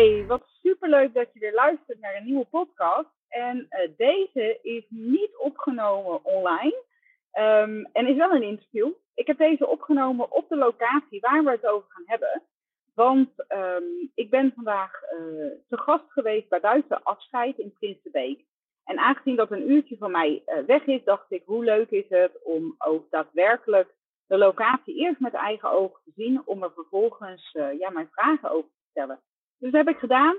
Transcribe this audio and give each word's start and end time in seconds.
Hey, 0.00 0.26
wat 0.26 0.42
superleuk 0.62 1.14
dat 1.14 1.32
je 1.32 1.40
weer 1.40 1.54
luistert 1.54 2.00
naar 2.00 2.16
een 2.16 2.24
nieuwe 2.24 2.44
podcast. 2.44 3.08
En 3.28 3.56
uh, 3.70 3.96
deze 3.96 4.58
is 4.62 4.84
niet 4.88 5.36
opgenomen 5.36 6.24
online 6.24 6.82
um, 7.38 7.88
en 7.92 8.06
is 8.06 8.16
wel 8.16 8.30
een 8.30 8.42
interview. 8.42 8.92
Ik 9.14 9.26
heb 9.26 9.38
deze 9.38 9.66
opgenomen 9.66 10.32
op 10.32 10.48
de 10.48 10.56
locatie 10.56 11.20
waar 11.20 11.44
we 11.44 11.50
het 11.50 11.66
over 11.66 11.88
gaan 11.90 12.04
hebben. 12.06 12.42
Want 12.94 13.28
um, 13.48 14.10
ik 14.14 14.30
ben 14.30 14.52
vandaag 14.54 15.02
uh, 15.02 15.18
te 15.68 15.78
gast 15.78 16.04
geweest 16.08 16.48
bij 16.48 16.60
Buiten 16.60 17.02
Afscheid 17.02 17.58
in 17.58 17.74
Prinsenbeek. 17.78 18.44
En 18.84 18.98
aangezien 18.98 19.36
dat 19.36 19.50
een 19.50 19.70
uurtje 19.70 19.96
van 19.96 20.10
mij 20.10 20.42
uh, 20.46 20.64
weg 20.66 20.86
is, 20.86 21.04
dacht 21.04 21.32
ik 21.32 21.42
hoe 21.44 21.64
leuk 21.64 21.90
is 21.90 22.08
het 22.08 22.42
om 22.42 22.74
ook 22.78 23.10
daadwerkelijk 23.10 23.94
de 24.26 24.38
locatie 24.38 24.94
eerst 24.94 25.20
met 25.20 25.34
eigen 25.34 25.70
ogen 25.70 26.00
te 26.04 26.12
zien, 26.16 26.42
om 26.44 26.62
er 26.62 26.72
vervolgens 26.72 27.50
ja, 27.78 27.90
mijn 27.90 28.08
vragen 28.12 28.50
over 28.50 28.70
te 28.70 28.86
stellen. 28.90 29.20
Dus 29.60 29.72
dat 29.72 29.86
heb 29.86 29.94
ik 29.94 30.00
gedaan. 30.00 30.36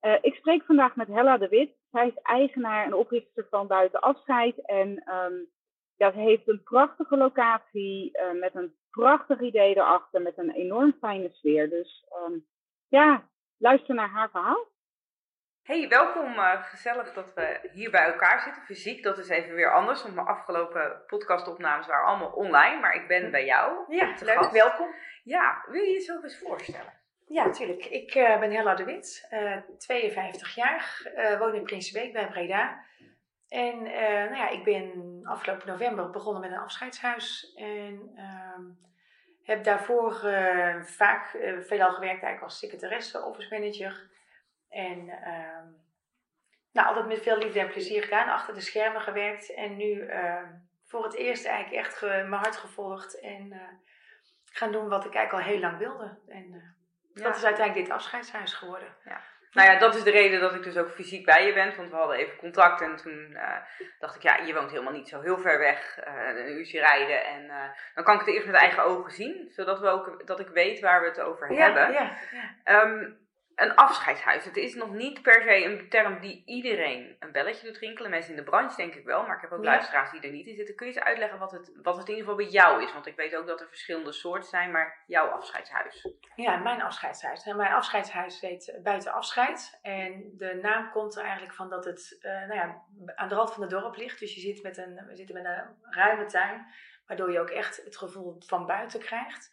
Uh, 0.00 0.18
ik 0.20 0.34
spreek 0.34 0.64
vandaag 0.64 0.96
met 0.96 1.08
Hella 1.08 1.38
de 1.38 1.48
Wit. 1.48 1.70
Zij 1.90 2.06
is 2.06 2.22
eigenaar 2.22 2.84
en 2.84 2.94
oprichter 2.94 3.46
van 3.50 3.66
Buiten 3.66 4.00
Afscheid. 4.00 4.66
En 4.66 4.88
um, 4.88 5.46
ja, 5.96 6.12
ze 6.12 6.18
heeft 6.18 6.48
een 6.48 6.62
prachtige 6.62 7.16
locatie 7.16 8.18
uh, 8.18 8.40
met 8.40 8.54
een 8.54 8.74
prachtig 8.90 9.40
idee 9.40 9.76
erachter, 9.76 10.22
met 10.22 10.38
een 10.38 10.50
enorm 10.50 10.96
fijne 11.00 11.30
sfeer. 11.30 11.70
Dus 11.70 12.06
um, 12.26 12.46
ja, 12.88 13.28
luister 13.58 13.94
naar 13.94 14.08
haar 14.08 14.30
verhaal. 14.30 14.72
Hey, 15.62 15.88
welkom. 15.88 16.32
Uh, 16.32 16.62
gezellig 16.62 17.12
dat 17.12 17.34
we 17.34 17.68
hier 17.72 17.90
bij 17.90 18.12
elkaar 18.12 18.40
zitten. 18.40 18.62
Fysiek, 18.62 19.02
dat 19.02 19.18
is 19.18 19.28
even 19.28 19.54
weer 19.54 19.72
anders. 19.72 20.02
Want 20.02 20.14
mijn 20.14 20.26
afgelopen 20.26 21.02
podcastopnames 21.06 21.86
waren 21.86 22.06
allemaal 22.06 22.32
online. 22.32 22.80
Maar 22.80 22.94
ik 22.94 23.08
ben 23.08 23.30
bij 23.30 23.44
jou. 23.44 23.94
Ja, 23.94 24.06
leuk. 24.20 24.36
Gast. 24.36 24.52
Welkom. 24.52 24.94
Ja, 25.22 25.64
wil 25.66 25.82
je 25.82 25.92
jezelf 25.92 26.22
eens 26.22 26.38
voorstellen? 26.38 27.02
Ja, 27.26 27.44
natuurlijk. 27.44 27.84
Ik 27.84 28.14
uh, 28.14 28.40
ben 28.40 28.52
Hella 28.52 28.74
de 28.74 28.84
Wit, 28.84 29.28
uh, 29.30 29.56
52 29.78 30.54
jaar, 30.54 31.12
uh, 31.16 31.38
woon 31.38 31.54
in 31.54 31.62
Prinsenbeek 31.62 32.12
bij 32.12 32.28
Breda. 32.28 32.84
En 33.48 33.82
nou 33.82 34.36
ja, 34.36 34.48
ik 34.48 34.64
ben 34.64 35.20
afgelopen 35.22 35.66
november 35.66 36.10
begonnen 36.10 36.40
met 36.40 36.50
een 36.50 36.58
afscheidshuis. 36.58 37.52
En 37.54 38.12
ehm, 38.16 38.62
heb 39.42 39.64
daarvoor 39.64 40.12
vaak 40.82 41.28
veelal 41.60 41.92
gewerkt 41.92 42.22
eigenlijk 42.22 42.42
als 42.42 42.58
secretaresse, 42.58 43.24
office 43.24 43.54
manager. 43.54 44.10
En 44.68 45.08
ehm, 45.08 45.66
nou, 46.72 46.88
altijd 46.88 47.06
met 47.06 47.22
veel 47.22 47.38
liefde 47.38 47.60
en 47.60 47.70
plezier 47.70 48.02
gedaan, 48.02 48.28
achter 48.28 48.54
de 48.54 48.60
schermen 48.60 49.00
gewerkt. 49.00 49.54
En 49.54 49.76
nu 49.76 50.06
ehm, 50.06 50.52
voor 50.84 51.04
het 51.04 51.14
eerst 51.14 51.46
eigenlijk 51.46 51.84
echt 51.84 52.00
mijn 52.00 52.32
hart 52.32 52.56
gevolgd 52.56 53.20
en 53.20 53.52
gaan 54.44 54.72
doen 54.72 54.88
wat 54.88 55.04
ik 55.04 55.14
eigenlijk 55.14 55.46
al 55.46 55.52
heel 55.52 55.60
lang 55.60 55.78
wilde. 55.78 56.18
En, 56.26 56.74
ja. 57.14 57.22
Dat 57.22 57.36
is 57.36 57.44
uiteindelijk 57.44 57.86
dit 57.86 57.96
afscheidshuis 57.96 58.54
geworden. 58.54 58.88
Ja. 59.04 59.20
Nou 59.54 59.70
ja, 59.70 59.78
dat 59.78 59.94
is 59.94 60.02
de 60.02 60.10
reden 60.10 60.40
dat 60.40 60.54
ik 60.54 60.62
dus 60.62 60.76
ook 60.76 60.90
fysiek 60.90 61.24
bij 61.24 61.46
je 61.46 61.52
ben. 61.52 61.76
Want 61.76 61.90
we 61.90 61.96
hadden 61.96 62.16
even 62.16 62.36
contact 62.36 62.80
en 62.80 62.96
toen 62.96 63.30
uh, 63.30 63.56
dacht 63.98 64.16
ik, 64.16 64.22
ja, 64.22 64.36
je 64.36 64.54
woont 64.54 64.70
helemaal 64.70 64.92
niet 64.92 65.08
zo 65.08 65.20
heel 65.20 65.38
ver 65.38 65.58
weg. 65.58 65.98
Uh, 66.08 66.28
een 66.28 66.50
uurtje 66.50 66.80
rijden. 66.80 67.24
En 67.24 67.44
uh, 67.44 67.64
dan 67.94 68.04
kan 68.04 68.14
ik 68.14 68.20
het 68.20 68.34
eerst 68.34 68.46
met 68.46 68.54
eigen 68.54 68.84
ogen 68.84 69.12
zien. 69.12 69.48
Zodat 69.50 69.80
we 69.80 69.88
ook, 69.88 70.26
dat 70.26 70.40
ik 70.40 70.48
weet 70.48 70.80
waar 70.80 71.00
we 71.00 71.06
het 71.06 71.20
over 71.20 71.52
ja, 71.52 71.58
hebben. 71.58 71.92
Ja, 71.92 72.16
ja. 72.64 72.82
Um, 72.82 73.23
een 73.56 73.74
afscheidshuis. 73.74 74.44
Het 74.44 74.56
is 74.56 74.74
nog 74.74 74.92
niet 74.92 75.22
per 75.22 75.42
se 75.42 75.64
een 75.64 75.88
term 75.88 76.20
die 76.20 76.42
iedereen 76.46 77.16
een 77.18 77.32
belletje 77.32 77.66
doet 77.66 77.78
rinkelen. 77.78 78.10
Mensen 78.10 78.30
in 78.30 78.36
de 78.36 78.42
branche 78.50 78.76
denk 78.76 78.94
ik 78.94 79.04
wel, 79.04 79.26
maar 79.26 79.36
ik 79.36 79.40
heb 79.40 79.52
ook 79.52 79.64
Ja. 79.64 79.70
luisteraars 79.70 80.10
die 80.10 80.20
er 80.20 80.30
niet 80.30 80.46
in 80.46 80.54
zitten. 80.54 80.74
Kun 80.74 80.86
je 80.86 80.92
eens 80.92 81.02
uitleggen 81.04 81.38
wat 81.38 81.50
het, 81.50 81.72
wat 81.82 81.96
het 81.96 82.08
in 82.08 82.14
ieder 82.14 82.30
geval 82.30 82.44
bij 82.44 82.52
jou 82.52 82.82
is? 82.82 82.92
Want 82.92 83.06
ik 83.06 83.16
weet 83.16 83.36
ook 83.36 83.46
dat 83.46 83.60
er 83.60 83.68
verschillende 83.68 84.12
soorten 84.12 84.48
zijn, 84.48 84.70
maar 84.70 85.02
jouw 85.06 85.26
afscheidshuis. 85.28 86.08
Ja, 86.36 86.56
mijn 86.56 86.82
afscheidshuis. 86.82 87.44
En 87.46 87.56
mijn 87.56 87.72
afscheidshuis 87.72 88.40
heet 88.40 88.78
Buiten 88.82 89.12
Afscheid. 89.12 89.78
En 89.82 90.32
de 90.36 90.58
naam 90.62 90.90
komt 90.90 91.16
er 91.16 91.22
eigenlijk 91.22 91.54
van 91.54 91.68
dat 91.70 91.84
het 91.84 92.16
uh, 92.20 92.32
nou 92.32 92.54
ja, 92.54 92.82
aan 93.14 93.28
de 93.28 93.34
rand 93.34 93.52
van 93.52 93.62
het 93.62 93.70
dorp 93.70 93.96
ligt. 93.96 94.18
Dus 94.18 94.34
je 94.34 94.40
zit 94.40 94.62
met 94.62 94.76
een, 94.76 94.94
we 95.06 95.16
zitten 95.16 95.34
met 95.34 95.44
een 95.44 95.64
ruime 95.90 96.26
tuin, 96.26 96.66
waardoor 97.06 97.32
je 97.32 97.40
ook 97.40 97.50
echt 97.50 97.84
het 97.84 97.96
gevoel 97.96 98.36
van 98.38 98.66
buiten 98.66 99.00
krijgt. 99.00 99.52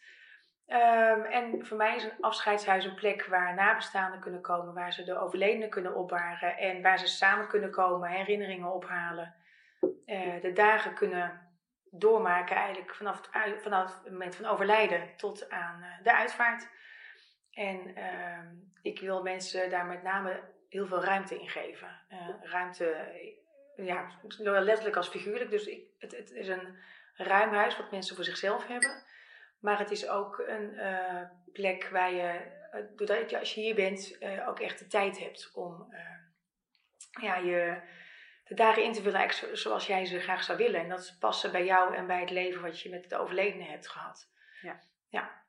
Um, 0.66 1.24
en 1.24 1.66
voor 1.66 1.76
mij 1.76 1.96
is 1.96 2.04
een 2.04 2.20
afscheidshuis 2.20 2.84
een 2.84 2.94
plek 2.94 3.26
waar 3.26 3.54
nabestaanden 3.54 4.20
kunnen 4.20 4.40
komen, 4.40 4.74
waar 4.74 4.92
ze 4.92 5.04
de 5.04 5.18
overledenen 5.18 5.70
kunnen 5.70 5.94
opbaren 5.94 6.56
en 6.56 6.82
waar 6.82 6.98
ze 6.98 7.06
samen 7.06 7.48
kunnen 7.48 7.70
komen, 7.70 8.08
herinneringen 8.08 8.72
ophalen, 8.72 9.34
uh, 9.80 10.40
de 10.40 10.52
dagen 10.54 10.94
kunnen 10.94 11.50
doormaken 11.90 12.56
eigenlijk 12.56 12.94
vanaf 12.94 13.28
het, 13.32 13.62
vanaf 13.62 14.02
het 14.02 14.12
moment 14.12 14.36
van 14.36 14.46
overlijden 14.46 15.16
tot 15.16 15.50
aan 15.50 15.82
uh, 15.82 15.86
de 16.02 16.14
uitvaart. 16.14 16.68
En 17.50 17.98
uh, 17.98 18.38
ik 18.82 19.00
wil 19.00 19.22
mensen 19.22 19.70
daar 19.70 19.86
met 19.86 20.02
name 20.02 20.40
heel 20.68 20.86
veel 20.86 21.04
ruimte 21.04 21.40
in 21.40 21.48
geven. 21.48 22.00
Uh, 22.08 22.18
ruimte, 22.42 23.12
ja, 23.76 24.06
letterlijk 24.42 24.96
als 24.96 25.08
figuurlijk. 25.08 25.50
Dus 25.50 25.66
ik, 25.66 25.84
het, 25.98 26.16
het 26.16 26.30
is 26.30 26.48
een 26.48 26.78
ruim 27.14 27.52
huis 27.52 27.76
wat 27.76 27.90
mensen 27.90 28.16
voor 28.16 28.24
zichzelf 28.24 28.66
hebben. 28.66 29.02
Maar 29.62 29.78
het 29.78 29.90
is 29.90 30.08
ook 30.08 30.38
een 30.38 30.72
uh, 30.74 31.22
plek 31.52 31.88
waar 31.88 32.12
je, 32.12 32.40
uh, 32.74 32.80
doordat 32.96 33.30
je 33.30 33.38
als 33.38 33.54
je 33.54 33.60
hier 33.60 33.74
bent, 33.74 34.16
uh, 34.22 34.48
ook 34.48 34.60
echt 34.60 34.78
de 34.78 34.86
tijd 34.86 35.18
hebt 35.18 35.50
om 35.54 35.94
ja, 37.20 37.36
je, 37.36 37.80
de 38.44 38.54
dagen 38.54 38.84
in 38.84 38.92
te 38.92 39.02
vullen 39.02 39.56
zoals 39.56 39.86
jij 39.86 40.04
ze 40.04 40.20
graag 40.20 40.42
zou 40.42 40.58
willen. 40.58 40.80
En 40.80 40.88
dat 40.88 41.16
passen 41.20 41.52
bij 41.52 41.64
jou 41.64 41.94
en 41.94 42.06
bij 42.06 42.20
het 42.20 42.30
leven 42.30 42.62
wat 42.62 42.80
je 42.80 42.90
met 42.90 43.10
de 43.10 43.16
overledene 43.16 43.64
hebt 43.64 43.88
gehad. 43.88 44.30
Ja. 44.60 44.80
Ja. 45.08 45.41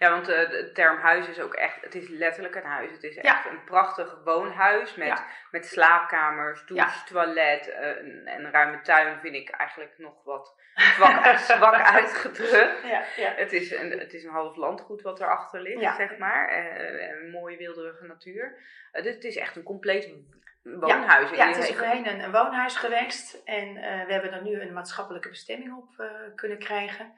Ja, 0.00 0.10
want 0.10 0.26
de 0.26 0.70
term 0.72 0.98
huis 0.98 1.28
is 1.28 1.40
ook 1.40 1.54
echt, 1.54 1.80
het 1.80 1.94
is 1.94 2.08
letterlijk 2.08 2.54
een 2.54 2.64
huis. 2.64 2.90
Het 2.90 3.02
is 3.02 3.16
echt 3.16 3.44
ja. 3.44 3.50
een 3.50 3.64
prachtig 3.64 4.20
woonhuis 4.24 4.94
met, 4.94 5.06
ja. 5.06 5.26
met 5.50 5.66
slaapkamers, 5.66 6.66
douche, 6.66 7.04
toilet 7.04 7.68
en 7.68 8.44
een 8.44 8.50
ruime 8.50 8.80
tuin 8.80 9.20
vind 9.20 9.34
ik 9.34 9.50
eigenlijk 9.50 9.98
nog 9.98 10.24
wat 10.24 10.54
zwak, 10.74 11.38
zwak 11.56 11.74
uitgedrukt. 11.74 12.82
Ja, 12.82 13.02
ja. 13.16 13.32
Het, 13.36 13.52
is 13.52 13.76
een, 13.76 13.90
het 13.90 14.14
is 14.14 14.24
een 14.24 14.30
half 14.30 14.56
landgoed 14.56 15.02
wat 15.02 15.20
erachter 15.20 15.60
ligt, 15.60 15.96
zeg 15.96 16.18
maar. 16.18 16.58
Uh, 16.58 17.08
een 17.08 17.30
mooie 17.30 17.56
wilderige 17.56 18.06
natuur. 18.06 18.58
Dus 18.92 19.14
het 19.14 19.24
is 19.24 19.36
echt 19.36 19.56
een 19.56 19.62
compleet 19.62 20.14
woonhuis. 20.62 21.30
Ja, 21.30 21.36
ja 21.36 21.46
het 21.46 21.56
is 21.56 21.76
voorheen 21.76 22.08
een, 22.08 22.20
een, 22.20 22.32
woonhuis 22.32 22.76
geweest. 22.76 23.42
En 23.44 23.68
uh, 23.68 24.06
we 24.06 24.12
hebben 24.12 24.32
er 24.32 24.42
nu 24.42 24.60
een 24.60 24.72
maatschappelijke 24.72 25.28
bestemming 25.28 25.76
op 25.76 26.04
kunnen 26.34 26.58
krijgen. 26.58 27.12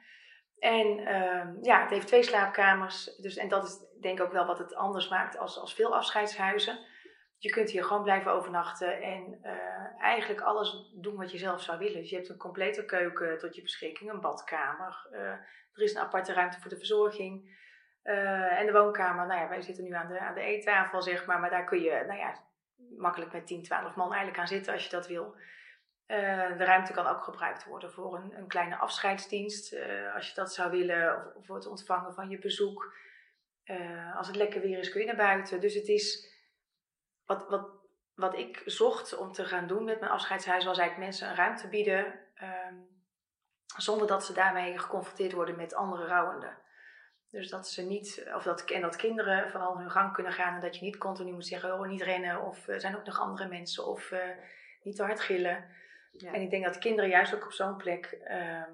En 0.59 0.97
ja, 1.61 1.81
het 1.81 1.89
heeft 1.89 2.07
twee 2.07 2.23
slaapkamers. 2.23 3.15
Dus, 3.15 3.37
en 3.37 3.47
dat 3.47 3.63
is 3.63 4.01
denk 4.01 4.19
ik 4.19 4.25
ook 4.25 4.31
wel 4.31 4.45
wat 4.45 4.57
het 4.57 4.75
anders 4.75 5.09
maakt 5.09 5.37
als, 5.37 5.59
als 5.59 5.73
veel 5.73 5.95
afscheidshuizen. 5.95 6.79
Je 7.37 7.49
kunt 7.49 7.69
hier 7.69 7.83
gewoon 7.83 8.03
blijven 8.03 8.31
overnachten 8.31 9.01
en 9.01 9.39
uh, 9.43 10.01
eigenlijk 10.01 10.41
alles 10.41 10.91
doen 10.95 11.15
wat 11.15 11.31
je 11.31 11.37
zelf 11.37 11.61
zou 11.61 11.77
willen. 11.77 12.01
Dus 12.01 12.09
je 12.09 12.15
hebt 12.15 12.29
een 12.29 12.37
complete 12.37 12.85
keuken 12.85 13.37
tot 13.37 13.55
je 13.55 13.61
beschikking, 13.61 14.11
een 14.11 14.21
badkamer. 14.21 15.07
Uh, 15.11 15.19
er 15.73 15.81
is 15.81 15.93
een 15.93 16.01
aparte 16.01 16.33
ruimte 16.33 16.59
voor 16.59 16.69
de 16.69 16.77
verzorging. 16.77 17.61
Uh, 18.03 18.59
en 18.59 18.65
de 18.65 18.71
woonkamer, 18.71 19.27
nou 19.27 19.41
ja, 19.41 19.49
wij 19.49 19.61
zitten 19.61 19.83
nu 19.83 19.91
aan 19.91 20.07
de, 20.07 20.19
aan 20.19 20.33
de 20.33 20.41
eettafel, 20.41 21.01
zeg 21.01 21.25
maar. 21.25 21.39
Maar 21.39 21.49
daar 21.49 21.65
kun 21.65 21.81
je, 21.81 22.03
nou 22.07 22.19
ja, 22.19 22.33
makkelijk 22.97 23.33
met 23.33 23.47
10, 23.47 23.63
12 23.63 23.95
man 23.95 24.07
eigenlijk 24.07 24.39
aan 24.39 24.47
zitten 24.47 24.73
als 24.73 24.83
je 24.83 24.89
dat 24.89 25.07
wil. 25.07 25.35
De 26.57 26.63
ruimte 26.63 26.93
kan 26.93 27.07
ook 27.07 27.23
gebruikt 27.23 27.65
worden 27.65 27.91
voor 27.91 28.15
een, 28.15 28.37
een 28.37 28.47
kleine 28.47 28.75
afscheidsdienst, 28.75 29.75
als 30.15 30.27
je 30.27 30.35
dat 30.35 30.53
zou 30.53 30.71
willen. 30.71 31.35
Of 31.35 31.45
voor 31.45 31.55
het 31.55 31.67
ontvangen 31.67 32.13
van 32.13 32.29
je 32.29 32.39
bezoek. 32.39 32.93
als 34.15 34.27
het 34.27 34.35
lekker 34.35 34.61
weer 34.61 34.79
is, 34.79 34.89
kun 34.89 34.99
je 34.99 35.07
naar 35.07 35.15
buiten. 35.15 35.61
Dus 35.61 35.73
het 35.73 35.87
is 35.87 36.33
wat, 37.25 37.49
wat, 37.49 37.69
wat 38.15 38.37
ik 38.37 38.61
zocht 38.65 39.17
om 39.17 39.31
te 39.31 39.45
gaan 39.45 39.67
doen 39.67 39.83
met 39.83 39.99
mijn 39.99 40.11
afscheidshuis 40.11 40.65
was 40.65 40.77
eigenlijk 40.77 41.09
mensen 41.09 41.29
een 41.29 41.35
ruimte 41.35 41.67
bieden. 41.67 42.05
Um, 42.41 42.93
zonder 43.77 44.07
dat 44.07 44.25
ze 44.25 44.33
daarmee 44.33 44.79
geconfronteerd 44.79 45.33
worden 45.33 45.55
met 45.55 45.75
andere 45.75 46.05
rouwenden. 46.05 46.57
Dus 47.29 47.49
dat 47.49 47.67
ze 47.67 47.81
niet, 47.81 48.31
of 48.35 48.43
dat, 48.43 48.61
en 48.61 48.81
dat 48.81 48.95
kinderen 48.95 49.51
vooral 49.51 49.77
hun 49.77 49.91
gang 49.91 50.13
kunnen 50.13 50.33
gaan 50.33 50.55
en 50.55 50.61
dat 50.61 50.75
je 50.75 50.85
niet 50.85 50.97
continu 50.97 51.31
moet 51.31 51.47
zeggen, 51.47 51.73
oh 51.73 51.87
niet 51.87 52.01
rennen 52.01 52.41
of 52.41 52.67
er 52.67 52.79
zijn 52.79 52.95
ook 52.95 53.05
nog 53.05 53.19
andere 53.19 53.47
mensen 53.47 53.85
of 53.85 54.13
niet 54.83 54.95
te 54.95 55.03
hard 55.03 55.19
gillen. 55.19 55.65
En 56.21 56.41
ik 56.41 56.49
denk 56.49 56.63
dat 56.63 56.77
kinderen 56.77 57.09
juist 57.09 57.35
ook 57.35 57.45
op 57.45 57.51
zo'n 57.51 57.77
plek, 57.77 58.05
ehm, 58.23 58.71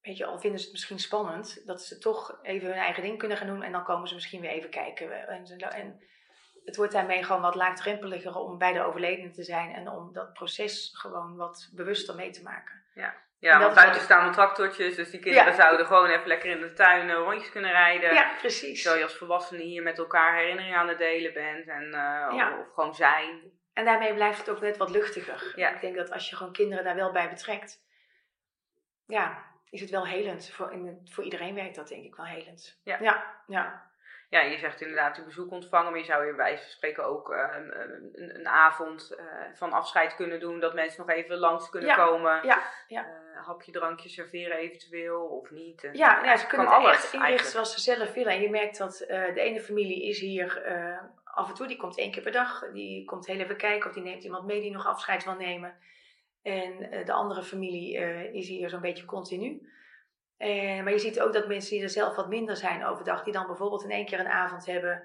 weet 0.00 0.16
je, 0.16 0.26
al 0.26 0.38
vinden 0.38 0.58
ze 0.58 0.64
het 0.64 0.74
misschien 0.74 0.98
spannend, 0.98 1.66
dat 1.66 1.82
ze 1.82 1.98
toch 1.98 2.38
even 2.42 2.68
hun 2.68 2.78
eigen 2.78 3.02
ding 3.02 3.18
kunnen 3.18 3.36
gaan 3.36 3.46
doen 3.46 3.62
en 3.62 3.72
dan 3.72 3.84
komen 3.84 4.08
ze 4.08 4.14
misschien 4.14 4.40
weer 4.40 4.50
even 4.50 4.70
kijken. 4.70 5.28
En, 5.28 5.44
en 5.58 6.00
het 6.64 6.76
wordt 6.76 6.92
daarmee 6.92 7.22
gewoon 7.22 7.42
wat 7.42 7.54
laagdrempeliger 7.54 8.34
om 8.34 8.58
bij 8.58 8.72
de 8.72 8.82
overledene 8.82 9.30
te 9.30 9.42
zijn 9.42 9.74
en 9.74 9.88
om 9.88 10.12
dat 10.12 10.32
proces 10.32 10.90
gewoon 10.92 11.36
wat 11.36 11.70
bewuster 11.74 12.14
mee 12.14 12.30
te 12.30 12.42
maken. 12.42 12.82
Ja, 12.94 13.14
ja 13.38 13.58
want 13.58 13.74
buiten 13.74 14.00
staan 14.00 14.32
tractortjes, 14.32 14.96
dus 14.96 15.10
die 15.10 15.20
kinderen 15.20 15.54
zouden 15.54 15.86
gewoon 15.86 16.08
even 16.08 16.26
lekker 16.26 16.50
in 16.50 16.60
de 16.60 16.72
tuin 16.72 17.12
rondjes 17.12 17.50
kunnen 17.50 17.70
rijden. 17.70 18.14
Ja, 18.14 18.32
precies. 18.38 18.82
Terwijl 18.82 19.02
je 19.02 19.08
als 19.08 19.18
volwassene 19.18 19.62
hier 19.62 19.82
met 19.82 19.98
elkaar 19.98 20.36
herinneringen 20.36 20.78
aan 20.78 20.88
het 20.88 20.98
delen 20.98 21.32
bent 21.32 21.68
en, 21.68 21.88
uh, 21.94 22.58
of, 22.60 22.72
gewoon 22.74 22.94
zijn. 22.94 23.40
En 23.78 23.84
daarmee 23.84 24.14
blijft 24.14 24.38
het 24.38 24.50
ook 24.50 24.60
net 24.60 24.76
wat 24.76 24.90
luchtiger. 24.90 25.52
Ja. 25.56 25.74
Ik 25.74 25.80
denk 25.80 25.96
dat 25.96 26.12
als 26.12 26.30
je 26.30 26.36
gewoon 26.36 26.52
kinderen 26.52 26.84
daar 26.84 26.94
wel 26.94 27.12
bij 27.12 27.28
betrekt, 27.28 27.82
ja, 29.06 29.44
is 29.70 29.80
het 29.80 29.90
wel 29.90 30.06
helend. 30.06 30.50
Voor, 30.50 30.72
in, 30.72 31.00
voor 31.10 31.24
iedereen 31.24 31.54
werkt 31.54 31.74
dat 31.74 31.88
denk 31.88 32.04
ik 32.04 32.14
wel 32.14 32.26
helend. 32.26 32.80
Ja. 32.84 32.98
ja, 33.00 33.42
ja. 33.46 33.86
Ja, 34.30 34.40
je 34.40 34.58
zegt 34.58 34.80
inderdaad 34.80 35.18
een 35.18 35.24
bezoek 35.24 35.50
ontvangen, 35.50 35.90
maar 35.90 36.00
je 36.00 36.06
zou 36.06 36.24
bij 36.24 36.34
wijze 36.34 36.62
van 36.62 36.70
spreken 36.70 37.04
ook 37.04 37.32
uh, 37.32 37.56
een, 37.56 38.34
een, 38.34 38.48
avond 38.48 39.16
uh, 39.18 39.24
van 39.54 39.72
afscheid 39.72 40.14
kunnen 40.14 40.40
doen. 40.40 40.60
Dat 40.60 40.74
mensen 40.74 41.06
nog 41.06 41.16
even 41.16 41.36
langs 41.36 41.70
kunnen 41.70 41.96
komen. 41.96 42.46
Ja, 42.46 42.62
ja. 42.86 43.06
Uh, 43.06 43.46
hapje, 43.46 43.72
drankje 43.72 44.08
serveren 44.08 44.56
eventueel 44.56 45.26
of 45.26 45.50
niet. 45.50 45.88
ja, 45.92 46.24
ja, 46.24 46.36
ze 46.36 46.46
kunnen 46.46 46.66
alles 46.66 46.96
echt 46.96 47.12
inrichten 47.12 47.50
zoals 47.50 47.72
ze 47.72 47.80
zelf 47.80 48.12
willen. 48.12 48.32
En 48.32 48.40
je 48.40 48.50
merkt 48.50 48.78
dat 48.78 48.96
de 49.08 49.40
ene 49.40 49.60
familie 49.60 50.08
is 50.08 50.20
hier 50.20 50.62
af 51.34 51.48
en 51.48 51.54
toe, 51.54 51.66
die 51.66 51.76
komt 51.76 51.98
één 51.98 52.10
keer 52.10 52.22
per 52.22 52.32
dag. 52.32 52.72
Die 52.72 53.04
komt 53.04 53.26
heel 53.26 53.40
even 53.40 53.56
kijken 53.56 53.88
of 53.88 53.94
die 53.94 54.02
neemt 54.02 54.24
iemand 54.24 54.46
mee 54.46 54.60
die 54.60 54.72
nog 54.72 54.86
afscheid 54.86 55.24
wil 55.24 55.34
nemen. 55.34 55.76
En 56.42 57.04
de 57.04 57.12
andere 57.12 57.42
familie 57.42 57.94
is 58.32 58.48
hier 58.48 58.68
zo'n 58.68 58.80
beetje 58.80 59.04
continu. 59.04 59.68
Uh, 60.38 60.82
maar 60.82 60.92
je 60.92 60.98
ziet 60.98 61.20
ook 61.20 61.32
dat 61.32 61.48
mensen 61.48 61.70
die 61.70 61.82
er 61.82 61.90
zelf 61.90 62.16
wat 62.16 62.28
minder 62.28 62.56
zijn 62.56 62.84
overdag, 62.84 63.24
die 63.24 63.32
dan 63.32 63.46
bijvoorbeeld 63.46 63.84
in 63.84 63.90
één 63.90 64.06
keer 64.06 64.20
een 64.20 64.28
avond 64.28 64.66
hebben 64.66 65.02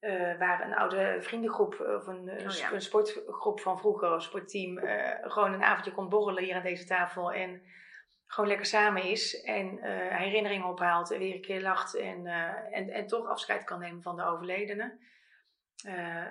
uh, 0.00 0.38
waar 0.38 0.64
een 0.64 0.74
oude 0.74 1.16
vriendengroep 1.20 1.80
of 1.80 2.06
een, 2.06 2.30
oh 2.30 2.72
een 2.72 2.80
sportgroep 2.80 3.60
van 3.60 3.78
vroeger, 3.78 4.12
een 4.12 4.20
sportteam, 4.20 4.78
gewoon 5.22 5.52
een 5.52 5.62
avondje 5.62 5.92
komt 5.92 6.08
borrelen 6.08 6.44
hier 6.44 6.54
aan 6.54 6.62
deze 6.62 6.84
tafel 6.84 7.32
en 7.32 7.62
gewoon 8.26 8.48
lekker 8.48 8.66
samen 8.66 9.02
is 9.02 9.42
en 9.42 9.78
herinneringen 10.10 10.68
ophaalt 10.68 11.10
en 11.10 11.18
weer 11.18 11.34
een 11.34 11.40
keer 11.40 11.62
lacht 11.62 11.96
en, 11.96 12.26
en, 12.70 12.90
en 12.90 13.06
toch 13.06 13.26
afscheid 13.26 13.64
kan 13.64 13.80
nemen 13.80 14.02
van 14.02 14.16
de 14.16 14.24
overledene. 14.24 14.98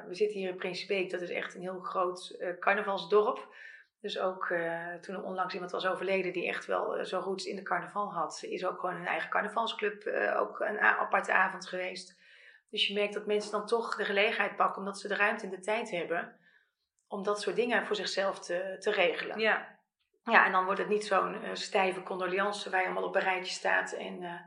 We 0.07 0.15
zitten 0.15 0.39
hier 0.39 0.49
in 0.49 0.55
Principeek, 0.55 1.09
dat 1.09 1.21
is 1.21 1.29
echt 1.29 1.55
een 1.55 1.61
heel 1.61 1.79
groot 1.79 2.37
carnavalsdorp. 2.59 3.55
Dus 4.01 4.19
ook 4.19 4.49
uh, 4.49 4.93
toen 4.93 5.15
er 5.15 5.23
onlangs 5.23 5.53
iemand 5.53 5.71
was 5.71 5.85
overleden 5.85 6.33
die 6.33 6.47
echt 6.47 6.65
wel 6.65 7.05
zo 7.05 7.19
roots 7.19 7.45
in 7.45 7.55
de 7.55 7.61
carnaval 7.61 8.13
had, 8.13 8.43
is 8.43 8.65
ook 8.65 8.79
gewoon 8.79 8.95
een 8.95 9.07
eigen 9.07 9.29
carnavalsclub 9.29 10.07
ook 10.35 10.59
een 10.59 10.79
aparte 10.79 11.33
avond 11.33 11.67
geweest. 11.67 12.21
Dus 12.69 12.87
je 12.87 12.93
merkt 12.93 13.13
dat 13.13 13.25
mensen 13.25 13.51
dan 13.51 13.65
toch 13.65 13.95
de 13.95 14.05
gelegenheid 14.05 14.55
pakken, 14.55 14.77
omdat 14.77 14.99
ze 14.99 15.07
de 15.07 15.15
ruimte 15.15 15.43
en 15.43 15.49
de 15.49 15.59
tijd 15.59 15.91
hebben, 15.91 16.39
om 17.07 17.23
dat 17.23 17.41
soort 17.41 17.55
dingen 17.55 17.85
voor 17.85 17.95
zichzelf 17.95 18.39
te, 18.39 18.75
te 18.79 18.91
regelen. 18.91 19.39
Ja. 19.39 19.79
Ja, 20.23 20.45
en 20.45 20.51
dan 20.51 20.65
wordt 20.65 20.79
het 20.79 20.89
niet 20.89 21.05
zo'n 21.05 21.35
stijve 21.53 22.03
condolence 22.03 22.69
waar 22.69 22.79
je 22.79 22.85
allemaal 22.85 23.07
op 23.07 23.15
een 23.15 23.21
rijtje 23.21 23.53
staat 23.53 23.91
en 23.91 24.41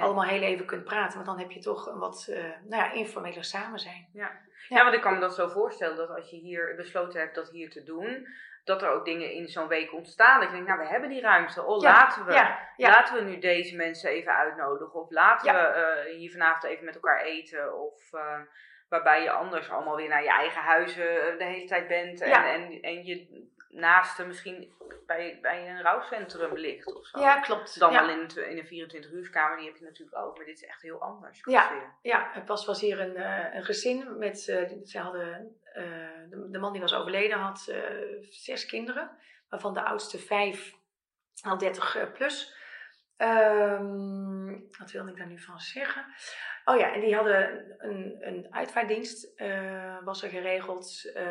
allemaal 0.00 0.24
heel 0.24 0.42
even 0.42 0.66
kunt 0.66 0.84
praten. 0.84 1.14
Want 1.14 1.26
dan 1.26 1.38
heb 1.38 1.50
je 1.50 1.60
toch 1.60 1.86
een 1.86 1.98
wat 1.98 2.26
nou 2.62 2.82
ja, 2.82 2.92
informeler 2.92 3.44
samen 3.44 3.78
zijn. 3.78 4.08
Ja. 4.12 4.30
Ja. 4.68 4.76
ja, 4.76 4.82
want 4.82 4.94
ik 4.94 5.00
kan 5.00 5.14
me 5.14 5.20
dat 5.20 5.34
zo 5.34 5.48
voorstellen 5.48 5.96
dat 5.96 6.10
als 6.10 6.30
je 6.30 6.36
hier 6.36 6.74
besloten 6.76 7.20
hebt 7.20 7.34
dat 7.34 7.50
hier 7.50 7.70
te 7.70 7.82
doen, 7.82 8.26
dat 8.64 8.82
er 8.82 8.88
ook 8.88 9.04
dingen 9.04 9.32
in 9.32 9.48
zo'n 9.48 9.68
week 9.68 9.92
ontstaan. 9.92 10.40
Dat 10.40 10.48
je 10.48 10.54
denkt, 10.54 10.68
nou, 10.68 10.80
we 10.80 10.88
hebben 10.88 11.08
die 11.08 11.20
ruimte. 11.20 11.62
Oh, 11.62 11.80
laten, 11.80 12.24
we, 12.24 12.56
laten 12.76 13.14
we 13.14 13.30
nu 13.30 13.38
deze 13.38 13.76
mensen 13.76 14.10
even 14.10 14.36
uitnodigen. 14.36 15.00
Of 15.00 15.10
laten 15.10 15.54
we 15.54 16.04
uh, 16.08 16.16
hier 16.16 16.30
vanavond 16.30 16.64
even 16.64 16.84
met 16.84 16.94
elkaar 16.94 17.20
eten. 17.20 17.80
Of 17.80 18.12
uh, 18.12 18.40
waarbij 18.92 19.22
je 19.22 19.30
anders 19.30 19.70
allemaal 19.70 19.96
weer 19.96 20.08
naar 20.08 20.22
je 20.22 20.30
eigen 20.30 20.62
huizen 20.62 21.32
eh, 21.32 21.38
de 21.38 21.44
hele 21.44 21.66
tijd 21.66 21.88
bent. 21.88 22.20
En, 22.20 22.32
en, 22.32 22.80
en 22.80 23.04
je 23.04 23.46
naaste 23.68 24.26
misschien 24.26 24.72
bij, 25.06 25.38
bij 25.42 25.68
een 25.68 25.82
rouwcentrum 25.82 26.56
ligt 26.56 26.94
of 26.94 27.06
zo. 27.06 27.20
Ja, 27.20 27.40
klopt. 27.40 27.78
Dan 27.78 27.92
wel 27.92 28.08
in, 28.08 28.28
in 28.50 28.58
een 28.58 28.66
24 28.66 29.10
uurskamer, 29.10 29.56
die 29.56 29.66
heb 29.66 29.76
je 29.76 29.84
natuurlijk 29.84 30.18
ook. 30.18 30.36
Maar 30.36 30.46
dit 30.46 30.56
is 30.56 30.66
echt 30.66 30.82
heel 30.82 31.00
anders. 31.00 31.40
Ja, 31.44 31.70
ja, 32.02 32.42
pas 32.46 32.66
was 32.66 32.80
hier 32.80 33.00
een, 33.00 33.20
een 33.56 33.64
gezin 33.64 34.18
met, 34.18 34.40
ze 34.84 34.98
hadden 34.98 35.56
eh, 35.72 35.84
de, 36.30 36.50
de, 36.50 36.58
man 36.58 36.72
die 36.72 36.80
was 36.80 36.94
overleden 36.94 37.38
had 37.38 37.66
eh, 37.68 37.80
zes 38.30 38.66
kinderen, 38.66 39.10
waarvan 39.48 39.74
de 39.74 39.82
oudste 39.82 40.18
vijf 40.18 40.74
al 41.42 41.58
30 41.58 41.96
eh, 41.96 42.12
plus. 42.12 42.54
Um, 43.16 44.41
wat 44.82 44.92
wilde 44.92 45.10
ik 45.10 45.16
daar 45.16 45.26
nu 45.26 45.40
van 45.40 45.60
zeggen? 45.60 46.04
Oh 46.64 46.78
ja, 46.78 46.94
en 46.94 47.00
die 47.00 47.14
hadden 47.14 47.64
een, 47.78 48.16
een 48.20 48.46
uitvaartdienst, 48.50 49.42
was 50.04 50.22
er 50.22 50.30
geregeld. 50.30 51.12
Uh, 51.16 51.22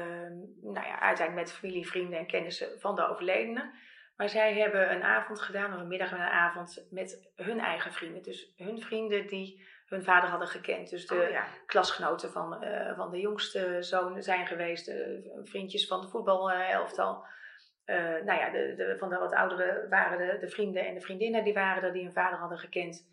nou 0.62 0.88
ja, 0.88 1.00
uiteindelijk 1.00 1.48
met 1.48 1.52
familie, 1.52 1.88
vrienden 1.88 2.20
en 2.20 2.28
kennissen 2.28 2.80
van 2.80 2.96
de 2.96 3.08
overledene. 3.08 3.72
Maar 4.16 4.30
zij 4.30 4.54
hebben 4.54 4.92
een 4.92 5.04
avond 5.04 5.42
gedaan, 5.42 5.74
of 5.74 5.80
een 5.80 5.88
middag 5.88 6.12
en 6.12 6.22
een 6.22 6.28
avond, 6.28 6.88
met 6.90 7.32
hun 7.36 7.60
eigen 7.60 7.94
vrienden. 7.94 8.24
Dus 8.24 8.54
hun 8.58 8.82
vrienden 8.82 9.28
die 9.28 9.68
hun 9.86 10.04
vader 10.04 10.30
hadden 10.30 10.48
gekend. 10.48 10.90
Dus 10.90 11.08
de 11.08 11.30
oh, 11.32 11.66
klasgenoten 11.66 12.32
van, 12.32 12.64
uh, 12.64 12.96
van 12.96 13.12
de 13.12 13.20
jongste 13.20 13.78
zoon 13.80 14.22
zijn 14.22 14.48
geweest, 14.48 14.86
de 14.86 15.42
vriendjes 15.44 15.88
van 15.88 16.02
de 16.02 16.08
voetbalelftal. 16.08 17.26
Uh, 17.86 17.98
nou 17.98 18.40
ja, 18.40 18.50
de, 18.50 18.74
de, 18.76 18.96
van 19.00 19.10
de 19.10 19.18
wat 19.18 19.34
ouderen 19.34 19.90
waren 19.90 20.18
de, 20.18 20.38
de 20.40 20.50
vrienden 20.50 20.86
en 20.86 20.94
de 20.94 21.02
vriendinnen 21.02 21.44
die 21.44 21.54
waren 21.54 21.84
er, 21.84 21.94
die 21.94 22.04
hun 22.04 22.14
vader 22.14 22.40
hadden 22.40 22.58
gekend. 22.58 23.11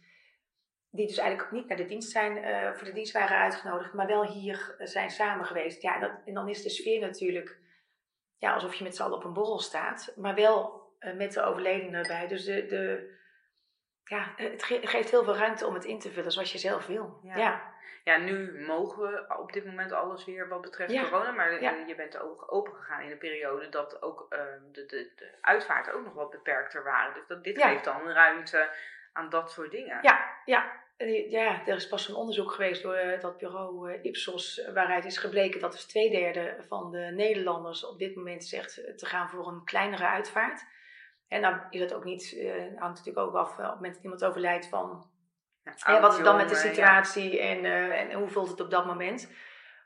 Die 0.98 1.06
dus 1.06 1.18
eigenlijk 1.18 1.48
ook 1.48 1.58
niet 1.58 1.68
naar 1.68 1.76
de 1.76 1.84
dienst 1.84 2.10
zijn, 2.10 2.36
uh, 2.36 2.72
voor 2.72 2.86
de 2.86 2.92
dienst 2.92 3.12
waren 3.12 3.38
uitgenodigd, 3.38 3.92
maar 3.92 4.06
wel 4.06 4.26
hier 4.26 4.74
zijn 4.78 5.10
samen 5.10 5.46
geweest. 5.46 5.82
Ja, 5.82 5.98
dat, 5.98 6.10
en 6.24 6.34
dan 6.34 6.48
is 6.48 6.62
de 6.62 6.70
sfeer 6.70 7.00
natuurlijk 7.00 7.58
ja, 8.38 8.52
alsof 8.52 8.74
je 8.74 8.84
met 8.84 8.96
z'n 8.96 9.02
allen 9.02 9.16
op 9.16 9.24
een 9.24 9.32
borrel 9.32 9.58
staat, 9.58 10.12
maar 10.16 10.34
wel 10.34 10.86
met 11.14 11.32
de 11.32 11.42
overledene 11.42 11.96
erbij. 11.96 12.26
Dus 12.26 12.44
de, 12.44 12.66
de, 12.66 13.16
ja, 14.04 14.32
het 14.36 14.62
geeft 14.64 15.10
heel 15.10 15.24
veel 15.24 15.36
ruimte 15.36 15.66
om 15.66 15.74
het 15.74 15.84
in 15.84 15.98
te 15.98 16.10
vullen 16.10 16.32
zoals 16.32 16.52
je 16.52 16.58
zelf 16.58 16.86
wil. 16.86 17.20
Ja. 17.22 17.72
ja. 18.04 18.16
nu 18.16 18.64
mogen 18.66 19.02
we 19.02 19.38
op 19.38 19.52
dit 19.52 19.64
moment 19.64 19.92
alles 19.92 20.24
weer 20.24 20.48
wat 20.48 20.60
betreft 20.60 21.00
corona. 21.00 21.30
Maar 21.30 21.62
je 21.86 21.94
bent 21.96 22.18
ook 22.18 22.52
open 22.52 22.74
gegaan 22.74 23.00
in 23.00 23.10
een 23.10 23.18
periode 23.18 23.68
dat 23.68 24.02
ook 24.02 24.26
ehm, 24.28 24.72
de, 24.72 24.86
de, 24.86 25.12
de 25.16 25.38
uitvaarten 25.40 25.94
ook 25.94 26.04
nog 26.04 26.14
wat 26.14 26.30
beperkter 26.30 26.84
waren. 26.84 27.14
Dus 27.14 27.26
dat, 27.26 27.44
dit 27.44 27.62
geeft 27.62 27.84
dan 27.84 28.08
ruimte 28.08 28.70
aan 29.12 29.28
dat 29.28 29.50
soort 29.50 29.70
dingen. 29.70 29.98
Ja, 30.02 30.40
ja. 30.44 30.86
Ja, 31.28 31.66
er 31.66 31.76
is 31.76 31.88
pas 31.88 32.08
een 32.08 32.14
onderzoek 32.14 32.52
geweest 32.52 32.82
door 32.82 32.94
eh, 32.94 33.20
dat 33.20 33.38
bureau 33.38 33.92
uh, 33.92 34.04
Ipsos, 34.04 34.62
waaruit 34.74 35.04
is 35.04 35.18
gebleken 35.18 35.60
dat 35.60 35.72
dus 35.72 35.84
twee 35.84 36.10
derde 36.10 36.56
van 36.68 36.90
de 36.90 37.12
Nederlanders 37.14 37.86
op 37.86 37.98
dit 37.98 38.16
moment 38.16 38.44
zegt 38.44 38.74
te 38.96 39.06
gaan 39.06 39.28
voor 39.28 39.48
een 39.48 39.64
kleinere 39.64 40.06
uitvaart. 40.06 40.66
En 41.28 41.42
dan 41.42 41.60
is 41.70 41.80
het 41.80 41.94
ook 41.94 42.04
niet, 42.04 42.32
uh, 42.32 42.52
hangt 42.78 42.98
natuurlijk 42.98 43.18
ook 43.26 43.34
af 43.34 43.58
eh, 43.58 43.64
op 43.64 43.70
het 43.70 43.74
moment 43.74 43.94
dat 43.94 44.02
iemand 44.02 44.24
overlijdt 44.24 44.66
van 44.66 45.10
ja, 45.86 46.00
wat 46.00 46.18
is 46.18 46.24
dan 46.24 46.36
met 46.36 46.48
de 46.48 46.54
situatie 46.54 47.40
en, 47.40 47.64
uh, 47.64 48.00
en 48.00 48.12
hoe 48.12 48.28
voelt 48.28 48.48
het 48.48 48.60
op 48.60 48.70
dat 48.70 48.86
moment. 48.86 49.32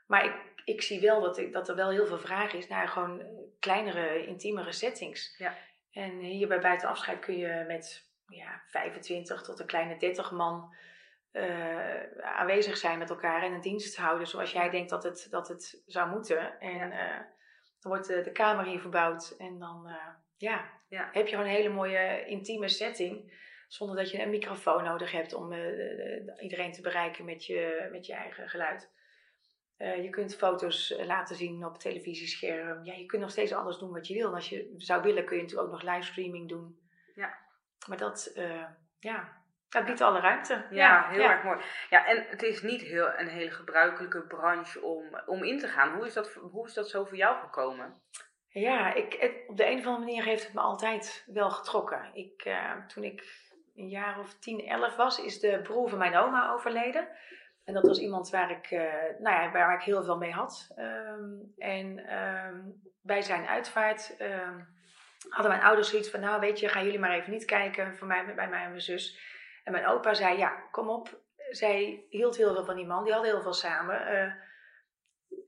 Maar 0.07 0.25
ik, 0.25 0.33
ik 0.65 0.81
zie 0.81 1.01
wel 1.01 1.21
dat, 1.21 1.37
ik, 1.37 1.53
dat 1.53 1.69
er 1.69 1.75
wel 1.75 1.89
heel 1.89 2.05
veel 2.05 2.19
vraag 2.19 2.53
is 2.53 2.67
naar 2.67 2.87
gewoon 2.87 3.23
kleinere, 3.59 4.25
intiemere 4.25 4.71
settings. 4.71 5.35
Ja. 5.37 5.57
En 5.91 6.19
hier 6.19 6.47
bij 6.47 6.59
buiten 6.59 6.89
afscheid 6.89 7.19
kun 7.19 7.37
je 7.37 7.63
met 7.67 8.11
ja, 8.27 8.61
25 8.67 9.41
tot 9.41 9.59
een 9.59 9.65
kleine 9.65 9.97
30 9.97 10.31
man 10.31 10.75
uh, 11.33 12.21
aanwezig 12.21 12.77
zijn 12.77 12.99
met 12.99 13.09
elkaar 13.09 13.43
en 13.43 13.53
een 13.53 13.61
dienst 13.61 13.97
houden 13.97 14.27
zoals 14.27 14.51
jij 14.51 14.69
denkt 14.69 14.89
dat 14.89 15.03
het, 15.03 15.27
dat 15.29 15.47
het 15.47 15.81
zou 15.85 16.09
moeten. 16.09 16.59
En 16.59 16.89
ja. 16.89 17.17
dan 17.79 17.91
wordt 17.91 18.07
de, 18.07 18.21
de, 18.21 18.31
kamer 18.31 18.65
hier 18.65 18.79
verbouwd 18.79 19.35
en 19.37 19.59
dan 19.59 19.89
ja, 20.37 20.69
ja. 20.89 21.09
heb 21.11 21.25
je 21.27 21.35
gewoon 21.35 21.45
een 21.45 21.55
hele 21.55 21.69
mooie 21.69 22.25
intieme 22.25 22.67
setting. 22.67 23.41
Zonder 23.67 23.95
dat 23.95 24.11
je 24.11 24.21
een 24.21 24.29
microfoon 24.29 24.83
nodig 24.83 25.11
hebt 25.11 25.33
om 25.33 25.53
iedereen 26.39 26.71
te 26.71 26.81
bereiken 26.81 27.25
met 27.25 27.45
je, 27.45 27.87
met 27.91 28.05
je 28.05 28.13
eigen 28.13 28.49
geluid. 28.49 28.91
Je 29.77 30.09
kunt 30.09 30.35
foto's 30.35 30.95
laten 31.05 31.35
zien 31.35 31.65
op 31.65 31.77
televisiescherm. 31.77 32.83
Ja, 32.83 32.93
je 32.93 33.05
kunt 33.05 33.21
nog 33.21 33.31
steeds 33.31 33.53
alles 33.53 33.77
doen 33.77 33.91
wat 33.91 34.07
je 34.07 34.13
wil. 34.13 34.27
En 34.27 34.33
als 34.33 34.49
je 34.49 34.73
zou 34.77 35.01
willen, 35.01 35.25
kun 35.25 35.35
je 35.35 35.41
natuurlijk 35.41 35.69
ook 35.69 35.81
nog 35.81 35.93
livestreaming 35.93 36.49
doen. 36.49 36.79
Ja. 37.15 37.37
Maar 37.87 37.97
dat, 37.97 38.39
ja, 38.99 39.42
dat 39.73 39.85
biedt 39.85 40.01
alle 40.01 40.19
ruimte. 40.19 40.53
Ja, 40.53 40.67
ja 40.69 41.09
heel 41.09 41.29
erg 41.29 41.43
mooi. 41.43 41.59
Ja, 41.89 42.05
en 42.05 42.25
het 42.29 42.43
is 42.43 42.61
niet 42.61 42.81
heel, 42.81 43.09
een 43.17 43.27
hele 43.27 43.51
gebruikelijke 43.51 44.21
branche 44.21 44.81
om, 44.81 45.21
om 45.25 45.43
in 45.43 45.59
te 45.59 45.67
gaan. 45.67 45.95
Hoe 45.95 46.05
is, 46.05 46.13
dat, 46.13 46.33
hoe 46.33 46.67
is 46.67 46.73
dat 46.73 46.89
zo 46.89 47.03
voor 47.03 47.17
jou 47.17 47.39
gekomen? 47.39 48.01
Ja, 48.47 48.93
ik, 48.93 49.43
op 49.47 49.57
de 49.57 49.65
een 49.65 49.79
of 49.79 49.85
andere 49.85 50.05
manier 50.05 50.23
heeft 50.23 50.43
het 50.43 50.53
me 50.53 50.61
altijd 50.61 51.23
wel 51.25 51.49
getrokken. 51.49 52.09
Ik, 52.13 52.45
uh, 52.45 52.85
toen 52.87 53.03
ik 53.03 53.23
een 53.75 53.89
jaar 53.89 54.19
of 54.19 54.33
10, 54.39 54.65
11 54.65 54.95
was, 54.95 55.19
is 55.19 55.39
de 55.39 55.59
broer 55.63 55.89
van 55.89 55.97
mijn 55.97 56.17
oma 56.17 56.51
overleden. 56.51 57.07
En 57.63 57.73
dat 57.73 57.87
was 57.87 57.99
iemand 57.99 58.29
waar 58.29 58.51
ik, 58.51 58.71
nou 59.19 59.41
ja, 59.41 59.51
waar 59.51 59.75
ik 59.75 59.81
heel 59.81 60.03
veel 60.03 60.17
mee 60.17 60.31
had. 60.31 60.71
Ehm, 60.75 61.31
en 61.57 62.05
ehm, 62.07 62.59
bij 63.01 63.21
zijn 63.21 63.45
uitvaart 63.45 64.15
ehm, 64.17 64.59
hadden 65.29 65.51
mijn 65.51 65.63
ouders 65.63 65.89
zoiets 65.89 66.09
van, 66.09 66.19
nou 66.19 66.39
weet 66.39 66.59
je, 66.59 66.67
gaan 66.67 66.83
jullie 66.83 66.99
maar 66.99 67.11
even 67.11 67.31
niet 67.31 67.45
kijken 67.45 67.95
voor 67.95 68.07
mij, 68.07 68.25
bij 68.25 68.47
mij 68.49 68.63
en 68.63 68.69
mijn 68.69 68.81
zus. 68.81 69.19
En 69.63 69.71
mijn 69.71 69.87
opa 69.87 70.13
zei, 70.13 70.37
ja, 70.37 70.49
kom 70.71 70.89
op. 70.89 71.21
Zij 71.49 72.05
hield 72.09 72.37
heel 72.37 72.53
veel 72.53 72.65
van 72.65 72.75
die 72.75 72.85
man, 72.85 73.03
die 73.03 73.13
hadden 73.13 73.31
heel 73.31 73.41
veel 73.41 73.53
samen 73.53 74.05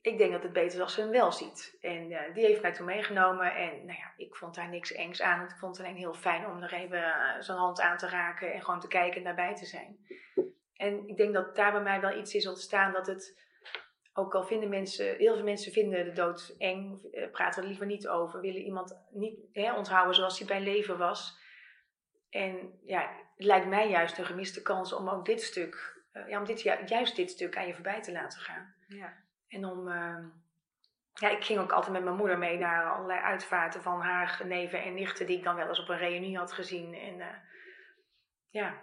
ik 0.05 0.17
denk 0.17 0.31
dat 0.31 0.43
het 0.43 0.53
beter 0.53 0.75
is 0.75 0.81
als 0.81 0.93
ze 0.93 1.01
hem 1.01 1.09
wel 1.09 1.31
ziet. 1.31 1.77
En 1.81 2.11
uh, 2.11 2.33
die 2.33 2.45
heeft 2.45 2.61
mij 2.61 2.73
toen 2.73 2.85
meegenomen. 2.85 3.55
En 3.55 3.85
nou 3.85 3.97
ja, 3.97 4.13
ik 4.17 4.35
vond 4.35 4.55
daar 4.55 4.69
niks 4.69 4.91
engs 4.91 5.21
aan. 5.21 5.43
Ik 5.43 5.57
vond 5.57 5.77
het 5.77 5.85
alleen 5.85 5.97
heel 5.97 6.13
fijn 6.13 6.45
om 6.45 6.63
er 6.63 6.73
even 6.73 6.97
uh, 6.97 7.39
zijn 7.39 7.57
hand 7.57 7.81
aan 7.81 7.97
te 7.97 8.09
raken. 8.09 8.53
En 8.53 8.61
gewoon 8.61 8.79
te 8.79 8.87
kijken 8.87 9.17
en 9.17 9.23
daarbij 9.23 9.55
te 9.55 9.65
zijn. 9.65 9.97
En 10.75 11.07
ik 11.07 11.17
denk 11.17 11.33
dat 11.33 11.55
daar 11.55 11.71
bij 11.71 11.81
mij 11.81 12.01
wel 12.01 12.17
iets 12.17 12.33
is 12.33 12.47
ontstaan 12.47 12.93
dat 12.93 13.07
het. 13.07 13.43
Ook 14.17 14.35
al 14.35 14.43
vinden 14.43 14.69
mensen, 14.69 15.15
heel 15.15 15.35
veel 15.35 15.43
mensen 15.43 15.71
vinden 15.71 16.05
de 16.05 16.11
dood 16.11 16.55
eng, 16.57 17.01
praten 17.31 17.61
er 17.61 17.67
liever 17.67 17.85
niet 17.85 18.07
over, 18.07 18.41
willen 18.41 18.61
iemand 18.61 19.05
niet 19.11 19.39
hè, 19.51 19.73
onthouden 19.73 20.15
zoals 20.15 20.39
hij 20.39 20.47
bij 20.47 20.61
leven 20.61 20.97
was. 20.97 21.39
En 22.29 22.79
ja, 22.85 23.09
lijkt 23.35 23.67
mij 23.67 23.89
juist 23.89 24.17
een 24.17 24.25
gemiste 24.25 24.61
kans 24.61 24.93
om 24.93 25.09
ook 25.09 25.25
dit 25.25 25.41
stuk, 25.41 26.03
ja, 26.27 26.39
om 26.39 26.45
dit, 26.45 26.61
juist 26.61 27.15
dit 27.15 27.31
stuk 27.31 27.57
aan 27.57 27.67
je 27.67 27.73
voorbij 27.73 28.01
te 28.01 28.11
laten 28.11 28.39
gaan. 28.39 28.73
Ja. 28.87 29.13
En 29.47 29.65
om, 29.65 29.87
ehm, 29.87 30.23
ja, 31.13 31.29
ik 31.29 31.43
ging 31.43 31.59
ook 31.59 31.71
altijd 31.71 31.93
met 31.93 32.03
mijn 32.03 32.15
moeder 32.15 32.37
mee 32.37 32.57
naar 32.57 32.91
allerlei 32.91 33.19
uitvaarten 33.19 33.81
van 33.81 34.01
haar 34.01 34.41
neven 34.43 34.83
en 34.83 34.93
nichten, 34.93 35.25
die 35.25 35.37
ik 35.37 35.43
dan 35.43 35.55
wel 35.55 35.67
eens 35.67 35.79
op 35.79 35.89
een 35.89 35.97
reunie 35.97 36.37
had 36.37 36.51
gezien. 36.51 36.93
En 36.93 37.19
uh, 37.19 37.25
ja, 38.49 38.73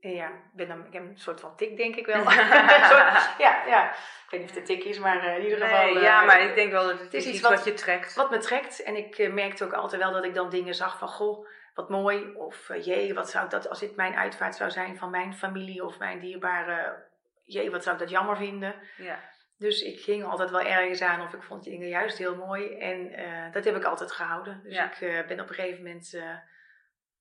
ja 0.00 0.30
ben 0.52 0.68
dan, 0.68 0.86
ik 0.86 0.92
heb 0.92 1.02
een 1.02 1.18
soort 1.18 1.40
van 1.40 1.56
tik, 1.56 1.76
denk 1.76 1.96
ik 1.96 2.06
wel. 2.06 2.22
ja, 3.44 3.66
ja, 3.66 3.90
ik 3.92 4.26
weet 4.30 4.40
niet 4.40 4.48
of 4.50 4.56
het 4.56 4.68
een 4.68 4.76
tik 4.76 4.84
is, 4.84 4.98
maar 4.98 5.24
uh, 5.24 5.36
in 5.36 5.42
ieder 5.42 5.58
geval. 5.58 5.84
Nee, 5.84 5.98
ja, 5.98 6.20
uh, 6.20 6.26
maar 6.26 6.40
ik 6.40 6.54
denk 6.54 6.70
wel 6.70 6.86
dat 6.86 6.98
het, 6.98 7.14
is 7.14 7.26
iets 7.26 7.40
wat, 7.40 7.64
je 7.64 7.74
trekt. 7.74 8.14
Wat 8.14 8.30
me 8.30 8.38
trekt. 8.38 8.82
En 8.82 8.96
ik 8.96 9.32
merkte 9.32 9.64
ook 9.64 9.72
altijd 9.72 10.02
wel 10.02 10.12
dat 10.12 10.24
ik 10.24 10.34
dan 10.34 10.50
dingen 10.50 10.74
zag 10.74 10.98
van, 10.98 11.08
goh, 11.08 11.46
wat 11.74 11.88
mooi. 11.88 12.34
Of 12.34 12.84
jee, 12.84 13.14
wat 13.14 13.30
zou 13.30 13.48
dat, 13.48 13.68
als 13.68 13.80
dit 13.80 13.96
mijn 13.96 14.14
uitvaart 14.14 14.56
zou 14.56 14.70
zijn 14.70 14.96
van 14.96 15.10
mijn 15.10 15.34
familie 15.34 15.84
of 15.84 15.98
mijn 15.98 16.20
dierbare, 16.20 17.06
jee, 17.44 17.70
wat 17.70 17.82
zou 17.82 17.94
ik 17.94 18.00
dat 18.00 18.10
jammer 18.10 18.36
vinden. 18.36 18.74
Ja. 18.96 19.30
Dus 19.58 19.82
ik 19.82 20.00
ging 20.00 20.24
altijd 20.24 20.50
wel 20.50 20.62
ergens 20.62 21.02
aan 21.02 21.20
of 21.20 21.32
ik 21.32 21.42
vond 21.42 21.64
dingen 21.64 21.88
juist 21.88 22.18
heel 22.18 22.36
mooi. 22.36 22.78
En 22.78 23.20
uh, 23.20 23.52
dat 23.52 23.64
heb 23.64 23.76
ik 23.76 23.84
altijd 23.84 24.12
gehouden. 24.12 24.60
Dus 24.62 24.76
ik 24.76 25.00
uh, 25.00 25.26
ben 25.26 25.40
op 25.40 25.48
een 25.48 25.54
gegeven 25.54 25.82
moment, 25.82 26.14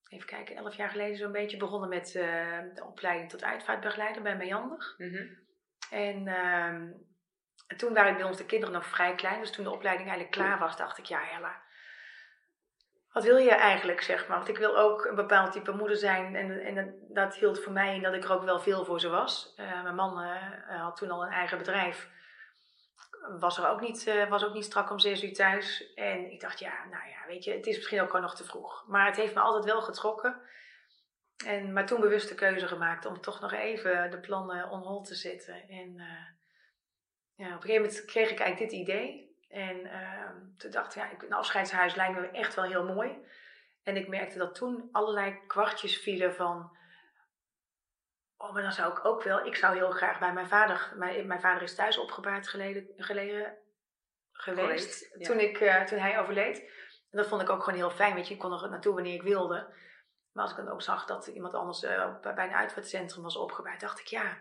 even 0.07 0.25
kijken, 0.25 0.55
elf 0.55 0.75
jaar 0.75 0.89
geleden 0.89 1.17
zo'n 1.17 1.31
beetje 1.31 1.57
begonnen 1.57 1.89
met 1.89 2.11
de 2.73 2.83
opleiding 2.85 3.29
tot 3.29 3.43
uitvaartbegeleider 3.43 4.21
bij 4.21 4.37
Meander. 4.37 4.95
Mm 4.97 5.09
-hmm. 5.09 5.39
En 5.91 6.27
ehm, 6.27 6.91
toen 7.77 7.93
waren 7.93 8.15
bij 8.15 8.23
ons 8.23 8.37
de 8.37 8.45
kinderen 8.45 8.73
nog 8.73 8.85
vrij 8.85 9.15
klein. 9.15 9.39
Dus 9.39 9.51
toen 9.51 9.63
de 9.63 9.71
opleiding 9.71 10.09
eigenlijk 10.09 10.37
klaar 10.37 10.59
was, 10.59 10.77
dacht 10.77 10.97
ik, 10.97 11.05
ja 11.05 11.19
Hella, 11.23 11.61
wat 13.13 13.23
wil 13.23 13.37
je 13.37 13.51
eigenlijk, 13.51 14.01
zeg 14.01 14.27
maar? 14.27 14.37
Want 14.37 14.49
ik 14.49 14.57
wil 14.57 14.77
ook 14.77 15.05
een 15.05 15.15
bepaald 15.15 15.51
type 15.51 15.71
moeder 15.71 15.97
zijn. 15.97 16.35
En, 16.35 16.59
en 16.59 16.95
dat, 17.09 17.35
hield 17.35 17.63
voor 17.63 17.73
mij 17.73 17.95
in 17.95 18.01
dat 18.01 18.13
ik 18.13 18.23
er 18.23 18.31
ook 18.31 18.43
wel 18.43 18.59
veel 18.59 18.85
voor 18.85 18.99
ze 18.99 19.09
was. 19.09 19.53
mijn 19.55 19.95
man 19.95 20.23
had 20.67 20.95
toen 20.97 21.11
al 21.11 21.23
een 21.23 21.31
eigen 21.31 21.57
bedrijf 21.57 22.09
was 23.39 23.57
er 23.57 23.67
ook 23.67 23.81
niet, 23.81 24.07
uh, 24.07 24.29
was 24.29 24.45
ook 24.45 24.53
niet 24.53 24.65
strak 24.65 24.89
om 24.91 24.99
zes 24.99 25.23
uur 25.23 25.33
thuis. 25.33 25.93
En 25.93 26.31
ik 26.31 26.39
dacht, 26.39 26.59
ja, 26.59 26.85
nou 26.89 27.09
ja, 27.09 27.27
weet 27.27 27.43
je, 27.43 27.51
het 27.51 27.67
is 27.67 27.75
misschien 27.75 28.01
ook 28.01 28.07
gewoon 28.07 28.21
nog 28.21 28.35
te 28.35 28.43
vroeg. 28.43 28.85
Maar 28.87 29.05
het 29.05 29.15
heeft 29.15 29.33
me 29.33 29.39
altijd 29.39 29.65
wel 29.65 29.81
getrokken. 29.81 30.41
En, 31.45 31.73
maar 31.73 31.85
toen 31.85 32.01
bewust 32.01 32.29
de 32.29 32.35
keuze 32.35 32.67
gemaakt 32.67 33.05
om 33.05 33.21
toch 33.21 33.39
nog 33.39 33.51
even 33.51 34.11
de 34.11 34.19
plannen 34.19 34.69
on 34.69 34.81
hold 34.81 35.07
te 35.07 35.15
zetten. 35.15 35.69
En 35.69 35.95
ja, 37.35 37.47
op 37.47 37.53
een 37.53 37.61
gegeven 37.61 37.81
moment 37.81 38.05
kreeg 38.05 38.29
ik 38.29 38.39
eigenlijk 38.39 38.71
dit 38.71 38.81
idee. 38.81 39.30
En 39.51 39.79
uh, 39.85 40.29
toen 40.57 40.71
dacht 40.71 40.95
ik, 40.95 41.01
ja, 41.01 41.25
een 41.25 41.33
afscheidshuis 41.33 41.95
lijkt 41.95 42.19
me 42.19 42.27
echt 42.27 42.55
wel 42.55 42.65
heel 42.65 42.85
mooi. 42.85 43.25
En 43.83 43.95
ik 43.95 44.07
merkte 44.07 44.37
dat 44.37 44.55
toen 44.55 44.89
allerlei 44.91 45.45
kwartjes 45.47 45.97
vielen 45.97 46.35
van 46.35 46.79
Oh, 48.41 48.53
maar 48.53 48.61
dan 48.61 48.71
zou 48.71 48.91
ik 48.91 49.05
ook 49.05 49.23
wel. 49.23 49.45
Ik 49.45 49.55
zou 49.55 49.75
heel 49.75 49.91
graag 49.91 50.19
bij 50.19 50.33
mijn 50.33 50.47
vader. 50.47 50.93
Mijn, 50.95 51.27
mijn 51.27 51.41
vader 51.41 51.61
is 51.61 51.75
thuis 51.75 51.97
opgebaard 51.97 52.47
geleden, 52.47 52.87
geleden 52.97 53.57
geweest. 54.31 55.23
toen, 55.25 55.39
ik, 55.39 55.59
uh, 55.59 55.83
toen 55.83 55.99
hij 55.99 56.19
overleed. 56.19 56.59
En 57.09 57.17
dat 57.17 57.27
vond 57.27 57.41
ik 57.41 57.49
ook 57.49 57.63
gewoon 57.63 57.79
heel 57.79 57.89
fijn. 57.89 58.15
Weet 58.15 58.27
je, 58.27 58.33
ik 58.33 58.39
kon 58.39 58.53
er 58.53 58.69
naartoe 58.69 58.93
wanneer 58.93 59.13
ik 59.13 59.21
wilde. 59.21 59.73
Maar 60.31 60.43
als 60.43 60.51
ik 60.51 60.57
dan 60.57 60.69
ook 60.69 60.81
zag 60.81 61.05
dat 61.05 61.27
iemand 61.27 61.53
anders 61.53 61.83
uh, 61.83 62.19
bij 62.21 62.47
een 62.47 62.53
uitvaartcentrum 62.53 63.23
was 63.23 63.37
opgebaard, 63.37 63.79
dacht 63.79 63.99
ik 63.99 64.07
ja. 64.07 64.37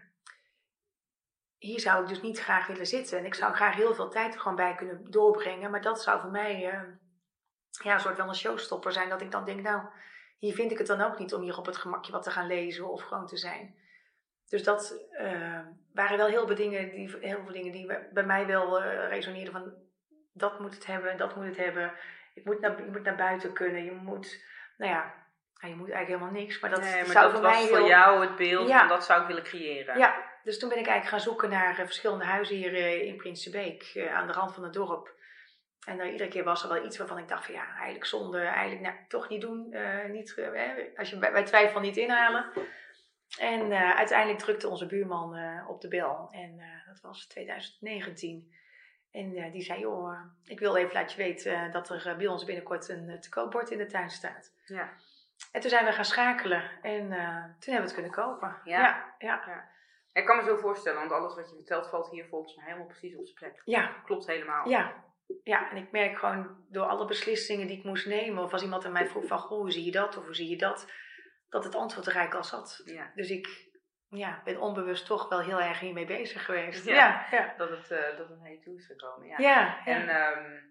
Hier 1.60 1.80
zou 1.80 2.02
ik 2.02 2.08
dus 2.08 2.22
niet 2.22 2.40
graag 2.40 2.66
willen 2.66 2.86
zitten. 2.86 3.18
En 3.18 3.24
ik 3.24 3.34
zou 3.34 3.54
graag 3.54 3.74
heel 3.74 3.94
veel 3.94 4.08
tijd 4.08 4.34
er 4.34 4.40
gewoon 4.40 4.56
bij 4.56 4.74
kunnen 4.74 5.10
doorbrengen. 5.10 5.70
Maar 5.70 5.82
dat 5.82 6.02
zou 6.02 6.20
voor 6.20 6.30
mij 6.30 6.72
uh, 6.72 6.80
ja, 7.82 7.94
een 7.94 8.00
soort 8.00 8.16
van 8.16 8.28
een 8.28 8.34
showstopper 8.34 8.92
zijn. 8.92 9.08
Dat 9.08 9.20
ik 9.20 9.30
dan 9.30 9.44
denk, 9.44 9.60
nou, 9.62 9.82
hier 10.38 10.54
vind 10.54 10.70
ik 10.70 10.78
het 10.78 10.86
dan 10.86 11.00
ook 11.00 11.18
niet 11.18 11.34
om 11.34 11.42
hier 11.42 11.58
op 11.58 11.66
het 11.66 11.76
gemakje 11.76 12.12
wat 12.12 12.22
te 12.22 12.30
gaan 12.30 12.46
lezen 12.46 12.90
of 12.90 13.02
gewoon 13.02 13.26
te 13.26 13.36
zijn. 13.36 13.74
Dus 14.48 14.62
dat 14.62 15.06
uh, 15.12 15.60
waren 15.92 16.16
wel 16.16 16.26
heel 16.26 16.46
veel 16.46 16.56
dingen 16.56 16.90
die, 16.90 17.16
heel 17.20 17.42
veel 17.44 17.52
dingen 17.52 17.72
die 17.72 17.86
bij 18.12 18.24
mij 18.24 18.46
wel 18.46 18.82
uh, 18.82 19.08
resoneerden 19.08 19.52
van 19.52 19.74
dat 20.32 20.60
moet 20.60 20.74
het 20.74 20.86
hebben, 20.86 21.16
dat 21.16 21.36
moet 21.36 21.46
het 21.46 21.56
hebben. 21.56 21.92
Ik 22.34 22.44
moet 22.44 22.60
naar, 22.60 22.84
je 22.84 22.90
moet 22.90 23.02
naar 23.02 23.16
buiten 23.16 23.52
kunnen. 23.52 23.84
Je 23.84 23.92
moet, 23.92 24.44
nou 24.76 24.92
ja, 24.92 25.14
je 25.60 25.74
moet 25.74 25.90
eigenlijk 25.90 26.06
helemaal 26.06 26.42
niks. 26.42 26.60
Maar 26.60 26.70
dat, 26.70 26.80
nee, 26.80 26.94
maar 26.94 27.06
zou 27.06 27.24
dat 27.24 27.32
voor 27.32 27.42
was 27.42 27.52
mij 27.52 27.68
voor 27.68 27.76
heel, 27.76 27.86
jou 27.86 28.20
het 28.20 28.36
beeld 28.36 28.68
Ja. 28.68 28.78
van 28.78 28.88
dat 28.88 29.04
zou 29.04 29.20
ik 29.20 29.26
willen 29.26 29.42
creëren. 29.42 29.98
Ja, 29.98 30.19
dus 30.44 30.58
toen 30.58 30.68
ben 30.68 30.78
ik 30.78 30.86
eigenlijk 30.86 31.16
gaan 31.16 31.32
zoeken 31.32 31.50
naar 31.50 31.78
eh, 31.78 31.84
verschillende 31.84 32.24
huizen 32.24 32.56
hier 32.56 32.74
eh, 32.74 33.02
in 33.02 33.16
Prinsenbeek, 33.16 33.82
eh, 33.94 34.14
aan 34.14 34.26
de 34.26 34.32
rand 34.32 34.54
van 34.54 34.62
het 34.62 34.72
dorp. 34.72 35.18
En 35.86 35.96
daar 35.96 36.10
iedere 36.10 36.30
keer 36.30 36.44
was 36.44 36.62
er 36.62 36.68
wel 36.68 36.84
iets 36.84 36.98
waarvan 36.98 37.18
ik 37.18 37.28
dacht 37.28 37.44
van 37.44 37.54
ja, 37.54 37.74
eigenlijk 37.74 38.04
zonde, 38.04 38.38
eigenlijk 38.38 38.82
nou, 38.82 38.94
toch 39.08 39.28
niet 39.28 39.40
doen. 39.40 39.74
niet, 40.10 40.50
als 40.96 41.10
je 41.10 41.18
bij, 41.18 41.32
bij 41.32 41.44
twijfel 41.44 41.80
niet 41.80 41.96
inhalen. 41.96 42.46
En 43.38 43.72
uiteindelijk 43.72 44.38
drukte 44.38 44.68
onze 44.68 44.86
buurman 44.86 45.36
op 45.68 45.80
de 45.80 45.88
bel. 45.88 46.28
En 46.30 46.60
dat 46.86 47.00
was 47.00 47.26
2019. 47.26 48.52
En 49.10 49.50
die 49.50 49.62
zei, 49.62 49.80
joh, 49.80 50.20
ik 50.44 50.58
wil 50.58 50.76
even 50.76 50.94
laten 50.94 51.16
je 51.16 51.22
weten 51.22 51.70
dat 51.70 51.90
er 51.90 52.16
bij 52.16 52.26
ons 52.26 52.44
binnenkort 52.44 52.88
een 52.88 53.20
te 53.20 53.28
koopbord 53.28 53.70
in 53.70 53.78
de 53.78 53.86
tuin 53.86 54.10
staat. 54.10 54.52
Ja. 54.64 54.90
En 55.52 55.60
toen 55.60 55.70
zijn 55.70 55.84
we 55.84 55.92
gaan 55.92 56.04
schakelen 56.04 56.70
en 56.82 57.08
toen 57.58 57.74
hebben 57.74 57.74
we 57.74 57.74
het 57.74 57.92
kunnen 57.92 58.12
kopen. 58.12 58.56
Ja. 58.64 59.14
ja, 59.18 59.44
ja. 59.46 59.68
Ik 60.12 60.24
kan 60.26 60.36
me 60.36 60.42
zo 60.42 60.56
voorstellen, 60.56 60.98
want 60.98 61.12
alles 61.12 61.34
wat 61.34 61.50
je 61.50 61.56
vertelt 61.56 61.88
valt 61.88 62.10
hier 62.10 62.26
volgens 62.26 62.56
mij 62.56 62.64
helemaal 62.64 62.86
precies 62.86 63.16
op 63.16 63.26
zijn 63.26 63.36
plek. 63.36 63.62
ja. 63.64 64.02
Klopt 64.04 64.26
helemaal. 64.26 64.68
Ja, 64.68 65.04
ja, 65.42 65.70
en 65.70 65.76
ik 65.76 65.90
merk 65.90 66.18
gewoon 66.18 66.64
door 66.68 66.84
alle 66.84 67.04
beslissingen 67.06 67.66
die 67.66 67.78
ik 67.78 67.84
moest 67.84 68.06
nemen, 68.06 68.42
of 68.42 68.52
als 68.52 68.62
iemand 68.62 68.84
aan 68.84 68.92
mij 68.92 69.06
vroeg 69.06 69.26
van, 69.26 69.38
goh, 69.38 69.58
hoe 69.58 69.70
zie 69.70 69.84
je 69.84 69.90
dat 69.90 70.16
of 70.16 70.24
hoe 70.24 70.34
zie 70.34 70.48
je 70.48 70.56
dat, 70.56 70.92
dat 71.48 71.64
het 71.64 71.74
antwoord 71.74 72.06
er 72.06 72.14
eigenlijk 72.14 72.44
al 72.44 72.58
zat. 72.58 72.82
Ja. 72.84 73.12
Dus 73.14 73.30
ik 73.30 73.70
ja, 74.08 74.40
ben 74.44 74.60
onbewust 74.60 75.06
toch 75.06 75.28
wel 75.28 75.40
heel 75.40 75.60
erg 75.60 75.80
hiermee 75.80 76.06
bezig 76.06 76.44
geweest. 76.44 76.84
Ja. 76.84 76.94
ja, 76.94 77.26
ja. 77.30 77.54
Dat 77.56 77.70
het, 77.70 77.90
eh, 77.90 78.16
dat 78.16 78.28
het 78.28 78.40
naar 78.40 78.50
je 78.50 78.60
toe 78.60 78.76
is 78.76 78.86
gekomen. 78.86 79.28
Ja. 79.28 79.36
ja, 79.38 79.80
ja. 79.84 79.84
En 79.84 80.08
ehm, 80.08 80.62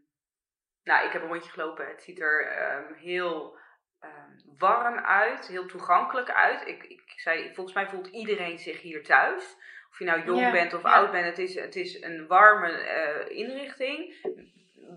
nou, 0.84 1.05
ik 1.05 1.12
heb 1.12 1.22
een 1.22 1.27
rondje 1.27 1.51
gelopen. 1.51 1.88
Het 1.88 2.01
ziet 2.01 2.19
er 2.19 2.48
ehm, 2.48 2.93
heel 2.93 3.58
ehm, 4.00 4.58
warm 4.58 4.98
uit, 4.98 5.48
heel 5.48 5.65
toegankelijk 5.65 6.32
uit. 6.32 6.68
Ik, 6.68 6.84
ik 6.84 7.01
zei, 7.15 7.53
volgens 7.53 7.75
mij 7.75 7.88
voelt 7.88 8.08
iedereen 8.08 8.60
zich 8.60 8.82
hier 8.82 9.03
thuis. 9.03 9.56
Of 9.91 10.00
je 10.00 10.06
nou 10.06 10.25
jong 10.25 10.39
Ja, 10.39 10.51
bent 10.51 10.74
of 10.74 10.84
ja. 10.84 10.94
oud 10.94 11.12
bent, 11.12 11.25
het 11.25 11.38
is, 11.38 11.56
het 11.56 11.75
is 11.75 12.01
een 12.01 12.27
warme 12.27 12.72
eh, 12.72 13.38
inrichting. 13.38 14.13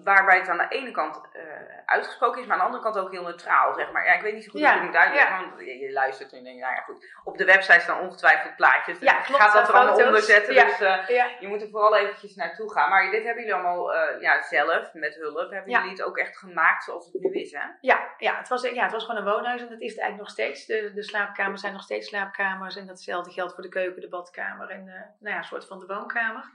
Waarbij 0.04 0.38
het 0.38 0.48
aan 0.48 0.58
de 0.58 0.68
ene 0.68 0.90
kant 0.90 1.20
eh, 1.32 1.42
uitgesproken 1.86 2.40
is, 2.40 2.46
maar 2.46 2.56
aan 2.56 2.62
de 2.62 2.66
andere 2.66 2.82
kant 2.82 2.98
ook 2.98 3.12
heel 3.12 3.22
neutraal, 3.22 3.74
zeg 3.74 3.92
maar. 3.92 4.06
Ja, 4.06 4.12
ik 4.14 4.22
weet 4.22 4.34
niet 4.34 4.44
zo 4.44 4.50
goed 4.50 4.60
Ja, 4.60 4.66
hoe 4.66 4.76
ik 4.76 4.82
het 4.82 4.90
moet 4.92 5.00
uitleggen, 5.00 5.40
ja. 5.40 5.48
want 5.48 5.60
je, 5.60 5.78
je 5.78 5.92
luistert 5.92 6.32
en 6.32 6.44
je, 6.44 6.60
nou 6.60 6.74
ja, 6.74 6.80
goed. 6.80 7.06
Op 7.24 7.38
de 7.38 7.44
website 7.44 7.80
staan 7.80 8.00
ongetwijfeld 8.00 8.56
plaatjes. 8.56 8.98
dus 8.98 9.08
Ja, 9.10 9.18
ik 9.18 9.24
klopt, 9.24 9.42
ga 9.42 9.52
dat 9.52 9.68
er 9.68 9.74
allemaal 9.74 10.06
onder 10.06 10.22
zetten. 10.22 10.54
Ja. 10.54 10.64
Dus 10.64 10.80
eh, 10.80 11.40
je 11.40 11.48
moet 11.48 11.62
er 11.62 11.68
vooral 11.68 11.96
eventjes 11.96 12.34
naartoe 12.34 12.72
gaan. 12.72 12.90
Maar 12.90 13.10
dit 13.10 13.24
hebben 13.24 13.44
jullie 13.44 13.54
allemaal 13.54 13.94
eh, 13.94 14.20
ja, 14.20 14.42
zelf, 14.42 14.92
met 14.92 15.14
hulp, 15.14 15.50
hebben 15.50 15.70
jullie 15.70 15.90
het 15.90 16.02
ook 16.02 16.18
echt 16.18 16.38
gemaakt 16.38 16.84
zoals 16.84 17.04
het 17.12 17.22
nu 17.22 17.32
is, 17.32 17.52
hè? 17.52 17.64
Ja, 17.80 18.08
ja, 18.18 18.36
het 18.36 18.48
was, 18.48 18.62
ja, 18.62 18.82
het 18.82 18.92
was 18.92 19.04
gewoon 19.04 19.20
een 19.26 19.32
woonhuis 19.32 19.60
en 19.60 19.68
dat 19.68 19.80
is 19.80 19.90
het 19.90 20.00
eigenlijk 20.00 20.18
nog 20.18 20.30
steeds. 20.30 20.66
De, 20.66 20.92
de 20.94 21.02
slaapkamers 21.02 21.60
zijn 21.60 21.72
nog 21.72 21.82
steeds 21.82 22.08
slaapkamers 22.08 22.76
en 22.76 22.86
datzelfde 22.86 23.30
geldt 23.30 23.54
voor 23.54 23.62
de 23.62 23.68
keuken, 23.68 24.00
de 24.00 24.08
badkamer 24.08 24.70
en 24.70 24.84
nou 24.84 25.34
ja, 25.34 25.36
een 25.36 25.44
soort 25.44 25.66
van 25.66 25.78
de 25.78 25.86
woonkamer. 25.86 26.50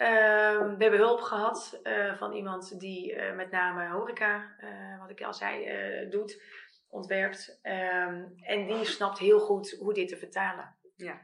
Ehm, 0.00 0.76
we 0.76 0.82
hebben 0.82 1.00
hulp 1.00 1.20
gehad 1.20 1.80
eh, 1.82 2.16
van 2.16 2.32
iemand 2.32 2.80
die 2.80 3.14
eh, 3.14 3.36
met 3.36 3.50
name 3.50 3.88
horeca, 3.88 4.54
eh, 4.58 5.00
wat 5.00 5.10
ik 5.10 5.22
al 5.22 5.34
zei, 5.34 6.08
doet, 6.08 6.42
ontwerpt. 6.88 7.58
Ehm, 7.62 8.24
en 8.42 8.66
die 8.66 8.84
snapt 8.84 9.18
heel 9.18 9.38
goed 9.38 9.76
hoe 9.78 9.94
dit 9.94 10.08
te 10.08 10.16
vertalen. 10.16 10.76
Ja. 10.96 11.20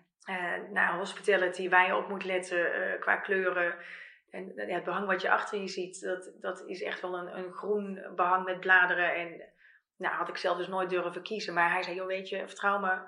Naar 0.71 0.99
hospitality, 0.99 1.68
waar 1.68 1.87
je 1.87 1.97
op 1.97 2.09
moet 2.09 2.25
letten 2.25 2.71
qua 3.00 3.16
kleuren. 3.16 3.75
En 4.30 4.52
ja, 4.54 4.75
het 4.75 4.85
behang 4.85 5.06
wat 5.06 5.23
je 5.23 5.30
achter 5.30 5.61
je 5.61 5.68
ziet, 5.68 6.00
dat, 6.00 6.33
dat 6.40 6.62
is 6.66 6.83
echt 6.83 7.00
wel 7.00 7.18
een, 7.18 7.38
een 7.38 7.52
groen 7.52 8.12
behang 8.14 8.45
met 8.45 8.61
bladeren. 8.61 9.14
En 9.14 9.52
nou, 9.97 10.14
had 10.14 10.28
ik 10.28 10.37
zelf 10.37 10.56
dus 10.56 10.68
nooit 10.68 10.90
durven 10.90 11.23
kiezen. 11.23 11.54
Maar 11.54 11.73
hij 11.73 11.83
zei, 11.83 11.97
joh, 11.97 12.06
weet 12.06 12.28
je, 12.28 12.49
vertrouw 12.49 12.78
me. 12.78 12.99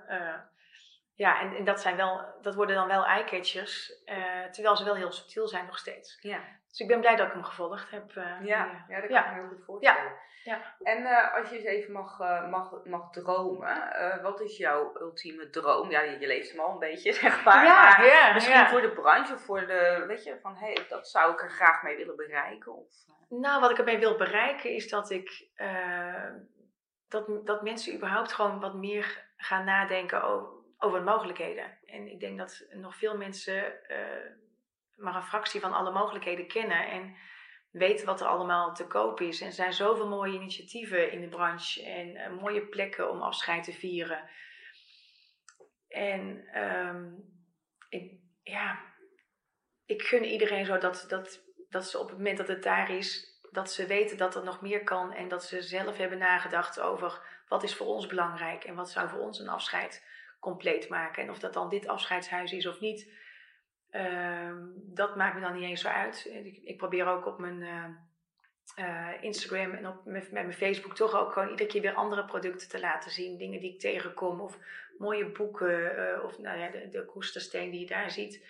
Eh, 1.18 1.26
Ja, 1.26 1.40
en, 1.40 1.56
en 1.56 1.64
dat, 1.64 1.80
zijn 1.80 1.96
wel, 1.96 2.20
dat 2.42 2.54
worden 2.54 2.76
dan 2.76 2.88
wel 2.88 3.06
eyecatchers, 3.06 4.02
uh, 4.06 4.44
terwijl 4.44 4.76
ze 4.76 4.84
wel 4.84 4.94
heel 4.94 5.12
subtiel 5.12 5.48
zijn 5.48 5.66
nog 5.66 5.78
steeds. 5.78 6.18
Ja. 6.20 6.40
Dus 6.68 6.78
ik 6.78 6.88
ben 6.88 7.00
blij 7.00 7.16
dat 7.16 7.26
ik 7.26 7.32
hem 7.32 7.44
gevolgd 7.44 7.90
heb. 7.90 8.12
Uh, 8.12 8.24
ja, 8.42 8.84
ja, 8.88 9.00
dat 9.00 9.10
kan 9.10 9.18
ik 9.18 9.26
me 9.26 9.34
heel 9.34 9.48
goed 9.48 9.64
voorstellen. 9.64 10.02
Ja. 10.02 10.26
Ja. 10.44 10.74
En 10.82 11.02
uh, 11.02 11.34
als 11.34 11.48
je 11.48 11.56
eens 11.56 11.64
even 11.64 11.92
mag, 11.92 12.18
mag, 12.50 12.84
mag 12.84 13.10
dromen, 13.10 13.92
wat 14.22 14.40
is 14.40 14.56
jouw 14.56 14.96
ultieme 15.00 15.50
droom? 15.50 15.90
Ja, 15.90 16.00
je, 16.00 16.18
je 16.18 16.26
leeft 16.26 16.50
hem 16.50 16.60
al 16.60 16.72
een 16.72 16.78
beetje, 16.78 17.12
zeg 17.22 17.44
maar. 17.44 17.64
Ja, 17.64 18.02
ja, 18.02 18.32
misschien 18.32 18.66
voor 18.66 18.80
de 18.80 18.90
branche 18.90 19.34
of 19.34 19.40
voor 19.40 19.66
de, 19.66 20.04
weet 20.06 20.24
je, 20.24 20.38
van 20.42 20.56
hé, 20.56 20.72
hey, 20.72 20.86
dat 20.88 21.08
zou 21.08 21.32
ik 21.32 21.42
er 21.42 21.50
graag 21.50 21.82
mee 21.82 21.96
willen 21.96 22.16
bereiken? 22.16 22.74
Of, 22.74 22.94
nou, 23.28 23.60
wat 23.60 23.70
ik 23.70 23.78
ermee 23.78 23.98
wil 23.98 24.16
bereiken 24.16 24.70
is 24.70 24.88
dat 24.88 25.10
ik, 25.10 25.48
dat, 27.08 27.46
dat 27.46 27.62
mensen 27.62 27.94
überhaupt 27.94 28.32
gewoon 28.32 28.60
wat 28.60 28.74
meer 28.74 29.24
gaan 29.36 29.64
nadenken 29.64 30.22
over 30.22 30.58
over 30.78 31.02
mogelijkheden. 31.02 31.78
En 31.86 32.08
ik 32.08 32.20
denk 32.20 32.38
dat 32.38 32.66
nog 32.70 32.96
veel 32.96 33.16
mensen 33.16 33.72
uh, 33.88 33.96
maar 34.98 35.14
een 35.14 35.22
fractie 35.22 35.60
van 35.60 35.72
alle 35.72 35.90
mogelijkheden 35.90 36.46
kennen 36.46 36.90
en 36.90 37.16
weten 37.70 38.06
wat 38.06 38.20
er 38.20 38.26
allemaal 38.26 38.74
te 38.74 38.86
koop 38.86 39.20
is. 39.20 39.40
En 39.40 39.46
er 39.46 39.52
zijn 39.52 39.72
zoveel 39.72 40.08
mooie 40.08 40.34
initiatieven 40.34 41.12
in 41.12 41.20
de 41.20 41.28
branche 41.28 41.82
en 41.84 42.08
uh, 42.08 42.40
mooie 42.40 42.66
plekken 42.66 43.10
om 43.10 43.22
afscheid 43.22 43.64
te 43.64 43.72
vieren. 43.72 44.28
En 45.88 46.48
um, 46.62 47.24
ik, 47.88 48.12
ja, 48.42 48.78
ik 49.86 50.02
gun 50.02 50.24
iedereen 50.24 50.64
zo 50.64 50.78
dat, 50.78 51.04
dat, 51.08 51.44
dat 51.68 51.88
ze 51.88 51.98
op 51.98 52.08
het 52.08 52.16
moment 52.16 52.36
dat 52.36 52.48
het 52.48 52.62
daar 52.62 52.90
is, 52.90 53.38
dat 53.50 53.72
ze 53.72 53.86
weten 53.86 54.16
dat 54.16 54.34
er 54.34 54.44
nog 54.44 54.60
meer 54.60 54.84
kan 54.84 55.12
en 55.12 55.28
dat 55.28 55.44
ze 55.44 55.62
zelf 55.62 55.96
hebben 55.96 56.18
nagedacht 56.18 56.80
over 56.80 57.42
wat 57.48 57.62
is 57.62 57.74
voor 57.74 57.86
ons 57.86 58.06
belangrijk 58.06 58.64
en 58.64 58.74
wat 58.74 58.90
zou 58.90 59.08
voor 59.08 59.20
ons 59.20 59.38
een 59.38 59.48
afscheid 59.48 60.06
compleet 60.38 60.88
maken. 60.88 61.22
En 61.22 61.30
of 61.30 61.38
dat 61.38 61.52
dan 61.52 61.68
dit 61.68 61.88
afscheidshuis 61.88 62.52
is 62.52 62.66
of 62.66 62.80
niet, 62.80 63.12
uh, 63.90 64.52
dat 64.74 65.16
maakt 65.16 65.34
me 65.34 65.40
dan 65.40 65.54
niet 65.54 65.62
eens 65.62 65.80
zo 65.80 65.88
uit. 65.88 66.30
Ik, 66.44 66.60
ik 66.64 66.76
probeer 66.76 67.06
ook 67.06 67.26
op 67.26 67.38
mijn 67.38 67.60
uh, 67.60 67.84
uh, 68.78 69.08
Instagram 69.20 69.72
en 69.72 69.86
op, 69.86 70.04
mijn 70.30 70.52
Facebook 70.52 70.94
toch 70.94 71.14
ook 71.14 71.32
gewoon 71.32 71.48
iedere 71.48 71.68
keer 71.68 71.82
weer 71.82 71.94
andere 71.94 72.24
producten 72.24 72.68
te 72.68 72.80
laten 72.80 73.10
zien. 73.10 73.38
Dingen 73.38 73.60
die 73.60 73.72
ik 73.72 73.80
tegenkom 73.80 74.40
of 74.40 74.58
mooie 74.98 75.26
boeken 75.26 75.96
eh, 75.96 76.24
of 76.24 76.38
nou 76.38 76.58
ja, 76.58 76.70
de, 76.70 76.88
de 76.88 77.04
koestersteen 77.04 77.70
die 77.70 77.80
je 77.80 77.86
daar 77.86 78.10
ziet. 78.10 78.44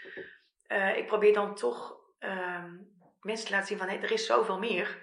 ik 0.97 1.07
probeer 1.07 1.33
dan 1.33 1.55
toch 1.55 1.97
ehm, 2.19 2.71
mensen 3.23 3.47
te 3.47 3.53
laten 3.53 3.69
zien 3.69 3.79
van 3.79 3.89
hey, 3.89 4.03
er 4.03 4.13
is 4.13 4.27
zoveel 4.27 4.59
meer. 4.59 4.99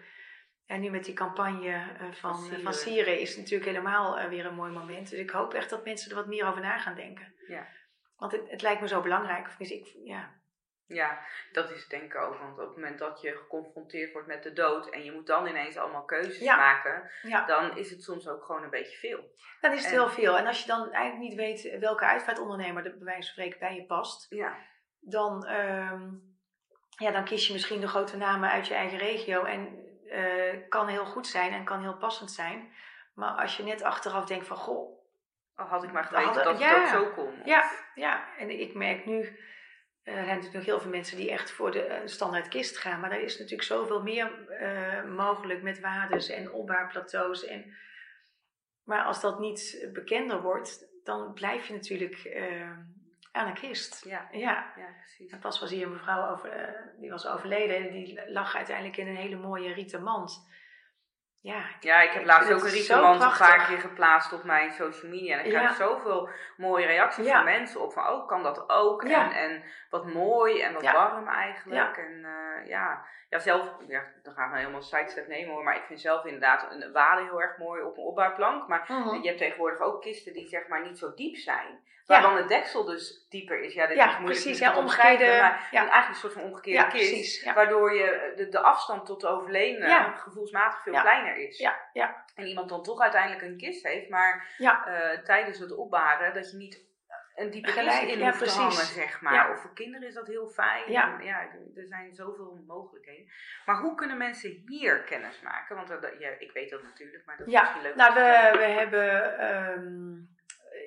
En 0.66 0.82
nu 0.82 0.90
met 0.90 1.06
die 1.06 1.14
campagne 1.14 1.68
uh, 1.68 2.12
van, 2.12 2.46
van, 2.46 2.62
van, 2.62 2.74
Sieren 2.74 3.20
is 3.20 3.30
het 3.30 3.38
natuurlijk 3.38 3.70
helemaal 3.70 4.20
uh, 4.20 4.28
weer 4.28 4.46
een 4.46 4.56
mooi 4.56 4.72
moment. 4.72 5.10
Dus 5.10 5.20
ik 5.20 5.30
hoop 5.30 5.54
echt 5.54 5.70
dat 5.70 5.86
mensen 5.86 6.10
er 6.10 6.16
wat 6.16 6.28
meer 6.28 6.48
over 6.48 6.62
na 6.62 6.78
gaan 6.78 6.96
denken. 6.96 7.34
Ja. 7.48 7.68
Want 8.18 8.32
het, 8.32 8.50
het 8.50 8.62
lijkt 8.62 8.82
me 8.82 8.88
zo 8.88 9.02
belangrijk. 9.02 9.50
Dus 9.58 9.70
ik, 9.70 9.96
ja. 10.04 10.34
ja, 10.86 11.20
dat 11.52 11.72
is 11.72 11.80
het 11.80 11.90
denk 11.90 12.04
ik 12.04 12.16
ook. 12.16 12.40
Want 12.40 12.52
op 12.52 12.68
het 12.68 12.76
moment 12.76 13.00
dat 13.00 13.22
je 13.22 13.32
geconfronteerd 13.32 14.12
wordt 14.12 14.28
met 14.28 14.44
de 14.44 14.54
dood 14.54 14.90
en 14.90 15.04
je 15.04 15.12
moet 15.12 15.28
dan 15.28 15.48
ineens 15.48 15.78
allemaal 15.78 16.06
keuzes 16.06 16.48
maken, 16.48 17.12
ja. 17.22 17.46
dan 17.46 17.78
is 17.78 17.90
het 17.90 18.04
soms 18.04 18.28
ook 18.28 18.44
gewoon 18.44 18.64
een 18.64 18.70
beetje 18.70 18.98
veel. 18.98 19.20
Dan 19.62 19.74
is 19.74 19.82
het 19.82 19.92
heel 19.92 20.10
veel. 20.10 20.38
En 20.38 20.48
als 20.48 20.62
je 20.62 20.68
dan 20.68 20.92
eigenlijk 20.92 21.30
niet 21.30 21.40
weet 21.40 21.80
welke 21.80 22.06
uitvaartondernemer 22.06 22.86
er 22.86 22.98
bij 22.98 23.06
wijze 23.06 23.22
van 23.22 23.32
spreken 23.32 23.60
bij 23.60 23.76
je 23.76 23.86
past, 23.86 24.26
ja. 24.30 24.58
dan, 25.00 25.50
um, 25.50 26.38
ja, 26.98 27.12
dan 27.12 27.24
kies 27.24 27.48
je 27.48 27.54
misschien 27.54 27.82
de 27.82 27.88
grote 27.88 28.18
namen 28.18 28.50
uit 28.50 28.68
je 28.68 28.74
eigen 28.74 28.98
regio. 28.98 29.44
En 29.44 29.85
uh, 30.06 30.70
kan 30.70 30.88
heel 30.88 31.06
goed 31.06 31.28
zijn 31.28 31.54
en 31.54 31.64
kan 31.64 31.82
heel 31.82 31.98
passend 31.98 32.32
zijn. 32.32 32.74
Maar 33.14 33.32
als 33.32 33.58
je 33.58 33.64
net 33.64 33.82
achteraf 33.84 34.26
denkt 34.26 34.48
van, 34.48 34.58
goh... 34.58 34.94
Oh, 35.58 35.70
had 35.70 35.84
ik 35.84 35.92
maar 35.92 36.04
geweten 36.04 36.34
dat 36.34 36.60
het 36.60 36.76
ook 36.76 36.88
zo 36.88 37.12
kon. 37.16 37.34
Ja, 37.46 37.72
ja, 37.96 38.38
en 38.38 38.60
ik 38.60 38.74
merk 38.74 39.06
nu... 39.06 39.20
Uh, 39.20 39.28
er 40.14 40.14
zijn 40.14 40.26
natuurlijk 40.26 40.54
nog 40.54 40.66
heel 40.66 40.80
veel 40.80 40.90
mensen 40.90 41.18
die 41.18 41.32
echt 41.32 41.52
voor 41.52 41.72
de 41.72 41.88
uh, 41.88 41.96
standaard 42.06 42.48
kist 42.48 42.78
gaan. 42.78 43.00
Maar 43.00 43.12
er 43.12 43.22
is 43.22 43.38
natuurlijk 43.38 43.68
zoveel 43.68 44.02
meer 44.02 44.32
mogelijk 45.08 45.62
met 45.62 45.80
wades 45.80 46.30
en 46.30 46.52
opbaarplateaus. 46.52 47.46
En, 47.46 47.74
maar 48.84 49.04
als 49.04 49.22
dat 49.22 49.40
niet 49.40 49.90
bekender 49.94 50.42
wordt, 50.42 50.86
dan 51.04 51.34
blijf 51.34 51.68
je 51.68 51.74
natuurlijk 51.74 52.16
kist. 53.54 54.06
Ja, 54.06 54.28
ja. 54.32 54.74
ja 54.78 54.88
precies. 55.00 55.32
En 55.32 55.40
pas 55.40 55.60
was 55.60 55.70
hier 55.70 55.86
een 55.86 55.92
mevrouw 55.92 56.32
over, 56.32 56.58
uh, 56.58 57.00
die 57.00 57.10
was 57.10 57.28
overleden 57.28 57.76
en 57.76 57.92
die 57.92 58.32
lag 58.32 58.56
uiteindelijk 58.56 58.98
in 58.98 59.08
een 59.08 59.16
hele 59.16 59.36
mooie 59.36 59.74
rieten 59.74 60.04
mand. 60.04 60.48
Ja, 61.46 61.66
ja, 61.80 62.02
ik 62.02 62.12
heb 62.12 62.26
laatst 62.26 62.52
ook 62.52 62.64
een 62.64 62.70
rietenmand 62.70 63.22
een 63.22 63.38
paar 63.38 63.66
keer 63.68 63.78
geplaatst 63.78 64.34
op 64.34 64.44
mijn 64.44 64.72
social 64.72 65.12
media. 65.12 65.38
En 65.38 65.46
ik 65.46 65.52
krijg 65.52 65.76
zoveel 65.76 66.30
mooie 66.58 66.86
reacties 66.86 67.32
van 67.32 67.44
mensen 67.44 67.82
op. 67.82 67.94
Van, 67.94 68.08
oh, 68.08 68.28
kan 68.28 68.44
dat 68.44 68.70
ook? 68.70 69.04
En, 69.04 69.32
en 69.32 69.64
wat 69.90 70.06
mooi 70.06 70.62
en 70.62 70.74
wat 70.74 70.92
warm 70.92 71.28
eigenlijk. 71.28 71.98
En 71.98 72.14
uh, 72.14 72.68
ja, 72.68 73.06
ja, 73.30 73.40
zelf, 73.40 73.72
ja, 73.88 74.04
dan 74.24 74.34
gaan 74.34 74.52
we 74.52 74.58
helemaal 74.58 74.82
sidestep 74.82 75.28
nemen 75.28 75.54
hoor. 75.54 75.64
Maar 75.64 75.76
ik 75.76 75.86
vind 75.86 76.02
zelf 76.02 76.26
inderdaad 76.26 76.68
een 76.72 76.92
wade 76.92 77.24
heel 77.24 77.42
erg 77.42 77.58
mooi 77.58 77.82
op 77.82 77.98
een 77.98 78.04
opbouwplank. 78.04 78.68
Maar 78.68 78.86
mhm. 78.88 79.22
je 79.22 79.28
hebt 79.28 79.40
tegenwoordig 79.40 79.80
ook 79.80 80.02
kisten 80.02 80.34
die 80.34 80.48
zeg 80.48 80.68
maar 80.68 80.82
niet 80.82 80.98
zo 80.98 81.14
diep 81.14 81.36
zijn. 81.36 81.80
Waarvan 82.06 82.36
het 82.36 82.48
deksel 82.48 82.86
dus 82.86 83.26
dieper 83.30 83.64
is. 83.64 83.74
Ja, 83.74 83.88
dit 83.88 83.98
is 83.98 84.04
moeilijk 84.04 84.26
precies. 84.26 84.60
Ja, 84.60 84.78
omgekeerde. 84.78 85.26
Maar 85.26 85.70
eigenlijk 85.72 86.08
een 86.08 86.16
soort 86.16 86.34
van 86.34 86.42
omgekeerde 86.42 86.88
kist. 86.88 87.10
Precies, 87.10 87.54
waardoor 87.54 87.94
je 87.94 88.34
de, 88.36 88.50
de 88.50 88.60
afstand 88.60 89.06
tot 89.06 89.22
de 89.22 89.28
overledene 89.28 90.12
gevoelsmatig 90.16 90.82
veel 90.84 91.02
kleiner 91.02 91.35
is. 91.38 91.58
Ja, 91.58 91.90
ja. 91.94 92.26
En 92.36 92.46
iemand 92.46 92.70
dan 92.70 92.84
toch 92.84 93.00
uiteindelijk 93.00 93.42
een 93.42 93.58
kist 93.58 93.88
heeft. 93.88 94.10
Maar 94.10 94.56
uh, 94.58 95.10
tijdens 95.24 95.60
het 95.60 95.76
opbaren 95.76 96.34
dat 96.34 96.52
je 96.52 96.58
niet 96.58 96.84
een 97.36 97.52
diepe 97.52 97.72
kist 97.72 98.02
in 98.02 98.18
ja, 98.18 98.32
precies. 98.32 98.54
te 98.54 98.60
hangen, 98.62 98.86
zeg 98.86 99.22
maar. 99.22 99.52
Of 99.52 99.62
voor 99.62 99.74
kinderen 99.74 100.08
is 100.08 100.14
dat 100.14 100.28
heel 100.28 100.48
fijn. 100.48 100.92
Ja. 100.92 101.20
ja, 101.22 101.42
er 101.76 101.88
zijn 101.88 102.14
zoveel 102.14 102.64
mogelijkheden. 102.68 103.32
Maar 103.66 103.80
hoe 103.80 103.96
kunnen 103.96 104.18
mensen 104.18 104.64
hier 104.68 105.04
kennis 105.04 105.42
maken? 105.42 105.76
Want 105.76 105.90
ja, 106.20 106.30
ik 106.40 106.52
weet 106.52 106.70
dat 106.70 106.84
natuurlijk, 106.84 107.26
maar 107.26 107.38
dat 107.38 107.48
is 107.48 107.54
misschien 107.54 107.82
leuk. 107.82 107.96
Nou, 107.96 108.14
we, 108.14 108.58
we 108.58 108.64
hebben... 108.64 109.46
Um, 109.74 110.34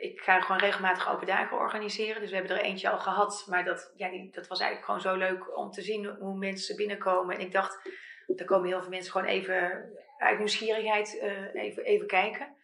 ik 0.01 0.21
ga 0.21 0.41
gewoon 0.41 0.61
regelmatig 0.61 1.11
open 1.11 1.27
dagen 1.27 1.59
organiseren. 1.59 2.21
Dus 2.21 2.31
we 2.31 2.37
hebben 2.37 2.57
er 2.57 2.63
eentje 2.63 2.91
al 2.91 2.99
gehad. 2.99 3.47
Maar 3.49 3.65
dat, 3.65 3.93
ja, 3.97 4.09
die, 4.09 4.31
dat 4.31 4.47
was 4.47 4.61
eigenlijk 4.61 4.91
gewoon 4.91 5.01
zo 5.01 5.29
leuk 5.29 5.57
om 5.57 5.71
te 5.71 5.83
zien 5.83 6.07
hoe 6.07 6.39
mensen 6.39 6.77
binnenkomen. 6.77 7.35
En 7.35 7.41
ik 7.41 7.53
dacht, 7.53 7.91
er 8.37 8.45
komen 8.45 8.69
heel 8.69 8.81
veel 8.81 8.91
mensen 8.91 9.13
gewoon 9.13 9.27
even 9.27 9.91
uit 10.18 10.38
nieuwsgierigheid 10.38 11.20
uh, 11.22 11.54
even, 11.54 11.85
even 11.85 12.07
kijken. 12.07 12.57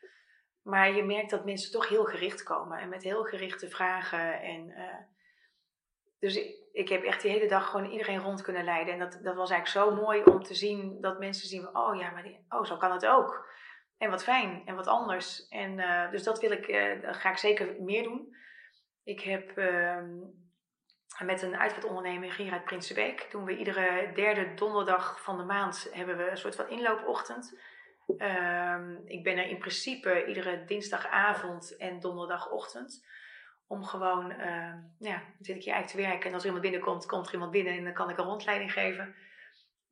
Maar 0.62 0.94
je 0.94 1.04
merkt 1.04 1.30
dat 1.30 1.44
mensen 1.44 1.72
toch 1.72 1.88
heel 1.88 2.04
gericht 2.04 2.42
komen. 2.42 2.78
En 2.78 2.88
met 2.88 3.02
heel 3.02 3.24
gerichte 3.24 3.68
vragen. 3.68 4.40
En, 4.40 4.68
uh, 4.68 4.96
dus 6.18 6.36
ik, 6.36 6.56
ik, 6.72 6.88
heb 6.88 7.02
echt 7.02 7.22
die 7.22 7.30
hele 7.30 7.48
dag 7.48 7.70
gewoon 7.70 7.90
iedereen 7.90 8.20
rond 8.20 8.42
kunnen 8.42 8.64
leiden. 8.64 8.92
En 8.92 8.98
dat, 8.98 9.18
dat 9.22 9.34
was 9.36 9.50
eigenlijk 9.50 9.88
zo 9.88 10.02
mooi 10.02 10.22
om 10.22 10.42
te 10.42 10.54
zien 10.54 11.00
dat 11.00 11.18
mensen 11.18 11.48
zien: 11.48 11.76
oh 11.76 11.96
ja, 11.96 12.10
maar 12.10 12.26
oh, 12.48 12.64
zo 12.64 12.76
kan 12.76 12.92
het 12.92 13.06
ook. 13.06 13.52
En 13.98 14.10
wat 14.10 14.24
fijn 14.24 14.62
en 14.64 14.74
wat 14.74 14.86
anders. 14.86 15.48
En 15.48 15.78
uh, 15.78 16.10
dus 16.10 16.22
dat 16.22 16.40
wil 16.40 16.50
ik, 16.50 16.66
dat 17.02 17.16
ga 17.16 17.30
ik 17.30 17.36
zeker 17.36 17.82
meer 17.82 18.02
doen. 18.02 18.36
Ik 19.04 19.20
heb 19.20 19.58
met 21.22 21.42
een 21.42 21.56
uitvaartondernemer 21.56 22.32
Gerard 22.32 22.64
Prinsenbeek 22.64 23.26
doen 23.30 23.44
we 23.44 23.56
iedere 23.56 24.10
derde 24.14 24.54
donderdag 24.54 25.22
van 25.22 25.36
de 25.36 25.44
maand 25.44 25.88
hebben 25.92 26.16
we 26.16 26.30
een 26.30 26.36
soort 26.36 26.56
van 26.56 26.68
inloopochtend. 26.68 27.58
Ehm, 28.18 28.96
ik 29.04 29.24
ben 29.24 29.38
er 29.38 29.46
in 29.46 29.58
principe 29.58 30.24
iedere 30.26 30.64
dinsdagavond 30.64 31.76
en 31.76 32.00
donderdagochtend. 32.00 33.06
Om 33.66 33.84
gewoon, 33.84 34.30
uh, 34.30 34.74
ja, 34.98 35.18
dan 35.18 35.40
zit 35.40 35.56
ik 35.56 35.62
hier 35.62 35.72
eigenlijk 35.72 35.86
te 35.86 35.96
werken. 35.96 36.28
En 36.28 36.32
als 36.32 36.42
er 36.42 36.48
iemand 36.48 36.64
binnenkomt, 36.64 37.06
komt 37.06 37.26
er 37.26 37.32
iemand 37.32 37.50
binnen 37.50 37.76
en 37.76 37.84
dan 37.84 37.92
kan 37.92 38.10
ik 38.10 38.18
een 38.18 38.24
rondleiding 38.24 38.72
geven. 38.72 39.14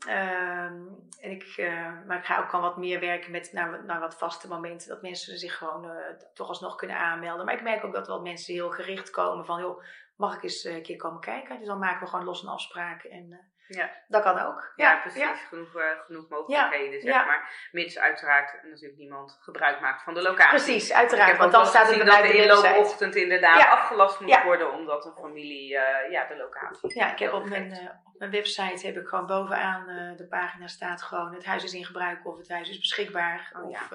Ehm, 0.06 0.86
en 1.20 1.30
ik, 1.30 1.56
uh, 1.56 2.04
maar 2.06 2.18
ik 2.18 2.24
ga 2.24 2.38
ook 2.38 2.48
gewoon 2.48 2.64
wat 2.64 2.76
meer 2.76 3.00
werken 3.00 3.30
met 3.30 3.52
naar, 3.52 3.84
naar 3.84 4.00
wat 4.00 4.18
vaste 4.18 4.48
momenten. 4.48 4.88
Dat 4.88 5.02
mensen 5.02 5.38
zich 5.38 5.56
gewoon 5.56 5.84
uh, 5.84 5.92
toch 6.34 6.48
alsnog 6.48 6.76
kunnen 6.76 6.96
aanmelden. 6.96 7.44
Maar 7.44 7.54
ik 7.54 7.62
merk 7.62 7.84
ook 7.84 7.92
dat 7.92 8.06
wel 8.06 8.22
mensen 8.22 8.54
heel 8.54 8.70
gericht 8.70 9.10
komen 9.10 9.44
van... 9.44 9.60
joh, 9.60 9.82
mag 10.22 10.36
ik 10.36 10.42
eens 10.42 10.64
een 10.64 10.82
keer 10.82 10.96
komen 10.96 11.20
kijken? 11.20 11.58
Dus 11.58 11.66
dan 11.66 11.78
maken 11.78 12.00
we 12.00 12.06
gewoon 12.06 12.24
los 12.24 12.42
een 12.42 12.48
afspraak. 12.48 13.02
En 13.02 13.30
uh, 13.30 13.76
ja. 13.78 13.90
dat 14.08 14.22
kan 14.22 14.38
ook. 14.38 14.72
Ja, 14.76 15.00
precies. 15.00 15.24
Genoeg, 15.48 15.68
genoeg 16.06 16.28
mogelijkheden, 16.28 17.00
zeg 17.00 17.26
maar. 17.26 17.68
Mits 17.72 17.98
uiteraard 17.98 18.62
natuurlijk 18.62 18.98
niemand 18.98 19.38
gebruik 19.40 19.80
maakt 19.80 20.02
van 20.02 20.14
de 20.14 20.22
locatie. 20.22 20.48
Precies, 20.48 20.92
uiteraard. 20.92 21.38
Want 21.38 21.52
dan 21.52 21.66
staat 21.66 21.94
het 21.94 22.06
dat 22.06 22.22
de 22.22 22.32
inloopochtend 22.32 23.16
inderdaad 23.16 23.66
afgelast 23.66 24.20
moet 24.20 24.42
worden... 24.42 24.72
omdat 24.72 25.04
een 25.04 25.16
familie 25.16 25.68
ja, 26.10 26.26
de 26.26 26.36
locatie... 26.36 26.98
Ja, 26.98 27.12
ik 27.12 27.18
heb 27.18 27.32
op 27.32 27.48
mijn 27.48 28.00
mijn 28.18 28.34
website 28.34 28.86
heb 28.86 28.96
ik 28.96 29.06
gewoon 29.06 29.26
bovenaan 29.26 29.86
de 30.16 30.26
pagina 30.26 30.66
staat 30.66 31.02
gewoon 31.02 31.34
het 31.34 31.44
huis 31.44 31.64
is 31.64 31.74
in 31.74 31.84
gebruik 31.84 32.26
of 32.26 32.38
het 32.38 32.48
huis 32.48 32.68
is 32.68 32.78
beschikbaar. 32.78 33.52
Oh, 33.56 33.68
of 33.68 33.88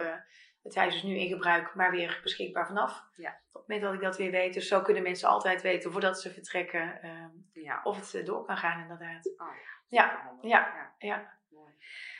het 0.74 0.94
is 0.94 1.04
nu 1.04 1.18
in 1.18 1.28
gebruik, 1.28 1.76
maar 1.76 1.92
weer 1.92 2.20
beschikbaar 2.24 2.68
vanaf. 2.68 3.04
Ja. 3.16 3.40
Op 3.52 3.62
het 3.62 3.68
moment 3.68 3.82
dat 3.82 3.94
ik 3.94 4.02
dat 4.02 4.18
weer 4.18 4.32
weet. 4.32 4.54
Dus 4.54 4.68
zo 4.68 4.82
kunnen 4.82 5.04
mensen 5.04 5.30
altijd 5.30 5.62
weten 5.62 5.92
voordat 5.92 6.22
ze 6.22 6.32
vertrekken 6.32 7.00
uh, 7.04 7.64
ja. 7.64 7.82
of 7.84 8.12
het 8.12 8.26
door 8.26 8.46
kan 8.46 8.58
gaan 8.58 8.82
inderdaad. 8.82 9.34
Oh, 9.38 9.48
ja. 9.88 10.36
Ja, 10.42 10.50
ja, 10.52 10.96
ja. 10.98 11.38
Mooi. 11.50 11.74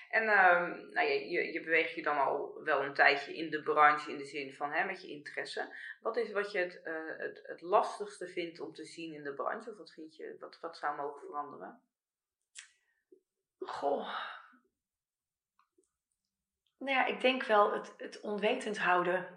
En 0.10 0.28
ehm, 0.28 0.92
nou, 0.92 1.08
je, 1.08 1.30
je, 1.30 1.54
je, 1.54 1.62
beweegt 1.64 1.94
je 1.94 2.02
dan 2.02 2.18
al 2.18 2.62
wel 2.64 2.84
een 2.84 2.94
tijdje 2.94 3.38
in 3.38 3.50
de 3.50 3.64
branche 3.64 4.12
in 4.12 4.18
de 4.18 4.26
zin 4.26 4.54
van 4.54 4.72
hè, 4.72 4.86
met 4.86 5.02
je 5.02 5.08
interesse. 5.08 5.76
Wat 6.02 6.18
is 6.18 6.32
wat 6.32 6.52
je 6.52 6.58
het, 6.58 6.82
uh, 6.84 7.18
het, 7.18 7.40
het 7.44 7.62
lastigste 7.62 8.28
vindt 8.28 8.60
om 8.60 8.74
te 8.74 8.86
zien 8.86 9.14
in 9.14 9.24
de 9.24 9.34
branche? 9.34 9.72
Of 9.72 9.78
wat 9.78 9.92
vind 9.92 10.16
je, 10.16 10.36
wat, 10.40 10.60
wat 10.60 10.78
zou 10.78 10.98
mogen 10.98 11.20
veranderen? 11.20 11.82
Goh. 13.60 14.10
Nou 16.78 16.92
ja, 16.92 17.06
ik 17.06 17.22
denk 17.22 17.44
wel 17.44 17.74
het, 17.74 17.94
het 17.98 18.20
onwetend 18.20 18.80
houden 18.80 19.28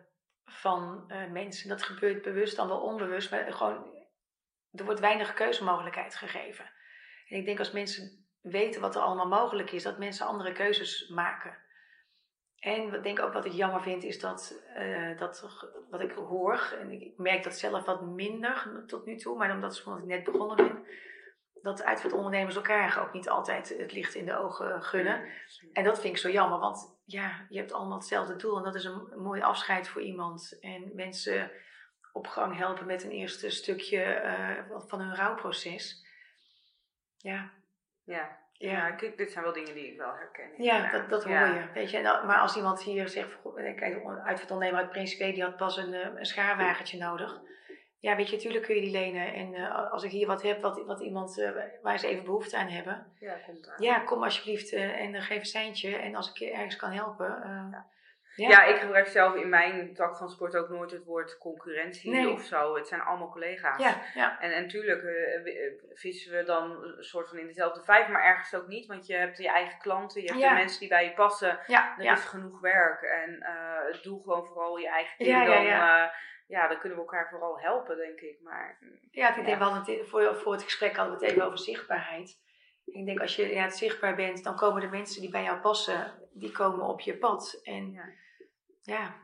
van 0.44 1.04
uh, 1.08 1.30
mensen. 1.30 1.68
Dat 1.68 1.82
gebeurt 1.82 2.22
bewust 2.22 2.56
dan 2.56 2.68
wel 2.68 2.80
onbewust, 2.80 3.30
maar 3.30 3.52
gewoon, 3.52 4.06
er 4.72 4.84
wordt 4.84 5.00
weinig 5.00 5.34
keuzemogelijkheid 5.34 6.14
gegeven. 6.14 6.70
En 7.28 7.36
ik 7.36 7.44
denk 7.44 7.58
als 7.58 7.72
mensen 7.72 8.26
weten 8.40 8.80
wat 8.80 8.94
er 8.94 9.02
allemaal 9.02 9.28
mogelijk 9.28 9.70
is, 9.70 9.82
dat 9.82 9.98
mensen 9.98 10.26
andere 10.26 10.52
keuzes 10.52 11.08
maken. 11.08 11.58
En 12.58 12.94
ik 12.94 13.02
denk 13.02 13.20
ook 13.20 13.32
wat 13.32 13.44
ik 13.44 13.52
jammer 13.52 13.82
vind, 13.82 14.02
is 14.02 14.20
dat, 14.20 14.62
uh, 14.76 15.18
dat 15.18 15.66
wat 15.90 16.00
ik 16.00 16.10
hoor, 16.10 16.76
en 16.80 16.90
ik 16.90 17.18
merk 17.18 17.42
dat 17.42 17.58
zelf 17.58 17.84
wat 17.84 18.02
minder 18.02 18.84
tot 18.86 19.04
nu 19.06 19.16
toe, 19.16 19.36
maar 19.36 19.54
omdat 19.54 19.78
ik 19.78 20.04
net 20.04 20.24
begonnen 20.24 20.56
ben, 20.56 20.84
dat 21.62 21.82
uitvaartondernemers 21.82 22.56
elkaar 22.56 23.02
ook 23.02 23.12
niet 23.12 23.28
altijd 23.28 23.74
het 23.78 23.92
licht 23.92 24.14
in 24.14 24.26
de 24.26 24.38
ogen 24.38 24.82
gunnen. 24.82 25.24
En 25.72 25.84
dat 25.84 26.00
vind 26.00 26.14
ik 26.14 26.20
zo 26.20 26.30
jammer, 26.30 26.58
want 26.58 26.98
ja, 27.04 27.46
je 27.48 27.58
hebt 27.58 27.72
allemaal 27.72 27.98
hetzelfde 27.98 28.36
doel 28.36 28.56
en 28.56 28.62
dat 28.62 28.74
is 28.74 28.84
een, 28.84 29.12
mooi 29.16 29.42
afscheid 29.42 29.88
voor 29.88 30.02
iemand. 30.02 30.58
En 30.60 30.90
mensen 30.94 31.50
op 32.12 32.26
gang 32.26 32.56
helpen 32.56 32.86
met 32.86 33.04
een 33.04 33.10
eerste 33.10 33.50
stukje 33.50 34.22
uh, 34.24 34.78
van 34.86 35.00
hun 35.00 35.14
rouwproces. 35.14 36.06
Ja. 37.16 37.50
Ja. 38.04 38.38
Ja, 38.52 38.90
kijk, 38.90 39.16
dit 39.16 39.32
zijn 39.32 39.44
wel 39.44 39.52
dingen 39.52 39.74
die 39.74 39.92
ik 39.92 39.98
wel 39.98 40.14
herken. 40.14 40.62
Ja, 40.62 40.90
dat, 40.90 41.08
dat 41.10 41.24
hoor 41.24 41.34
je. 41.34 41.66
Weet 41.74 41.90
je. 41.90 42.02
maar 42.02 42.38
als 42.38 42.56
iemand 42.56 42.82
hier 42.82 43.08
zegt, 43.08 43.36
kijk, 43.54 44.04
uitvaartondernemer 44.24 44.82
uit 44.82 44.90
Principe, 44.90 45.32
die 45.32 45.42
had 45.42 45.56
pas 45.56 45.76
een, 45.76 45.94
eh, 45.94 46.08
een 46.14 46.26
schaarwagentje 46.26 46.98
nodig. 46.98 47.40
Ja, 48.00 48.16
weet 48.16 48.28
je, 48.28 48.36
natuurlijk 48.36 48.64
kun 48.64 48.74
je 48.74 48.80
die 48.80 48.90
lenen. 48.90 49.34
En 49.34 49.54
uh, 49.54 49.92
als 49.92 50.02
ik 50.02 50.10
hier 50.10 50.26
wat 50.26 50.42
heb, 50.42 50.60
wat, 50.60 50.84
wat 50.86 51.00
iemand 51.00 51.38
uh, 51.38 51.50
waar 51.82 51.98
ze 51.98 52.06
even 52.06 52.24
behoefte 52.24 52.56
aan 52.56 52.68
hebben. 52.68 53.06
Ja, 53.18 53.34
komt 53.46 53.68
aan. 53.68 53.82
Ja, 53.82 53.98
kom 53.98 54.22
alsjeblieft 54.22 54.72
uh, 54.72 55.00
en 55.00 55.22
geef 55.22 55.38
een 55.38 55.44
seintje. 55.44 55.96
En 55.96 56.14
als 56.14 56.30
ik 56.30 56.36
je 56.36 56.52
ergens 56.52 56.76
kan 56.76 56.90
helpen. 56.90 57.26
Ja. 57.26 57.86
Ja. 58.34 58.48
ja. 58.48 58.64
ik 58.64 58.76
gebruik 58.76 59.06
zelf 59.06 59.34
in 59.34 59.48
mijn 59.48 59.94
tak 59.94 60.16
van 60.16 60.28
sport 60.28 60.56
ook 60.56 60.68
nooit 60.68 60.90
het 60.90 61.04
woord 61.04 61.38
concurrentie 61.38 62.10
nee. 62.10 62.30
of 62.30 62.42
zo. 62.42 62.74
Het 62.74 62.88
zijn 62.88 63.00
allemaal 63.00 63.30
collega's. 63.30 63.82
Ja, 63.82 64.02
ja. 64.14 64.40
En, 64.40 64.50
natuurlijk 64.62 65.02
vissen 65.92 66.36
we 66.36 66.44
dan 66.44 66.82
een 66.82 67.04
soort 67.04 67.28
van 67.28 67.38
in 67.38 67.46
dezelfde 67.46 67.82
vijf, 67.82 68.08
maar 68.08 68.24
ergens 68.24 68.54
ook 68.54 68.66
niet. 68.66 68.86
Want 68.86 69.06
je 69.06 69.14
hebt 69.14 69.38
je 69.38 69.48
eigen 69.48 69.78
klanten, 69.78 70.22
je 70.22 70.28
hebt 70.28 70.40
de 70.40 70.50
mensen 70.50 70.80
die 70.80 70.88
bij 70.88 71.04
je 71.04 71.12
passen. 71.12 71.58
Ja, 71.66 71.98
er 71.98 72.12
is 72.12 72.24
genoeg 72.24 72.60
werk. 72.60 73.02
En 73.02 73.44
doe 74.02 74.22
gewoon 74.22 74.46
vooral 74.46 74.76
je 74.76 74.88
eigen 74.88 75.24
ding 75.24 75.46
dan 75.46 76.10
ja, 76.50 76.68
dan 76.68 76.78
kunnen 76.78 76.98
we 76.98 77.04
elkaar 77.04 77.28
vooral 77.30 77.60
helpen, 77.60 77.96
denk 77.96 78.20
ik. 78.20 78.40
Maar, 78.42 78.78
ja, 79.10 79.36
ik 79.36 79.44
denk 79.44 79.58
wel 79.58 79.74
dat 79.74 80.08
voor, 80.08 80.36
voor 80.36 80.52
het 80.52 80.62
gesprek 80.62 80.96
hadden 80.96 81.18
we 81.18 81.24
het 81.24 81.32
even 81.32 81.46
over 81.46 81.58
zichtbaarheid. 81.58 82.38
Ik 82.84 83.06
denk 83.06 83.20
als 83.20 83.36
je 83.36 83.48
ja, 83.48 83.70
zichtbaar 83.70 84.14
bent, 84.14 84.44
dan 84.44 84.56
komen 84.56 84.80
de 84.80 84.88
mensen 84.88 85.20
die 85.20 85.30
bij 85.30 85.42
jou 85.42 85.60
passen, 85.60 86.28
die 86.32 86.52
komen 86.52 86.86
op 86.86 87.00
je 87.00 87.16
pad. 87.16 87.60
En 87.62 87.92
ja, 87.92 88.04
ja 88.82 89.14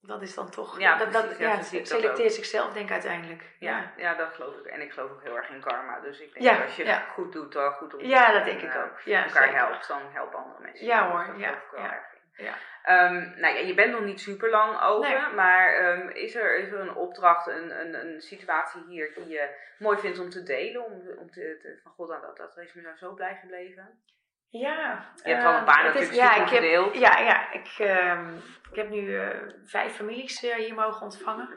dat 0.00 0.22
is 0.22 0.34
dan 0.34 0.50
toch. 0.50 0.78
Ja, 0.78 0.96
dat, 0.98 1.08
precies, 1.08 1.28
dat, 1.28 1.38
ja, 1.38 1.84
selecteert 1.84 2.32
zichzelf, 2.32 2.72
denk 2.72 2.86
ik 2.86 2.92
uiteindelijk. 2.92 3.42
Ja, 3.58 3.92
ja, 3.96 4.14
dat 4.14 4.34
geloof 4.34 4.56
ik. 4.56 4.64
En 4.64 4.80
ik 4.80 4.92
geloof 4.92 5.10
ook 5.10 5.22
heel 5.22 5.36
erg 5.36 5.48
in 5.48 5.60
karma. 5.60 6.00
Dus 6.00 6.20
ik 6.20 6.32
denk 6.32 6.44
dat 6.44 6.66
als 6.66 6.76
je 6.76 6.84
het 6.84 7.02
goed 7.02 7.32
doet, 7.32 7.52
dan 7.52 7.72
goed 7.72 7.94
op 7.94 8.00
Ja, 8.00 8.32
dat 8.32 8.44
denk 8.44 8.60
ik 8.60 8.74
uh, 8.74 8.82
ook. 8.84 9.00
Ja, 9.00 9.24
elkaar 9.24 9.54
helpt, 9.54 9.88
dan 9.88 10.00
helpen 10.12 10.38
andere 10.38 10.62
mensen. 10.62 10.86
Ja 10.86 11.10
hoor, 11.10 11.38
ja. 11.38 11.62
ja. 11.76 12.04
Ja. 12.36 12.54
Um, 12.88 13.34
nou 13.40 13.54
ja, 13.54 13.60
je 13.60 13.74
bent 13.74 13.92
nog 13.92 14.04
niet 14.04 14.20
super 14.20 14.50
lang 14.50 14.80
open, 14.80 15.34
maar 15.34 15.84
um, 15.84 16.08
is, 16.08 16.34
er, 16.34 16.58
is 16.58 16.72
er 16.72 16.80
een 16.80 16.94
opdracht, 16.94 17.46
een, 17.46 17.80
een, 17.80 18.06
een 18.06 18.20
situatie 18.20 18.82
hier 18.88 19.14
die 19.14 19.28
je 19.28 19.48
mooi 19.78 19.98
vindt 19.98 20.18
om 20.18 20.30
te 20.30 20.42
delen? 20.42 20.84
Om, 20.84 20.92
om 21.18 21.30
te, 21.30 21.58
te 21.62 21.78
van 21.82 21.92
god, 21.92 22.08
dat, 22.08 22.36
dat 22.36 22.56
is 22.56 22.74
me 22.74 22.82
nou 22.82 22.96
zo 22.96 23.14
blij 23.14 23.38
gebleven. 23.40 24.00
Ja. 24.48 25.12
Je 25.22 25.30
hebt 25.30 25.42
wel 25.42 25.54
een 25.54 25.64
paar 25.64 25.78
uh, 25.78 25.84
natuurlijk 25.84 26.12
is, 26.12 26.18
ja, 26.18 26.44
ik 26.44 26.48
heb, 26.48 26.94
ja, 26.94 27.18
ja, 27.18 27.52
ik, 27.52 27.78
uh, 27.78 28.32
ik 28.70 28.76
heb 28.76 28.88
nu 28.88 29.00
uh, 29.00 29.28
vijf 29.64 29.92
families 29.92 30.44
uh, 30.44 30.54
hier 30.54 30.74
mogen 30.74 31.02
ontvangen. 31.02 31.48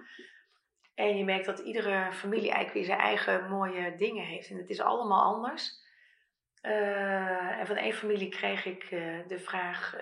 En 0.96 1.18
je 1.18 1.24
merkt 1.24 1.46
dat 1.46 1.60
iedere 1.60 2.12
familie 2.12 2.52
eigenlijk 2.52 2.74
weer 2.74 2.86
zijn 2.86 3.00
eigen 3.00 3.50
mooie 3.50 3.96
dingen 3.96 4.26
heeft. 4.26 4.50
En 4.50 4.58
het 4.58 4.70
is 4.70 4.82
allemaal 4.82 5.34
anders. 5.34 5.88
en 6.62 7.68
van 7.68 7.76
één 7.76 7.94
familie 7.94 8.30
kreeg 8.30 8.66
ik 8.66 8.90
de 9.28 9.40
vraag, 9.40 9.96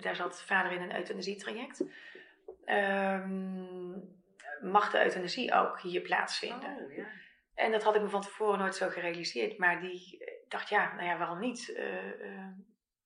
daar 0.00 0.16
zat 0.16 0.42
vader 0.42 0.72
in 0.72 0.82
een 0.82 0.96
euthanasietraject. 0.96 1.84
Um, 2.66 4.20
mag 4.60 4.90
de 4.90 5.02
euthanasie 5.02 5.54
ook 5.54 5.80
hier 5.80 6.00
plaatsvinden? 6.00 6.76
Oh, 6.76 6.96
ja. 6.96 7.06
En 7.54 7.72
dat 7.72 7.82
had 7.82 7.94
ik 7.94 8.02
me 8.02 8.08
van 8.08 8.20
tevoren 8.20 8.58
nooit 8.58 8.74
zo 8.74 8.88
gerealiseerd. 8.88 9.58
Maar 9.58 9.80
die 9.80 10.24
eh, 10.24 10.34
dacht, 10.48 10.68
ja, 10.68 10.94
nou 10.94 11.06
ja, 11.06 11.18
waarom 11.18 11.38
niet? 11.38 11.68
Uh, 11.68 12.04
uh, 12.04 12.46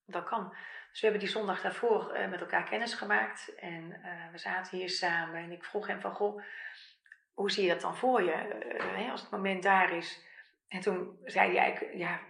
dat 0.06 0.24
kan. 0.24 0.48
Dus 0.90 1.00
we 1.00 1.06
hebben 1.06 1.20
die 1.20 1.28
zondag 1.28 1.60
daarvoor 1.60 2.16
uh, 2.16 2.28
met 2.28 2.40
elkaar 2.40 2.64
kennis 2.64 2.94
gemaakt. 2.94 3.54
En 3.54 4.00
we 4.32 4.38
zaten 4.38 4.78
hier 4.78 4.90
samen. 4.90 5.42
En 5.42 5.52
ik 5.52 5.64
vroeg 5.64 5.86
hem 5.86 6.00
van, 6.00 6.12
goh, 6.12 6.42
hoe 7.34 7.50
zie 7.50 7.64
je 7.64 7.72
dat 7.72 7.80
dan 7.80 7.96
voor 7.96 8.22
je? 8.22 8.64
Hè, 8.78 9.10
als 9.10 9.20
het 9.20 9.30
moment 9.30 9.62
daar 9.62 9.96
is. 9.96 10.24
En 10.68 10.80
toen 10.80 11.18
zei 11.24 11.50
hij 11.50 11.58
eigenlijk, 11.58 11.96
ja, 11.96 12.20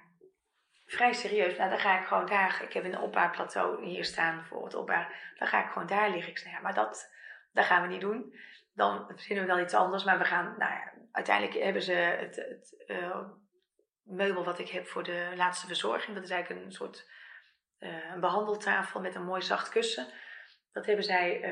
vrij 0.87 1.13
serieus. 1.13 1.57
Nou, 1.57 1.71
dan 1.71 1.79
ga 1.79 2.01
ik 2.01 2.07
gewoon 2.07 2.27
daar. 2.27 2.63
Ik 2.63 2.73
heb 2.73 2.85
een 2.85 2.99
opbaarplateau 2.99 3.85
hier 3.85 4.05
staan 4.05 4.45
voor 4.45 4.65
het 4.65 4.75
opbaar. 4.75 5.33
Dan 5.39 5.49
ga 5.49 5.65
ik 5.65 5.71
gewoon 5.71 5.89
daar 5.89 6.11
liggen. 6.11 6.31
Ik 6.31 6.39
zei, 6.39 6.55
ja, 6.55 6.61
maar 6.61 6.75
dat, 6.75 7.13
dat 7.53 7.65
gaan 7.65 7.83
we 7.83 7.89
niet 7.89 8.01
doen. 8.01 8.35
Dan 8.75 9.05
verzinnen 9.09 9.47
we 9.47 9.53
wel 9.53 9.63
iets 9.63 9.75
anders. 9.75 10.05
Maar 10.05 10.19
we 10.19 10.25
gaan, 10.25 10.55
nou 10.59 10.73
ja, 10.73 10.93
uiteindelijk 11.13 11.63
hebben 11.63 11.83
ze 11.83 11.93
het, 11.93 12.37
het 12.37 12.85
uh, 12.87 13.21
meubel 14.03 14.45
wat 14.45 14.59
ik 14.59 14.69
heb 14.69 14.87
voor 14.87 15.03
de 15.03 15.33
laatste 15.37 15.67
verzorging. 15.67 16.15
Dat 16.15 16.25
is 16.25 16.31
eigenlijk 16.31 16.65
een 16.65 16.73
soort 16.73 17.11
uh, 17.79 18.11
een 18.13 18.21
behandeltafel 18.21 19.01
met 19.01 19.15
een 19.15 19.25
mooi 19.25 19.43
zacht 19.43 19.69
kussen. 19.69 20.07
Dat 20.73 20.87
hebben 20.87 21.05
zij 21.05 21.43
uh, 21.43 21.49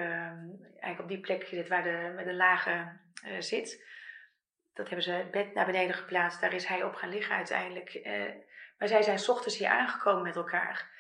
eigenlijk 0.61 1.01
op 1.01 1.09
die 1.09 1.21
plek 1.21 1.45
gezet 1.45 1.69
waar 1.69 1.83
de, 1.83 2.13
met 2.17 2.27
een 2.27 2.37
lage 2.37 3.03
zit. 3.39 3.93
Dat 4.75 4.87
hebben 4.87 5.05
ze 5.05 5.11
het 5.13 5.31
bed 5.31 5.55
naar 5.55 5.67
beneden 5.67 5.95
geplaatst. 5.95 6.41
Daar 6.41 6.53
is 6.53 6.67
hij 6.67 6.83
op 6.83 6.95
gaan 6.95 7.09
liggen 7.09 7.37
uiteindelijk. 7.37 7.91
Maar 8.79 8.89
zij 8.89 9.03
zijn 9.03 9.19
s 9.19 9.29
ochtends 9.29 9.59
hier 9.59 9.69
aangekomen 9.69 10.23
met 10.23 10.37
elkaar. 10.37 10.93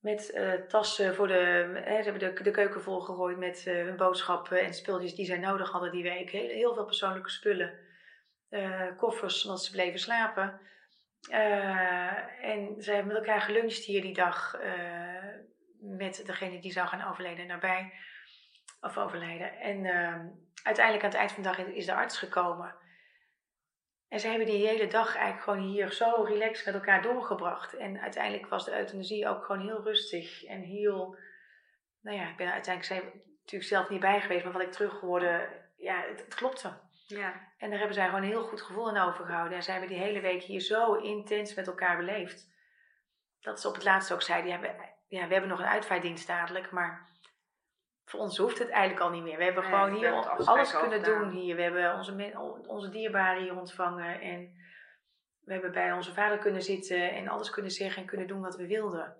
Met 0.00 0.30
uh, 0.34 0.52
tassen 0.52 1.14
voor 1.14 1.28
de. 1.28 1.70
Hè, 1.84 2.02
ze 2.02 2.10
hebben 2.10 2.34
de, 2.34 2.42
de 2.42 2.50
keuken 2.50 2.82
volgegooid 2.82 3.38
met 3.38 3.64
uh, 3.66 3.84
hun 3.84 3.96
boodschappen 3.96 4.60
en 4.60 4.74
spulletjes 4.74 5.14
die 5.14 5.26
zij 5.26 5.38
nodig 5.38 5.70
hadden 5.70 5.90
die 5.90 6.02
week. 6.02 6.30
Heel, 6.30 6.48
heel 6.48 6.74
veel 6.74 6.84
persoonlijke 6.84 7.30
spullen. 7.30 7.78
Uh, 8.50 8.96
koffers, 8.96 9.44
want 9.44 9.62
ze 9.62 9.70
bleven 9.70 10.00
slapen. 10.00 10.60
en 12.40 12.74
ze 12.78 12.92
hebben 12.92 13.06
met 13.06 13.16
elkaar 13.16 13.40
geluncht 13.40 13.84
hier 13.84 14.02
die 14.02 14.14
dag. 14.14 14.58
met 15.80 16.26
degene 16.26 16.60
die 16.60 16.72
zou 16.72 16.88
gaan 16.88 17.10
overleden 17.10 17.46
nabij. 17.46 17.92
Of 18.80 18.98
overlijden. 18.98 19.58
En 19.58 19.86
uiteindelijk 20.62 21.04
aan 21.04 21.10
het 21.10 21.18
eind 21.18 21.32
van 21.32 21.42
de 21.42 21.48
dag 21.48 21.58
is 21.58 21.86
de 21.86 21.94
arts 21.94 22.18
gekomen. 22.18 22.74
En 24.12 24.20
ze 24.20 24.28
hebben 24.28 24.46
die 24.46 24.66
hele 24.66 24.86
dag 24.86 25.16
eigenlijk 25.16 25.42
gewoon 25.42 25.68
hier 25.68 25.92
zo 25.92 26.22
relaxed 26.22 26.66
met 26.66 26.74
elkaar 26.74 27.02
doorgebracht. 27.02 27.76
En 27.76 28.00
uiteindelijk 28.00 28.46
was 28.46 28.64
de 28.64 28.78
euthanasie 28.78 29.28
ook 29.28 29.44
gewoon 29.44 29.62
heel 29.62 29.82
rustig 29.82 30.44
en 30.44 30.60
heel. 30.60 31.16
Nou 32.00 32.16
ja, 32.16 32.28
ik 32.28 32.36
ben 32.36 32.52
uiteindelijk 32.52 33.14
natuurlijk 33.40 33.70
zelf 33.70 33.88
niet 33.88 34.00
bij 34.00 34.20
geweest, 34.20 34.44
maar 34.44 34.52
wat 34.52 34.62
ik 34.62 34.72
terughoorde, 34.72 35.48
ja, 35.76 36.04
het, 36.08 36.20
het 36.24 36.34
klopte. 36.34 36.72
Ja. 37.06 37.32
En 37.58 37.68
daar 37.68 37.78
hebben 37.78 37.96
zij 37.96 38.06
gewoon 38.06 38.22
een 38.22 38.28
heel 38.28 38.44
goed 38.44 38.62
gevoel 38.62 38.88
aan 38.88 39.08
overgehouden. 39.08 39.56
En 39.56 39.62
zij 39.62 39.74
hebben 39.74 39.96
die 39.96 40.04
hele 40.04 40.20
week 40.20 40.42
hier 40.42 40.60
zo 40.60 40.94
intens 40.94 41.54
met 41.54 41.66
elkaar 41.66 41.96
beleefd. 41.96 42.50
Dat 43.40 43.60
ze 43.60 43.68
op 43.68 43.74
het 43.74 43.84
laatst 43.84 44.12
ook 44.12 44.22
zeiden, 44.22 44.50
ja, 44.50 44.60
we, 44.60 44.66
ja, 45.08 45.26
we 45.26 45.32
hebben 45.32 45.50
nog 45.50 45.58
een 45.58 45.66
uitvaartdienst 45.66 46.26
dadelijk, 46.26 46.70
maar 46.70 47.08
voor 48.12 48.20
ons 48.20 48.36
hoeft 48.36 48.58
het 48.58 48.68
eigenlijk 48.68 49.00
al 49.00 49.10
niet 49.10 49.22
meer. 49.22 49.38
We 49.38 49.44
hebben 49.44 49.64
gewoon 49.64 49.94
hier 49.94 50.12
alles 50.44 50.78
kunnen 50.78 51.02
doen 51.02 51.30
hier. 51.30 51.56
We 51.56 51.62
hebben 51.62 51.94
onze, 51.94 52.32
onze 52.66 52.88
dierbaren 52.88 53.42
hier 53.42 53.56
ontvangen. 53.56 54.20
En 54.20 54.54
we 55.44 55.52
hebben 55.52 55.72
bij 55.72 55.92
onze 55.92 56.12
vader 56.12 56.38
kunnen 56.38 56.62
zitten 56.62 57.10
en 57.10 57.28
alles 57.28 57.50
kunnen 57.50 57.70
zeggen 57.70 58.02
en 58.02 58.08
kunnen 58.08 58.26
doen 58.26 58.40
wat 58.40 58.56
we 58.56 58.66
wilden. 58.66 59.16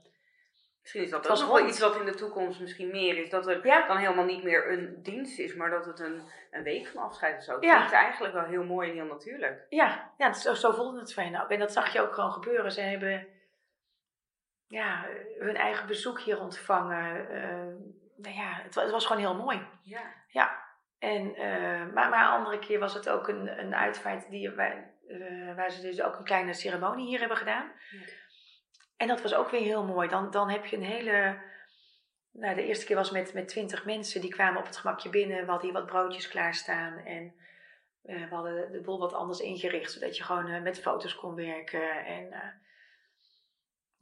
Misschien 0.80 1.02
is 1.02 1.10
dat 1.10 1.28
ook 1.28 1.38
nog 1.38 1.48
wel 1.48 1.66
iets 1.66 1.80
wat 1.80 1.96
in 1.96 2.04
de 2.04 2.14
toekomst 2.14 2.60
misschien 2.60 2.90
meer 2.90 3.16
is. 3.16 3.30
Dat 3.30 3.44
het 3.44 3.62
dan 3.62 3.96
helemaal 3.96 4.24
niet 4.24 4.42
meer 4.42 4.72
een 4.72 5.02
dienst 5.02 5.38
is, 5.38 5.54
maar 5.54 5.70
dat 5.70 5.86
het 5.86 6.00
een, 6.00 6.22
een 6.50 6.62
week 6.62 6.86
van 6.86 7.02
afscheid 7.02 7.40
is. 7.40 7.46
Het 7.46 7.64
ja. 7.64 7.92
eigenlijk 7.92 8.34
wel 8.34 8.44
heel 8.44 8.64
mooi 8.64 8.88
en 8.88 8.94
heel 8.94 9.04
natuurlijk. 9.04 9.66
Ja, 9.68 10.12
ja 10.18 10.32
zo, 10.32 10.54
zo 10.54 10.72
voelde 10.72 10.98
het 10.98 11.14
voor 11.14 11.22
hen 11.22 11.42
ook. 11.42 11.50
En 11.50 11.58
dat 11.58 11.72
zag 11.72 11.92
je 11.92 12.00
ook 12.00 12.14
gewoon 12.14 12.32
gebeuren. 12.32 12.72
Ze 12.72 12.80
hebben 12.80 13.26
ja, 14.66 15.06
hun 15.38 15.56
eigen 15.56 15.86
bezoek 15.86 16.20
hier 16.20 16.40
ontvangen. 16.40 17.26
Uh, 17.30 18.01
nou 18.22 18.34
ja, 18.34 18.60
het, 18.62 18.74
het, 18.74 18.90
was 18.90 19.06
gewoon 19.06 19.22
heel 19.22 19.36
mooi. 19.36 19.66
Ja. 19.82 20.00
Ja. 20.28 20.60
En, 20.98 21.26
uh, 21.26 21.92
maar, 21.92 22.08
maar 22.08 22.26
een 22.26 22.38
andere 22.38 22.58
keer 22.58 22.78
was 22.78 22.94
het 22.94 23.08
ook 23.08 23.28
een, 23.28 23.58
een 23.58 23.74
uitvaart 23.74 24.30
die, 24.30 24.50
waar, 24.50 24.90
uh, 25.08 25.54
waar 25.56 25.70
ze 25.70 25.80
dus 25.80 26.02
ook 26.02 26.18
een 26.18 26.24
kleine 26.24 26.54
ceremonie 26.54 27.06
hier 27.06 27.18
hebben 27.18 27.36
gedaan. 27.36 27.72
Ja. 27.90 27.98
en 28.96 29.08
dat 29.08 29.22
was 29.22 29.34
ook 29.34 29.50
weer 29.50 29.60
heel 29.60 29.84
mooi. 29.84 30.08
Dan, 30.08 30.30
dan 30.30 30.48
heb 30.48 30.64
je 30.64 30.76
een 30.76 30.84
hele. 30.84 31.38
Nou, 32.32 32.54
de 32.54 32.66
eerste 32.66 32.86
keer 32.86 32.96
was 32.96 33.10
met, 33.10 33.34
met 33.34 33.48
twintig 33.48 33.84
mensen. 33.84 34.20
Die 34.20 34.30
kwamen 34.30 34.60
op 34.60 34.66
het 34.66 34.76
gemakje 34.76 35.08
binnen. 35.08 35.44
We 35.44 35.50
hadden 35.50 35.70
hier 35.70 35.80
wat 35.80 35.86
broodjes 35.86 36.28
klaarstaan. 36.28 36.98
En 36.98 37.34
uh, 38.04 38.28
we 38.28 38.34
hadden 38.34 38.72
de 38.72 38.80
boel 38.80 38.98
wat 38.98 39.14
anders 39.14 39.40
ingericht. 39.40 39.92
Zodat 39.92 40.16
je 40.16 40.22
gewoon 40.22 40.50
uh, 40.50 40.62
met 40.62 40.80
foto's 40.80 41.14
kon 41.14 41.34
werken. 41.34 42.04
En 42.04 42.32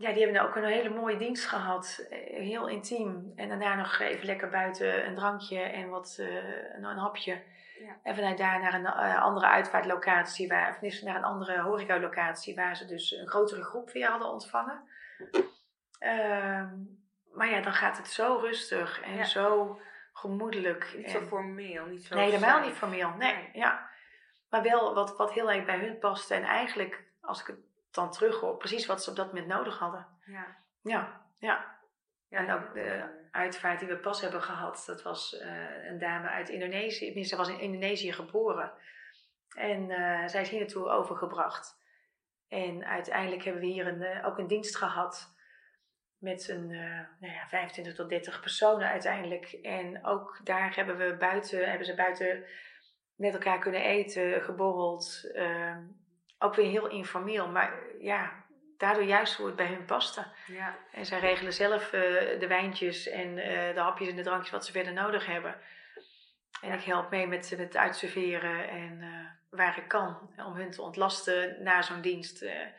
ja, 0.00 0.12
die 0.12 0.24
hebben 0.24 0.42
ook 0.42 0.56
een 0.56 0.64
hele 0.64 0.88
mooie 0.88 1.16
dienst 1.16 1.46
gehad. 1.46 2.06
Heel 2.30 2.68
intiem. 2.68 3.32
En 3.36 3.48
daarna 3.48 3.74
nog 3.74 3.98
even 3.98 4.26
lekker 4.26 4.48
buiten 4.48 5.06
een 5.06 5.14
drankje 5.14 5.60
en 5.60 5.88
wat, 5.88 6.16
een, 6.18 6.84
een 6.84 6.98
hapje. 6.98 7.42
Ja. 7.78 7.96
En 8.02 8.14
vanuit 8.14 8.38
daar 8.38 8.60
naar 8.60 8.74
een 8.74 8.80
uh, 8.80 9.22
andere 9.22 9.46
uitvaartlocatie, 9.46 10.48
waar, 10.48 10.78
of 10.80 11.02
naar 11.02 11.16
een 11.16 11.24
andere 11.24 11.60
horecalocatie, 11.60 12.54
waar 12.54 12.76
ze 12.76 12.86
dus 12.86 13.10
een 13.10 13.28
grotere 13.28 13.62
groep 13.62 13.90
weer 13.90 14.08
hadden 14.08 14.28
ontvangen. 14.28 14.82
Uh, 16.00 16.64
maar 17.32 17.50
ja, 17.50 17.60
dan 17.60 17.72
gaat 17.72 17.96
het 17.96 18.08
zo 18.08 18.36
rustig 18.36 19.02
en 19.02 19.16
ja. 19.16 19.24
zo 19.24 19.80
gemoedelijk. 20.12 20.92
Niet 20.96 21.06
en... 21.06 21.10
zo 21.10 21.20
formeel, 21.20 21.86
niet 21.86 22.04
zo. 22.04 22.14
Nee, 22.14 22.24
helemaal 22.24 22.60
niet 22.60 22.74
formeel. 22.74 23.10
Nee, 23.18 23.34
nee, 23.34 23.50
ja. 23.52 23.88
Maar 24.50 24.62
wel 24.62 24.94
wat, 24.94 25.16
wat 25.16 25.32
heel 25.32 25.50
erg 25.50 25.64
bij 25.64 25.78
hun 25.78 25.98
paste. 25.98 26.34
En 26.34 26.42
eigenlijk, 26.42 27.04
als 27.20 27.40
ik 27.40 27.46
het 27.46 27.69
dan 27.90 28.11
terug 28.11 28.40
hoor, 28.40 28.57
precies 28.57 28.87
wat 28.87 29.03
ze 29.03 29.11
op 29.11 29.16
dat 29.16 29.26
moment 29.26 29.46
nodig 29.46 29.79
hadden. 29.79 30.07
Ja. 30.24 30.57
Ja, 30.83 31.20
ja. 31.38 31.79
Ja, 32.29 32.38
en 32.38 32.50
ook 32.50 32.74
de 32.74 33.05
uitvaart 33.31 33.79
die 33.79 33.88
we 33.88 33.96
pas 33.96 34.20
hebben 34.20 34.42
gehad, 34.42 34.83
dat 34.87 35.03
was 35.03 35.40
uh, 35.42 35.87
een 35.87 35.98
dame 35.98 36.29
uit 36.29 36.48
Indonesië. 36.48 37.05
Tenminste, 37.05 37.35
ze 37.35 37.40
was 37.40 37.50
in 37.50 37.61
Indonesië 37.61 38.12
geboren. 38.12 38.72
En 39.57 39.90
uh, 39.90 40.26
zij 40.26 40.40
is 40.40 40.48
hier 40.48 40.59
naartoe 40.59 40.88
overgebracht. 40.88 41.79
En 42.48 42.85
uiteindelijk 42.85 43.44
hebben 43.44 43.62
we 43.62 43.68
hier 43.68 43.87
een, 43.87 44.00
uh, 44.00 44.26
ook 44.26 44.38
een 44.38 44.46
dienst 44.46 44.76
gehad 44.76 45.35
met 46.18 46.48
een 46.48 46.66
nou 47.20 47.33
ja, 47.35 47.48
25 47.48 47.94
tot 47.94 48.09
30 48.09 48.40
personen 48.40 48.88
uiteindelijk. 48.88 49.53
En 49.53 50.05
ook 50.05 50.40
daar 50.44 50.74
hebben 50.74 50.96
we 50.96 51.16
buiten, 51.16 51.68
hebben 51.68 51.87
ze 51.87 51.94
buiten 51.94 52.44
met 53.14 53.33
elkaar 53.33 53.59
kunnen 53.59 53.83
eten, 53.83 54.42
geborreld. 54.42 55.31
Ehm, 55.35 55.83
ook 56.42 56.55
weer 56.55 56.70
heel 56.70 56.88
informeel, 56.88 57.48
maar 57.48 57.72
ja, 57.98 58.44
daardoor 58.76 59.05
juist 59.05 59.37
hoe 59.37 59.46
het 59.46 59.57
bij 59.57 59.66
hun 59.66 59.85
paste. 59.85 60.26
Ja. 60.46 60.76
En 60.92 61.07
zij 61.07 61.20
regelen 61.20 61.53
zelf 61.53 61.85
uh, 61.85 62.00
de 62.40 62.46
wijntjes 62.48 63.09
en 63.09 63.29
uh, 63.29 63.74
de 63.74 63.81
hapjes 63.81 64.09
en 64.09 64.16
de 64.16 64.22
drankjes 64.22 64.50
wat 64.50 64.66
ze 64.66 64.72
verder 64.72 64.92
nodig 64.92 65.26
hebben. 65.26 65.55
En 66.61 66.68
ja. 66.68 66.74
ik 66.74 66.83
help 66.83 67.11
mee 67.11 67.26
met, 67.26 67.50
met 67.50 67.59
het 67.59 67.76
uitserveren 67.76 68.68
en 68.68 69.00
uh, 69.00 69.26
waar 69.50 69.79
ik 69.79 69.88
kan 69.88 70.31
om 70.37 70.55
hun 70.55 70.70
te 70.70 70.83
ontlasten 70.83 71.62
na 71.62 71.83
zo'n 71.83 72.00
dienst. 72.00 72.40
Ja. 72.40 72.72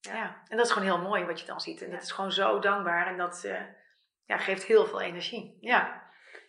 ja. 0.00 0.42
en 0.48 0.56
dat 0.56 0.66
is 0.66 0.72
gewoon 0.72 0.88
heel 0.88 1.08
mooi 1.08 1.24
wat 1.24 1.40
je 1.40 1.46
dan 1.46 1.60
ziet. 1.60 1.82
En 1.82 1.90
dat 1.90 2.02
is 2.02 2.12
gewoon 2.12 2.32
zo 2.32 2.58
dankbaar 2.58 3.06
en 3.06 3.16
dat 3.16 3.48
ja, 4.24 4.38
geeft 4.38 4.64
heel 4.64 4.86
veel 4.86 5.00
energie. 5.00 5.56
Ja. 5.60 6.03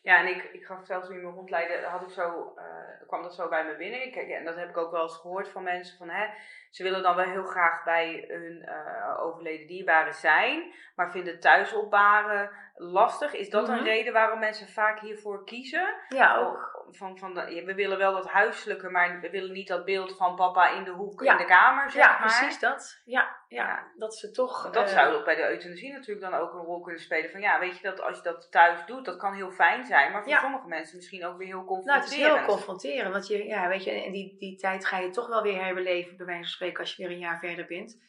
Ja, 0.06 0.20
en 0.20 0.28
ik, 0.28 0.44
ik 0.44 0.66
gaf 0.66 0.86
zelfs 0.86 1.10
in 1.10 1.22
mijn 1.22 1.36
rondleiden, 1.36 1.84
had 1.84 2.02
ik 2.02 2.10
zo, 2.10 2.54
uh, 2.58 3.08
kwam 3.08 3.22
dat 3.22 3.36
zo 3.36 3.48
bij 3.50 3.66
me 3.66 3.76
binnen. 3.76 4.06
Ik, 4.06 4.16
en 4.16 4.46
dat 4.46 4.56
heb 4.56 4.70
ik 4.70 4.78
ook 4.78 4.92
wel 4.92 5.02
eens 5.02 5.18
gehoord 5.18 5.50
van 5.50 5.64
mensen 5.64 5.98
van, 5.98 6.10
hè, 6.10 6.28
ze 6.76 6.84
willen 6.84 7.04
dan 7.04 7.16
wel 7.16 7.26
heel 7.26 7.44
graag 7.44 7.84
bij 7.84 8.26
hun 8.28 8.66
uh, 8.66 9.24
overleden 9.26 9.68
dierbaren 9.68 10.14
zijn, 10.14 10.74
maar 10.96 11.12
vinden 11.12 11.40
thuis 11.40 11.74
opbaren 11.74 12.52
lastig. 12.76 13.34
Is 13.34 13.50
dat 13.50 13.70
een 13.70 13.84
reden 13.84 14.14
waarom 14.14 14.40
mensen 14.40 14.68
vaak 14.68 15.00
hiervoor 15.00 15.44
kiezen? 15.46 15.96
Ja, 16.10 16.38
ook. 16.38 16.74
Van, 16.90 17.18
van 17.18 17.34
de, 17.34 17.64
we 17.66 17.76
willen 17.76 17.98
wel 17.98 18.14
dat 18.14 18.30
huiselijke, 18.30 18.90
maar 18.90 19.20
we 19.22 19.30
willen 19.30 19.52
niet 19.52 19.68
dat 19.68 19.86
beeld 19.86 20.18
van 20.18 20.36
papa 20.36 20.70
in 20.70 20.84
de 20.84 20.92
hoek 20.92 21.24
ja. 21.24 21.32
in 21.32 21.38
de 21.38 21.46
kamer, 21.46 21.92
zeg 21.92 22.04
ja, 22.04 22.10
maar. 22.10 22.20
precies 22.20 22.60
dat. 22.60 23.02
Ja, 23.06 23.36
ja, 23.48 23.68
ja. 23.68 23.84
dat 23.96 24.16
ze 24.16 24.32
toch... 24.32 24.70
Dat 24.70 24.88
uh, 24.88 24.94
zou 24.94 25.16
ook 25.16 25.26
bij 25.26 25.36
de 25.36 25.50
euthanasie 25.50 25.94
natuurlijk 25.94 26.32
dan 26.32 26.40
ook 26.40 26.54
een 26.54 26.66
rol 26.66 26.82
kunnen 26.82 27.02
spelen. 27.02 27.32
Van 27.32 27.42
ja, 27.42 27.60
weet 27.60 27.78
je, 27.78 27.84
dat 27.84 28.02
als 28.02 28.18
je 28.18 28.24
dat 28.24 28.52
thuis 28.52 28.86
doet, 28.86 29.06
dat 29.06 29.18
kan 29.18 29.34
heel 29.34 29.52
fijn 29.52 29.86
zijn, 29.86 30.12
maar 30.12 30.24
voor 30.24 30.34
sommige 30.34 30.68
mensen 30.68 30.96
misschien 30.96 31.26
ook 31.26 31.38
weer 31.38 31.48
heel 31.48 31.64
confronterend. 31.64 32.10
Nou, 32.10 32.28
het 32.28 32.34
is 32.34 32.38
heel 32.38 32.56
confronterend, 32.56 33.14
want 33.14 33.28
je, 33.28 33.46
ja, 33.46 33.68
weet 33.68 33.84
je, 33.84 33.92
en 33.92 34.12
die, 34.12 34.36
die 34.40 34.58
tijd 34.58 34.86
ga 34.86 34.98
je 34.98 35.10
toch 35.10 35.28
wel 35.28 35.42
weer 35.42 35.64
herbeleven, 35.64 36.18
bij 36.18 36.26
wijze 36.26 36.42
van 36.42 36.52
spreken, 36.52 36.65
als 36.74 36.96
je 36.96 37.04
weer 37.04 37.12
een 37.12 37.20
jaar 37.20 37.40
verder 37.40 37.66
bent. 37.66 38.02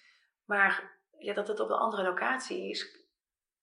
Maar 0.44 0.98
ja, 1.18 1.34
dat 1.34 1.48
het 1.48 1.60
op 1.60 1.70
een 1.70 1.76
andere 1.76 2.02
locatie 2.02 2.70
is, 2.70 3.06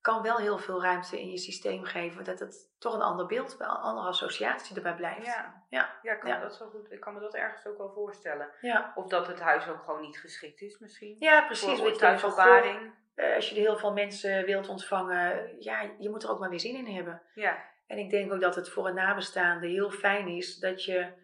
kan 0.01 0.21
wel 0.21 0.38
heel 0.38 0.58
veel 0.58 0.82
ruimte 0.82 1.21
in 1.21 1.29
je 1.32 1.38
systeem 1.38 1.84
geven. 1.84 2.23
Dat 2.23 2.39
het 2.39 2.75
toch 2.79 2.93
een 2.93 3.01
ander 3.01 3.25
beeld, 3.25 3.56
een 3.60 3.67
andere 3.67 4.08
associatie 4.08 4.75
erbij 4.75 4.95
blijft. 4.95 5.25
Ja, 5.25 5.65
ja. 5.69 5.99
ja, 6.01 6.15
kan 6.15 6.29
ja. 6.29 6.39
dat 6.39 6.56
zo 6.56 6.69
goed, 6.69 6.91
ik 6.91 6.99
kan 6.99 7.13
me 7.13 7.19
dat 7.19 7.36
ergens 7.36 7.65
ook 7.65 7.77
wel 7.77 7.91
voorstellen. 7.93 8.49
Ja. 8.62 8.91
Of 8.95 9.08
dat 9.08 9.27
het 9.27 9.39
huis 9.39 9.67
ook 9.67 9.84
gewoon 9.84 10.01
niet 10.01 10.19
geschikt 10.19 10.62
is 10.62 10.79
misschien. 10.79 11.15
Ja, 11.19 11.45
precies. 11.45 11.79
Voor 11.79 11.97
thuisopbaring. 11.97 12.93
Uh, 13.15 13.36
als 13.36 13.49
je 13.49 13.56
er 13.56 13.62
heel 13.62 13.77
veel 13.77 13.93
mensen 13.93 14.45
wilt 14.45 14.69
ontvangen, 14.69 15.56
ja, 15.60 15.82
je 15.99 16.10
moet 16.10 16.23
er 16.23 16.29
ook 16.29 16.39
maar 16.39 16.49
weer 16.49 16.60
zin 16.60 16.75
in 16.75 16.95
hebben. 16.95 17.21
Ja. 17.36 17.58
En 17.88 17.97
ik 17.97 18.10
denk 18.10 18.34
ook 18.34 18.41
dat 18.41 18.56
het 18.56 18.69
voor 18.69 18.88
een 18.88 18.95
nabestaande 18.95 19.67
heel 19.67 19.89
fijn 19.89 20.27
is 20.27 20.60
dat 20.60 20.84
je... 20.84 21.21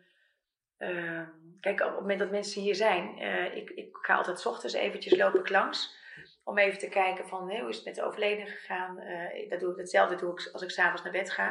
Uh, 0.80 1.22
kijk, 1.60 1.82
op 1.82 1.90
het 1.90 2.00
moment 2.00 2.20
dat 2.20 2.32
mensen 2.32 2.62
hier 2.62 2.76
zijn, 2.76 3.22
uh, 3.22 3.56
ik, 3.56 3.70
ik 3.70 3.98
ga 4.02 4.16
altijd 4.16 4.40
's 4.40 4.46
ochtends 4.46 4.76
eventjes 4.76 5.16
lopen 5.18 5.40
ik 5.40 5.50
langs 5.50 5.98
om 6.44 6.58
even 6.58 6.80
te 6.80 6.90
kijken 6.90 7.28
van 7.28 7.52
hoe 7.60 7.70
is 7.70 7.76
het 7.76 7.86
met 7.86 7.96
de 7.96 8.04
overleden 8.04 8.48
gegaan. 8.48 9.00
Uh, 9.02 9.50
dat 9.50 9.60
doe 9.60 9.72
ik 9.72 9.78
hetzelfde 9.78 10.16
doe 10.16 10.32
ik 10.32 10.50
als 10.54 10.62
ik 10.62 10.70
s'avonds 10.70 11.04
naar 11.04 11.12
bed 11.12 11.32
ga. 11.32 11.50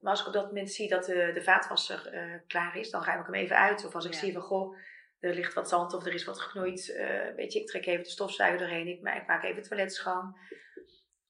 Maar 0.00 0.10
als 0.10 0.20
ik 0.20 0.26
op 0.26 0.32
dat 0.32 0.46
moment 0.46 0.70
zie 0.70 0.88
dat 0.88 1.04
de, 1.04 1.30
de 1.34 1.42
vaatwasser 1.42 2.14
uh, 2.14 2.34
klaar 2.46 2.76
is, 2.76 2.90
dan 2.90 3.04
ruim 3.04 3.20
ik 3.20 3.26
hem 3.26 3.34
even 3.34 3.56
uit. 3.56 3.86
Of 3.86 3.94
als 3.94 4.04
ik 4.04 4.12
ja. 4.12 4.18
zie 4.18 4.32
van 4.32 4.42
goh, 4.42 4.76
er 5.20 5.34
ligt 5.34 5.54
wat 5.54 5.68
zand 5.68 5.94
of 5.94 6.06
er 6.06 6.14
is 6.14 6.24
wat 6.24 6.40
geknoeid. 6.40 6.94
Weet 7.36 7.52
je, 7.52 7.60
ik 7.60 7.66
trek 7.66 7.86
even 7.86 8.04
de 8.04 8.10
stofzuiger 8.10 8.58
doorheen. 8.58 8.86
Ik, 8.86 8.98
ik 8.98 9.26
maak 9.26 9.42
even 9.42 9.56
het 9.56 9.68
toilet 9.68 9.94
schoon. 9.94 10.36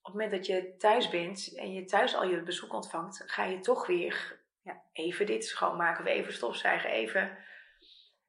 Op 0.01 0.11
het 0.11 0.13
moment 0.13 0.31
dat 0.31 0.45
je 0.45 0.75
thuis 0.77 1.09
bent 1.09 1.53
en 1.55 1.73
je 1.73 1.85
thuis 1.85 2.15
al 2.15 2.27
je 2.27 2.41
bezoek 2.41 2.73
ontvangt, 2.73 3.23
ga 3.25 3.43
je 3.43 3.59
toch 3.59 3.87
weer 3.87 4.40
even 4.93 5.25
dit 5.25 5.45
schoonmaken 5.45 6.03
of 6.03 6.09
even 6.09 6.33
stofzuigen, 6.33 6.89
even 6.89 7.37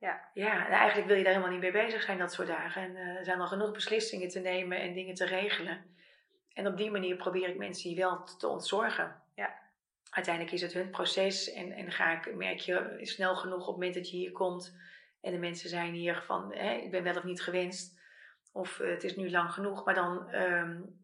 ja. 0.02 0.28
ja, 0.34 0.66
en 0.66 0.72
eigenlijk 0.72 1.08
wil 1.08 1.16
je 1.16 1.22
daar 1.22 1.32
helemaal 1.32 1.52
niet 1.52 1.62
mee 1.62 1.84
bezig 1.84 2.02
zijn 2.02 2.18
dat 2.18 2.32
soort 2.32 2.48
dagen. 2.48 2.82
En 2.82 2.90
uh, 2.90 3.16
er 3.16 3.24
zijn 3.24 3.40
al 3.40 3.46
genoeg 3.46 3.72
beslissingen 3.72 4.28
te 4.28 4.40
nemen 4.40 4.80
en 4.80 4.94
dingen 4.94 5.14
te 5.14 5.26
regelen. 5.26 5.84
En 6.52 6.66
op 6.66 6.76
die 6.76 6.90
manier 6.90 7.16
probeer 7.16 7.48
ik 7.48 7.56
mensen 7.56 7.88
hier 7.88 7.98
wel 7.98 8.24
te 8.24 8.48
ontzorgen. 8.48 9.22
Ja. 9.34 9.54
Uiteindelijk 10.10 10.54
is 10.54 10.62
het 10.62 10.72
hun 10.72 10.90
proces 10.90 11.52
en, 11.52 11.72
en 11.72 11.92
ga 11.92 12.12
ik, 12.12 12.34
merk 12.34 12.58
je 12.58 12.98
snel 13.00 13.36
genoeg 13.36 13.60
op 13.60 13.66
het 13.66 13.74
moment 13.74 13.94
dat 13.94 14.10
je 14.10 14.16
hier 14.16 14.32
komt 14.32 14.76
en 15.20 15.32
de 15.32 15.38
mensen 15.38 15.68
zijn 15.68 15.92
hier 15.92 16.22
van, 16.26 16.52
hè, 16.54 16.72
ik 16.72 16.90
ben 16.90 17.02
wel 17.02 17.16
of 17.16 17.24
niet 17.24 17.42
gewenst 17.42 18.00
of 18.52 18.78
uh, 18.78 18.90
het 18.90 19.04
is 19.04 19.16
nu 19.16 19.30
lang 19.30 19.52
genoeg. 19.52 19.84
Maar 19.84 19.94
dan 19.94 20.34
um, 20.34 21.00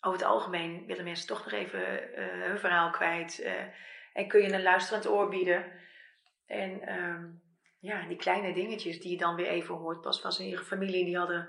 over 0.00 0.18
het 0.18 0.28
algemeen 0.28 0.86
willen 0.86 1.04
mensen 1.04 1.26
toch 1.26 1.44
nog 1.44 1.52
even 1.52 1.80
uh, 1.80 2.44
hun 2.46 2.58
verhaal 2.58 2.90
kwijt 2.90 3.46
en 4.18 4.28
kun 4.28 4.42
je 4.42 4.52
een 4.52 4.62
luisterend 4.62 5.08
oor 5.08 5.28
bieden. 5.28 5.64
En 6.46 6.98
um, 6.98 7.42
ja, 7.80 8.06
die 8.06 8.16
kleine 8.16 8.54
dingetjes 8.54 9.00
die 9.00 9.10
je 9.10 9.16
dan 9.16 9.34
weer 9.34 9.46
even 9.46 9.74
hoort. 9.74 10.00
Pas 10.00 10.22
was 10.22 10.38
een 10.38 10.58
familie 10.58 11.04
die 11.04 11.16
hadden, 11.16 11.48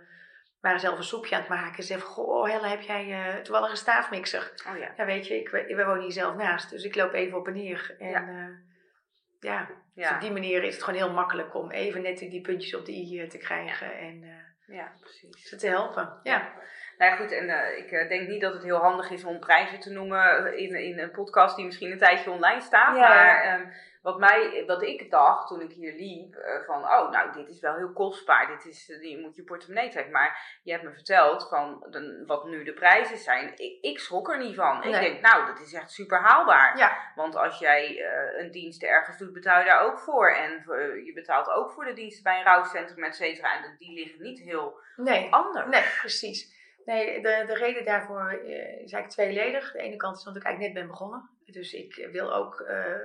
waren 0.61 0.79
zelf 0.79 0.97
een 0.97 1.03
soepje 1.03 1.35
aan 1.35 1.41
het 1.41 1.49
maken. 1.49 1.83
Ze 1.83 1.93
zeggen, 1.93 2.07
goh 2.07 2.49
Helle, 2.49 2.67
heb 2.67 2.81
jij 2.81 3.07
uh, 3.07 3.41
toevallig 3.41 3.69
een 3.69 3.77
staafmixer? 3.77 4.51
Oh 4.67 4.77
ja. 4.77 4.93
Ja, 4.97 5.05
weet 5.05 5.27
je, 5.27 5.39
ik, 5.39 5.49
we 5.49 5.83
wonen 5.85 6.01
hier 6.01 6.11
zelf 6.11 6.35
naast. 6.35 6.69
Dus 6.69 6.83
ik 6.83 6.95
loop 6.95 7.13
even 7.13 7.37
op 7.37 7.47
en 7.47 7.53
neer. 7.53 7.95
En 7.99 8.09
ja, 8.09 8.27
uh, 8.27 8.47
ja. 9.39 9.69
ja. 9.95 10.07
Dus 10.07 10.11
op 10.11 10.21
die 10.21 10.31
manier 10.31 10.63
is 10.63 10.73
het 10.73 10.83
gewoon 10.83 10.99
heel 10.99 11.13
makkelijk 11.13 11.55
om 11.55 11.71
even 11.71 12.01
net 12.01 12.17
die 12.17 12.41
puntjes 12.41 12.75
op 12.75 12.85
de 12.85 12.91
i 12.91 13.27
te 13.27 13.37
krijgen. 13.37 13.97
En 13.97 14.21
uh, 14.23 14.75
ja, 14.77 14.93
precies. 14.99 15.49
ze 15.49 15.55
te 15.55 15.67
helpen. 15.67 16.19
Ja. 16.23 16.53
Nou 16.99 17.11
ja, 17.11 17.17
goed, 17.17 17.31
en 17.31 17.49
uh, 17.49 17.77
ik 17.77 17.91
uh, 17.91 18.09
denk 18.09 18.27
niet 18.27 18.41
dat 18.41 18.53
het 18.53 18.63
heel 18.63 18.77
handig 18.77 19.09
is 19.09 19.23
om 19.23 19.39
prijzen 19.39 19.79
te 19.79 19.91
noemen 19.91 20.57
in, 20.57 20.75
in 20.75 20.99
een 20.99 21.11
podcast 21.11 21.55
die 21.55 21.65
misschien 21.65 21.91
een 21.91 21.97
tijdje 21.97 22.31
online 22.31 22.61
staat. 22.61 22.95
Ja, 22.95 23.07
maar 23.07 23.59
um, 23.59 23.71
wat, 24.01 24.19
mij, 24.19 24.63
wat 24.67 24.81
ik 24.81 25.11
dacht 25.11 25.47
toen 25.47 25.61
ik 25.61 25.71
hier 25.71 25.93
liep, 25.93 26.35
uh, 26.35 26.65
van 26.65 26.83
oh, 26.83 27.11
nou, 27.11 27.31
dit 27.33 27.49
is 27.49 27.59
wel 27.59 27.75
heel 27.75 27.93
kostbaar. 27.93 28.47
Dit 28.47 28.65
is, 28.65 28.87
je 29.01 29.19
moet 29.21 29.35
je 29.35 29.43
portemonnee 29.43 29.89
trekken. 29.89 30.11
Maar 30.11 30.59
je 30.63 30.71
hebt 30.71 30.83
me 30.83 30.91
verteld 30.91 31.49
van 31.49 31.85
de, 31.89 32.23
wat 32.25 32.45
nu 32.45 32.63
de 32.63 32.73
prijzen 32.73 33.17
zijn. 33.17 33.51
Ik, 33.55 33.77
ik 33.81 33.99
schrok 33.99 34.29
er 34.29 34.37
niet 34.37 34.55
van. 34.55 34.79
Nee. 34.79 34.93
Ik 34.93 34.99
denk, 34.99 35.21
nou, 35.21 35.45
dat 35.45 35.59
is 35.59 35.73
echt 35.73 35.91
super 35.91 36.17
haalbaar. 36.17 36.77
Ja. 36.77 36.97
Want 37.15 37.35
als 37.35 37.59
jij 37.59 38.05
een 38.37 38.51
dienst 38.51 38.83
ergens 38.83 39.17
doet, 39.17 39.33
betaal 39.33 39.59
je 39.59 39.65
daar 39.65 39.81
ook 39.81 39.99
voor. 39.99 40.31
En 40.31 40.51
je 41.05 41.11
betaalt 41.13 41.49
ook 41.49 41.71
voor 41.71 41.85
de 41.85 41.93
diensten 41.93 42.23
bij 42.23 42.37
een 42.37 42.45
rouwcentrum, 42.45 43.03
et 43.03 43.15
cetera. 43.15 43.55
En 43.55 43.75
die 43.77 43.93
liggen 43.93 44.21
niet 44.21 44.39
heel 44.39 44.79
nee. 44.95 45.33
anders. 45.33 45.67
Nee, 45.69 45.83
precies. 45.99 46.57
Nee, 46.85 47.21
de, 47.21 47.43
de 47.47 47.53
reden 47.53 47.85
daarvoor 47.85 48.33
uh, 48.33 48.49
is 48.57 48.91
eigenlijk 48.91 49.09
tweeledig. 49.09 49.71
De 49.71 49.79
ene 49.79 49.95
kant 49.95 50.17
is 50.17 50.23
dat 50.23 50.35
ik 50.35 50.43
eigenlijk 50.43 50.73
net 50.73 50.83
ben 50.83 50.91
begonnen. 50.91 51.29
Dus 51.45 51.73
ik 51.73 52.07
wil 52.11 52.33
ook 52.33 52.59
uh, 52.59 52.95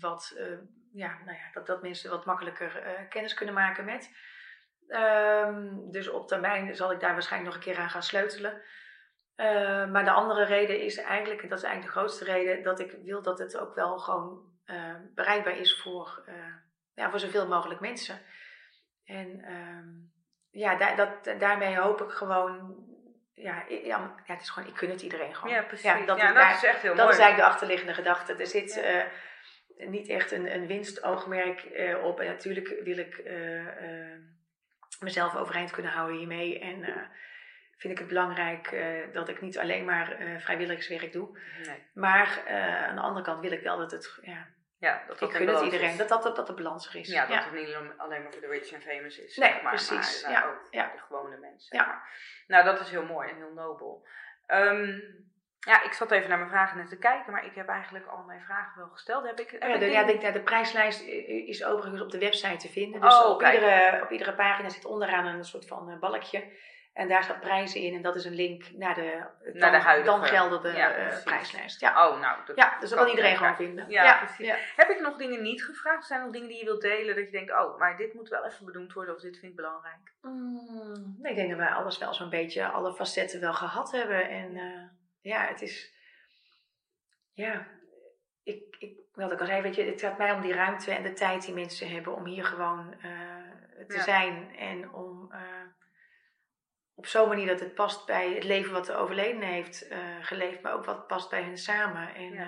wat, 0.00 0.34
uh, 0.36 0.58
ja, 0.92 1.18
nou 1.24 1.36
ja, 1.36 1.50
dat, 1.52 1.66
dat 1.66 1.82
mensen 1.82 2.10
wat 2.10 2.24
makkelijker 2.24 3.06
kennis 3.08 3.34
kunnen 3.34 3.54
maken 3.54 3.84
met. 3.84 4.10
Um, 4.88 5.90
dus 5.90 6.08
op 6.08 6.28
termijn 6.28 6.76
zal 6.76 6.92
ik 6.92 7.00
daar 7.00 7.12
waarschijnlijk 7.12 7.54
nog 7.54 7.64
een 7.64 7.72
keer 7.72 7.82
aan 7.82 7.90
gaan 7.90 8.02
sleutelen. 8.02 8.62
maar 9.92 10.04
de 10.04 10.10
andere 10.10 10.44
reden 10.44 10.80
is 10.80 10.96
eigenlijk, 10.96 11.42
en 11.42 11.48
dat 11.48 11.58
is 11.58 11.64
eigenlijk 11.64 11.94
de 11.94 12.00
grootste 12.00 12.24
reden, 12.24 12.62
dat 12.62 12.80
ik 12.80 12.96
wil 13.02 13.22
dat 13.22 13.38
het 13.38 13.58
ook 13.58 13.74
wel 13.74 13.98
gewoon 13.98 14.42
bereikbaar 15.14 15.56
is 15.56 15.80
voor, 15.80 16.24
ja, 16.94 17.10
voor 17.10 17.18
zoveel 17.18 17.48
mogelijk 17.48 17.80
mensen. 17.80 18.20
En 19.04 19.52
um, 19.52 20.12
ja, 20.50 20.76
da 20.76 20.94
dat, 20.94 21.40
daarmee 21.40 21.78
hoop 21.78 22.00
ik 22.00 22.10
gewoon 22.10 22.76
ja, 23.38 23.64
ja, 23.68 23.76
ja, 23.84 24.32
het 24.34 24.40
is 24.42 24.48
gewoon, 24.50 24.68
ik 24.68 24.74
kun 24.74 24.90
het 24.90 25.02
iedereen 25.02 25.34
gewoon. 25.34 25.54
Ja, 25.54 25.62
precies. 25.62 25.84
Ja, 25.86 26.04
dat, 26.06 26.18
Ja, 26.18 26.28
is, 26.54 26.60
dat 26.60 26.70
echt 26.70 26.82
heel 26.82 26.94
dat 26.94 27.04
mooi. 27.04 27.16
is 27.16 27.22
eigenlijk 27.22 27.36
de 27.36 27.54
achterliggende 27.54 27.94
gedachte. 27.94 28.34
Er 28.34 28.46
zit 28.46 28.74
Ja. 28.74 28.82
eh, 29.78 29.88
niet 29.88 30.08
echt 30.08 30.30
een, 30.32 30.54
een 30.54 30.66
winstoogmerk 30.66 31.60
eh, 31.60 32.04
op. 32.04 32.20
En 32.20 32.26
natuurlijk 32.26 32.74
wil 32.84 32.98
ik 32.98 33.18
eh, 33.18 33.66
mezelf 35.00 35.36
overeind 35.36 35.70
kunnen 35.70 35.92
houden 35.92 36.16
hiermee. 36.18 36.58
En 36.58 37.08
vind 37.76 37.92
ik 37.92 37.98
het 37.98 38.08
belangrijk 38.08 38.76
dat 39.12 39.28
ik 39.28 39.40
niet 39.40 39.58
alleen 39.58 39.84
maar 39.84 40.16
vrijwilligerswerk 40.38 41.12
doe. 41.12 41.38
Nee. 41.66 41.82
Maar 41.94 42.42
aan 42.88 42.94
de 42.94 43.00
andere 43.00 43.24
kant 43.24 43.40
wil 43.40 43.52
ik 43.52 43.62
wel 43.62 43.78
dat 43.78 43.90
het, 43.90 44.18
ja, 44.22 44.46
Ja, 44.78 45.02
dat 45.06 45.18
dat 45.18 45.28
ik 45.30 45.36
gun 45.36 45.48
het 45.48 45.60
iedereen, 45.60 45.90
is. 45.90 45.96
dat 45.96 46.08
dat, 46.08 46.22
dat, 46.22 46.36
dat 46.36 46.46
de 46.46 46.54
balans 46.54 46.88
er 46.88 47.00
is. 47.00 47.08
Ja, 47.08 47.26
dat 47.26 47.44
het 47.44 47.52
niet 47.52 47.76
alleen 47.96 48.22
maar 48.22 48.32
voor 48.32 48.40
de 48.40 48.46
rich 48.46 48.70
en 48.72 48.82
famous 48.82 49.18
is. 49.18 49.36
Nee, 49.36 49.48
zeg 49.50 49.62
maar, 49.62 49.70
precies. 49.72 50.22
Maar, 50.22 50.32
Ja, 50.32 50.44
ook 50.46 50.60
voor 50.60 50.68
ja. 50.70 50.90
de 50.92 50.98
gewone 50.98 51.36
mensen. 51.36 51.76
Ja. 51.78 51.86
Maar, 51.86 52.08
nou, 52.46 52.64
dat 52.64 52.80
is 52.80 52.90
heel 52.90 53.04
mooi 53.04 53.28
en 53.28 53.36
heel 53.36 53.52
nobel. 53.52 54.06
Ehm, 54.46 54.98
ja, 55.58 55.82
ik 55.82 55.92
zat 55.92 56.10
even 56.10 56.28
naar 56.28 56.38
mijn 56.38 56.50
vragen 56.50 56.76
net 56.76 56.88
te 56.88 56.98
kijken, 56.98 57.32
maar 57.32 57.44
ik 57.44 57.54
heb 57.54 57.68
eigenlijk 57.68 58.06
al 58.06 58.22
mijn 58.22 58.42
vragen 58.42 58.78
wel 58.78 58.88
gesteld. 58.88 59.26
Heb 59.26 59.40
ik, 59.40 59.50
heb 59.50 59.62
Ja, 59.62 59.76
de, 59.78 59.86
ja, 59.86 60.04
de, 60.04 60.20
ja, 60.20 60.30
de 60.30 60.42
prijslijst 60.42 61.00
is 61.46 61.64
overigens 61.64 62.02
op 62.02 62.10
de 62.10 62.18
website 62.18 62.56
te 62.56 62.68
vinden. 62.68 63.00
Dus 63.00 63.18
Oh, 63.18 63.30
op, 63.30 63.38
kijk. 63.38 63.54
iedere, 63.54 64.02
op 64.02 64.10
iedere 64.10 64.34
pagina 64.34 64.68
zit 64.68 64.84
onderaan 64.84 65.26
een 65.26 65.44
soort 65.44 65.66
van 65.66 65.90
eh, 65.90 65.98
balkje. 65.98 66.44
En 66.98 67.08
daar 67.08 67.24
staat 67.24 67.40
prijzen 67.40 67.80
in. 67.80 67.94
En 67.94 68.02
dat 68.02 68.16
is 68.16 68.24
een 68.24 68.34
link 68.34 68.70
naar 68.72 68.94
de, 68.94 69.22
dan, 69.44 69.70
de 69.70 69.78
huidige. 69.78 70.16
dan 70.16 70.24
geldende 70.24 70.68
Ja, 70.72 70.90
eh, 70.90 71.22
prijslijst. 71.24 71.80
Ja. 71.80 72.08
Oh, 72.08 72.20
nou. 72.20 72.38
Dat 72.46 72.56
ja, 72.56 72.78
dus 72.80 72.90
dat 72.90 72.98
kan 72.98 73.08
iedereen 73.08 73.36
gewoon 73.36 73.56
vinden. 73.56 73.90
Ja, 73.90 74.18
precies. 74.18 74.46
ja. 74.46 74.56
Heb 74.76 74.90
ik 74.90 75.00
nog 75.00 75.16
dingen 75.16 75.42
niet 75.42 75.64
gevraagd? 75.64 76.06
Zijn 76.06 76.18
er 76.18 76.24
nog 76.24 76.34
dingen 76.34 76.48
die 76.48 76.58
je 76.58 76.64
wilt 76.64 76.80
delen 76.80 77.14
dat 77.16 77.24
je 77.24 77.30
denkt, 77.30 77.52
oh, 77.52 77.78
maar 77.78 77.96
dit 77.96 78.14
moet 78.14 78.28
wel 78.28 78.44
even 78.44 78.66
benoemd 78.66 78.92
worden 78.92 79.14
of 79.14 79.20
dit 79.20 79.38
vind 79.38 79.50
ik 79.50 79.56
belangrijk? 79.56 80.12
Mm, 80.20 81.16
nee, 81.18 81.30
ik 81.32 81.36
denk 81.36 81.48
dat 81.48 81.58
wij 81.58 81.68
alles 81.68 81.98
wel 81.98 82.14
zo'n 82.14 82.30
beetje, 82.30 82.66
alle 82.66 82.94
facetten 82.94 83.40
wel 83.40 83.54
gehad 83.54 83.90
hebben. 83.92 84.28
En 84.28 84.56
eh, 84.56 84.88
ja, 85.20 85.46
het 85.46 85.62
is. 85.62 85.94
Ja, 87.32 87.66
ik, 88.42 88.76
ik, 88.78 88.98
wat 89.12 89.32
ik 89.32 89.40
al 89.40 89.46
zei, 89.46 89.62
weet 89.62 89.74
je, 89.74 89.84
het 89.84 90.00
gaat 90.00 90.18
mij 90.18 90.32
om 90.32 90.40
die 90.40 90.54
ruimte 90.54 90.92
en 90.92 91.02
de 91.02 91.12
tijd 91.12 91.44
die 91.44 91.54
mensen 91.54 91.90
hebben 91.90 92.14
om 92.14 92.24
hier 92.24 92.44
gewoon 92.44 92.94
eh, 93.02 93.86
te 93.86 94.00
zijn. 94.00 94.56
En 94.56 94.92
om 94.92 95.32
op 96.98 97.06
zo'n 97.06 97.28
manier 97.28 97.46
dat 97.46 97.60
het 97.60 97.74
past 97.74 98.06
bij 98.06 98.32
het 98.34 98.44
leven 98.44 98.72
wat 98.72 98.86
de 98.86 98.94
overledene 98.96 99.44
heeft 99.44 99.88
eh, 99.88 99.98
geleefd, 100.20 100.60
maar 100.62 100.72
ook 100.72 100.84
wat 100.84 101.06
past 101.06 101.30
bij 101.30 101.42
hen 101.42 101.58
samen. 101.58 102.14
En 102.14 102.32
Ja. 102.32 102.40
eh, 102.40 102.46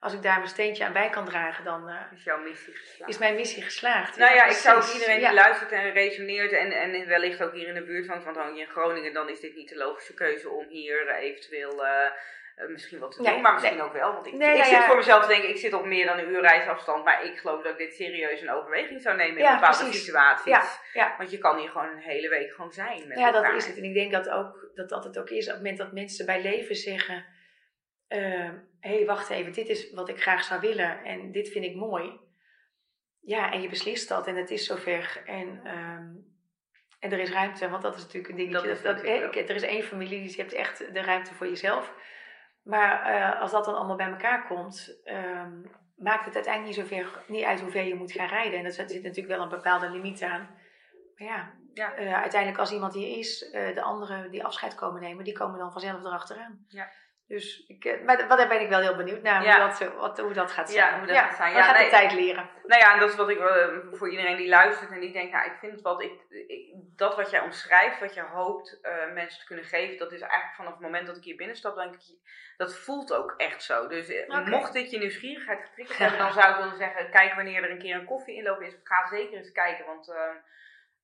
als 0.00 0.12
ik 0.12 0.22
daar 0.22 0.36
mijn 0.36 0.48
steentje 0.48 0.84
aan 0.84 0.92
bij 0.92 1.10
kan 1.10 1.24
dragen, 1.24 1.64
dan 1.64 1.88
eh, 1.88 2.00
Is 2.16 2.24
jouw 2.24 2.42
missie 2.42 2.74
geslaagd? 2.74 3.10
is 3.10 3.18
mijn 3.18 3.34
missie 3.34 3.62
geslaagd. 3.62 4.16
Nou 4.16 4.34
ja, 4.34 4.44
ik 4.44 4.52
zou 4.56 4.76
ook 4.82 4.92
iedereen 4.92 5.18
die 5.18 5.32
luistert 5.32 5.72
en 5.72 5.92
resoneert 5.92 6.52
en, 6.52 6.72
en 6.72 7.06
wellicht 7.06 7.42
ook 7.42 7.52
hier 7.52 7.68
in 7.68 7.74
de 7.74 7.84
buurt 7.84 8.06
woont, 8.06 8.24
want 8.24 8.36
woon 8.36 8.54
je 8.54 8.60
in 8.60 8.68
Groningen, 8.68 9.12
dan 9.12 9.28
is 9.28 9.40
dit 9.40 9.54
niet 9.54 9.68
de 9.68 9.76
logische 9.76 10.14
keuze 10.14 10.48
om 10.50 10.66
hier 10.68 11.08
eventueel 11.14 11.82
eh, 12.58 12.64
eh, 12.64 12.70
misschien 12.70 12.98
wat 12.98 13.12
te 13.12 13.22
Nee, 13.22 13.32
doen. 13.32 13.42
Maar 13.42 13.52
misschien 13.52 13.76
nee. 13.76 13.86
ook 13.86 13.92
wel, 13.92 14.12
want 14.12 14.26
ik, 14.26 14.32
Nee, 14.32 14.48
ik 14.50 14.54
nou 14.56 14.68
zit 14.68 14.78
ja. 14.78 14.86
voor 14.86 14.96
mezelf 14.96 15.22
te 15.22 15.28
denken, 15.28 15.48
ik 15.48 15.56
zit 15.56 15.72
op 15.72 15.84
meer 15.84 16.06
dan 16.06 16.18
een 16.18 16.28
uur 16.30 16.40
reisafstand, 16.40 17.04
maar 17.04 17.24
ik 17.24 17.38
geloof 17.38 17.62
dat 17.62 17.72
ik 17.72 17.78
dit 17.78 17.94
serieus 17.94 18.40
in 18.40 18.50
overweging 18.50 19.00
zou 19.00 19.16
nemen 19.16 19.36
in 19.36 19.42
Ja, 19.42 19.54
bepaalde 19.54 19.76
precies. 19.78 20.04
situaties. 20.04 20.44
Ja, 20.52 20.62
ja. 20.92 21.14
Want 21.18 21.30
je 21.30 21.38
kan 21.38 21.58
hier 21.58 21.68
gewoon 21.70 21.88
een 21.88 21.98
hele 21.98 22.28
week 22.28 22.52
gewoon 22.52 22.72
zijn 22.72 23.08
met 23.08 23.18
Ja, 23.18 23.30
dat 23.30 23.42
elkaar. 23.42 23.56
is 23.56 23.66
het. 23.66 23.76
En 23.76 23.84
ik 23.84 23.94
denk 23.94 24.12
dat, 24.12 24.28
ook, 24.28 24.70
dat 24.74 24.88
dat 24.88 25.04
het 25.04 25.18
ook 25.18 25.30
is 25.30 25.44
op 25.46 25.52
het 25.52 25.62
moment 25.62 25.78
dat 25.78 25.92
mensen 25.92 26.26
bij 26.26 26.42
leven 26.42 26.74
zeggen: 26.74 27.24
Hé, 28.08 28.50
hey, 28.80 29.04
wacht 29.06 29.30
even, 29.30 29.52
dit 29.52 29.68
is 29.68 29.92
wat 29.92 30.08
ik 30.08 30.20
graag 30.22 30.44
zou 30.44 30.60
willen 30.60 31.04
en 31.04 31.32
dit 31.32 31.48
vind 31.48 31.64
ik 31.64 31.74
mooi. 31.74 32.20
Ja, 33.20 33.52
en 33.52 33.62
je 33.62 33.68
beslist 33.68 34.08
dat 34.08 34.26
en 34.26 34.36
het 34.36 34.50
is 34.50 34.66
zover. 34.66 35.22
En, 35.26 35.60
ehm, 35.64 36.06
en 37.00 37.12
er 37.12 37.18
is 37.18 37.30
ruimte, 37.32 37.68
want 37.68 37.82
dat 37.82 37.96
is 37.96 38.02
natuurlijk 38.02 38.28
een 38.28 38.36
dingetje. 38.36 38.68
Dat 38.68 38.82
Dat, 38.82 39.02
er 39.48 39.54
is 39.54 39.62
één 39.62 39.82
familie, 39.82 40.22
dus 40.22 40.34
je 40.34 40.40
hebt 40.40 40.52
echt 40.54 40.94
de 40.94 41.02
ruimte 41.02 41.34
voor 41.34 41.46
jezelf. 41.48 41.94
Maar 42.68 43.02
eh, 43.02 43.40
als 43.40 43.50
dat 43.50 43.64
dan 43.64 43.76
allemaal 43.76 43.96
bij 43.96 44.10
elkaar 44.10 44.46
komt, 44.46 45.00
ehm, 45.04 45.52
maakt 45.96 46.24
het 46.24 46.34
uiteindelijk 46.34 46.76
niet, 46.76 46.88
zover, 46.88 47.22
niet 47.26 47.44
uit 47.44 47.60
hoe 47.60 47.70
ver 47.70 47.84
je 47.84 47.94
moet 47.94 48.12
gaan 48.12 48.28
rijden. 48.28 48.58
En 48.58 48.64
er 48.64 48.72
zit 48.72 49.02
natuurlijk 49.02 49.26
wel 49.28 49.42
een 49.42 49.48
bepaalde 49.48 49.90
limiet 49.90 50.22
aan. 50.22 50.48
Maar 51.16 51.28
ja, 51.28 51.52
Ja. 51.74 51.92
eh, 51.94 52.14
uiteindelijk 52.14 52.60
als 52.60 52.72
iemand 52.72 52.94
hier 52.94 53.18
is, 53.18 53.50
eh, 53.50 53.74
de 53.74 53.82
anderen 53.82 54.30
die 54.30 54.44
afscheid 54.44 54.74
komen 54.74 55.00
nemen, 55.00 55.24
die 55.24 55.32
komen 55.38 55.58
dan 55.58 55.72
vanzelf 55.72 56.04
erachteraan. 56.04 56.64
Ja. 56.68 56.88
Dus 57.28 57.64
ik, 57.66 57.84
eh, 57.84 58.04
maar 58.04 58.26
maar 58.26 58.36
daar 58.36 58.48
ben 58.48 58.60
ik 58.60 58.68
wel 58.68 58.80
heel 58.80 58.96
benieuwd 58.96 59.22
naar, 59.22 59.42
Ja. 59.44 59.60
hoe, 59.60 59.78
dat, 59.78 59.94
wat, 59.94 60.18
hoe 60.18 60.32
dat 60.32 60.50
gaat 60.52 60.72
Ja, 60.72 60.88
zijn. 60.88 60.98
hoe 60.98 61.06
dat 61.06 61.16
gaat 61.16 61.36
zijn. 61.36 61.52
we 61.52 61.58
Ja, 61.58 61.64
gaan 61.64 61.74
nee. 61.74 61.84
de 61.84 61.90
tijd 61.90 62.12
leren. 62.12 62.48
Nou 62.64 62.80
ja, 62.80 62.92
en 62.94 63.00
dat 63.00 63.08
is 63.08 63.16
wat 63.16 63.28
ik 63.28 63.38
eh, 63.38 63.66
voor 63.92 64.10
iedereen 64.10 64.36
die 64.36 64.48
luistert 64.48 64.90
en 64.90 65.00
die 65.00 65.12
denkt, 65.12 65.32
nou, 65.32 65.46
ik 65.46 65.56
vind 65.60 65.80
wat 65.80 66.02
ik, 66.02 66.12
ik 66.28 66.72
dat 66.96 67.16
wat 67.16 67.30
jij 67.30 67.40
omschrijft, 67.40 68.00
wat 68.00 68.14
je 68.14 68.20
hoopt 68.22 68.78
eh, 68.82 69.12
mensen 69.12 69.40
te 69.40 69.46
kunnen 69.46 69.64
geven, 69.64 69.98
dat 69.98 70.12
is 70.12 70.20
eigenlijk 70.20 70.54
vanaf 70.54 70.72
het 70.72 70.80
moment 70.80 71.06
dat 71.06 71.16
ik 71.16 71.24
hier 71.24 71.36
binnenstap, 71.36 71.76
denk 71.76 71.94
ik, 71.94 72.00
dat 72.56 72.76
voelt 72.78 73.12
ook 73.14 73.34
echt 73.36 73.62
zo. 73.62 73.86
Dus 73.88 74.08
eh, 74.08 74.46
mocht 74.46 74.72
dit 74.72 74.90
je 74.90 74.98
nieuwsgierigheid 74.98 75.60
getriggerd 75.64 75.98
hebben, 76.08 76.18
dan 76.18 76.32
zou 76.32 76.50
ik 76.50 76.56
willen 76.56 76.76
zeggen, 76.76 77.10
kijk 77.10 77.34
wanneer 77.34 77.62
er 77.62 77.70
een 77.70 77.78
keer 77.78 77.94
een 77.94 78.04
koffie 78.04 78.34
inloop 78.36 78.60
is. 78.60 78.76
Ga 78.84 79.06
zeker 79.08 79.38
eens 79.38 79.52
kijken, 79.52 79.86
want 79.86 80.12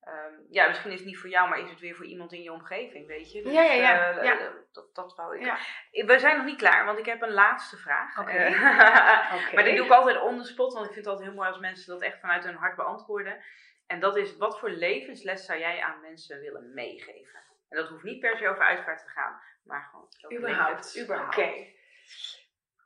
ehm, 0.05 0.33
ja, 0.49 0.67
misschien 0.67 0.91
is 0.91 0.97
het 0.99 1.07
niet 1.07 1.17
voor 1.17 1.29
jou, 1.29 1.49
maar 1.49 1.59
is 1.59 1.69
het 1.69 1.79
weer 1.79 1.95
voor 1.95 2.05
iemand 2.05 2.31
in 2.33 2.41
je 2.41 2.51
omgeving, 2.51 3.07
weet 3.07 3.31
je. 3.31 3.41
Dus, 3.43 3.53
Ja, 3.53 3.61
ja, 3.61 3.73
ja. 3.73 4.11
eh, 4.17 4.23
Ja. 4.23 4.51
dat, 4.71 4.95
dat 4.95 5.15
wou 5.15 5.37
ik. 5.39 5.45
Ja. 5.45 5.57
We 6.05 6.19
zijn 6.19 6.37
nog 6.37 6.45
niet 6.45 6.57
klaar, 6.57 6.85
want 6.85 6.99
ik 6.99 7.05
heb 7.05 7.21
een 7.21 7.33
laatste 7.33 7.77
vraag. 7.77 8.19
Oké. 8.19 8.31
Eh, 8.31 8.59
maar 9.53 9.63
die 9.63 9.75
doe 9.75 9.85
ik 9.85 9.91
altijd 9.91 10.21
on 10.21 10.37
the 10.41 10.47
spot, 10.47 10.73
want 10.73 10.85
ik 10.85 10.93
vind 10.93 11.05
het 11.05 11.13
altijd 11.13 11.27
heel 11.27 11.37
mooi 11.37 11.49
als 11.49 11.59
mensen 11.59 11.93
dat 11.93 12.01
echt 12.01 12.19
vanuit 12.19 12.43
hun 12.43 12.55
hart 12.55 12.75
beantwoorden. 12.75 13.43
En 13.87 13.99
dat 13.99 14.17
is, 14.17 14.37
wat 14.37 14.59
voor 14.59 14.69
levensles 14.69 15.45
zou 15.45 15.59
jij 15.59 15.81
aan 15.81 16.01
mensen 16.01 16.39
willen 16.39 16.73
meegeven? 16.73 17.39
En 17.69 17.77
dat 17.77 17.89
hoeft 17.89 18.03
niet 18.03 18.19
per 18.19 18.37
se 18.37 18.49
over 18.49 18.63
uitvaart 18.63 18.99
te 18.99 19.07
gaan, 19.09 19.39
maar 19.63 19.87
gewoon 19.91 20.07
Überhaupt. 20.39 21.05
Oké. 21.09 21.73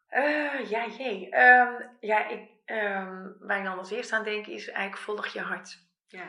Eh, 0.07 0.69
ja, 0.69 0.85
jee. 0.87 1.29
Ehm, 1.29 1.73
ja, 1.99 2.27
ik, 2.27 2.49
ehm, 2.65 3.27
waar 3.39 3.57
ik 3.57 3.63
dan 3.63 3.77
als 3.77 3.91
eerste 3.91 4.15
aan 4.15 4.23
denk 4.23 4.47
is 4.47 4.67
eigenlijk 4.69 5.01
volg 5.03 5.27
je 5.27 5.39
hart. 5.41 5.77
Ja. 6.07 6.27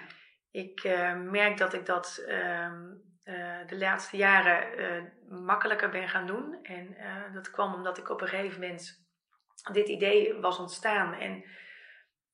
Ik 0.50 0.80
eh, 0.84 1.14
merk 1.14 1.56
dat 1.58 1.72
ik 1.72 1.86
dat 1.86 2.24
ehm, 2.26 2.92
eh, 3.22 3.66
de 3.66 3.78
laatste 3.78 4.16
jaren 4.16 4.78
eh, 4.78 5.02
makkelijker 5.28 5.90
ben 5.90 6.08
gaan 6.08 6.26
doen. 6.26 6.58
En 6.62 6.96
dat 7.32 7.50
kwam 7.50 7.74
omdat 7.74 7.98
ik 7.98 8.08
op 8.08 8.20
een 8.20 8.28
gegeven 8.28 8.60
moment 8.60 9.08
dit 9.72 9.88
idee 9.88 10.34
was 10.34 10.58
ontstaan. 10.58 11.14
En 11.14 11.44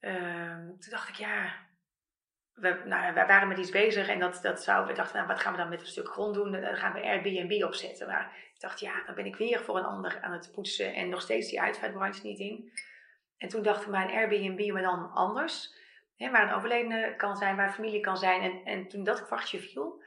ehm, 0.00 0.66
toen 0.66 0.90
dacht 0.90 1.08
ik, 1.08 1.14
ja, 1.14 1.54
we, 2.52 2.82
nou, 2.84 3.14
we 3.14 3.24
waren 3.26 3.48
met 3.48 3.58
iets 3.58 3.70
bezig 3.70 4.08
en 4.08 4.18
dat, 4.18 4.38
dat 4.42 4.62
zou, 4.62 4.86
we 4.86 4.92
dachten, 4.92 5.16
nou, 5.16 5.28
wat 5.28 5.40
gaan 5.40 5.52
we 5.52 5.58
dan 5.58 5.68
met 5.68 5.80
een 5.80 5.86
stuk 5.86 6.08
grond 6.08 6.34
doen? 6.34 6.52
Dan 6.52 6.76
gaan 6.76 6.92
we 6.92 7.02
Airbnb 7.02 7.64
opzetten. 7.64 8.06
Maar 8.06 8.36
ik 8.54 8.60
dacht, 8.60 8.80
ja, 8.80 9.04
dan 9.06 9.14
ben 9.14 9.26
ik 9.26 9.36
weer 9.36 9.60
voor 9.60 9.76
een 9.76 9.84
ander 9.84 10.20
aan 10.20 10.32
het 10.32 10.50
poetsen 10.52 10.94
en 10.94 11.08
nog 11.08 11.20
steeds 11.20 11.50
die 11.50 11.60
uitvaartbranche 11.60 12.26
niet 12.26 12.38
in. 12.38 12.72
En 13.36 13.48
toen 13.48 13.62
dacht 13.62 13.80
ik, 13.80 13.86
een 13.86 13.94
Airbnb, 13.94 14.72
maar 14.72 14.82
dan 14.82 15.10
anders. 15.10 15.74
Hè, 16.16 16.30
waar 16.30 16.48
een 16.48 16.54
overledene 16.54 17.16
kan 17.16 17.36
zijn, 17.36 17.56
waar 17.56 17.72
familie 17.72 18.00
kan 18.00 18.16
zijn. 18.16 18.42
En, 18.42 18.64
en 18.64 18.88
toen 18.88 19.04
dat 19.04 19.26
kwartje 19.26 19.58
viel, 19.58 20.02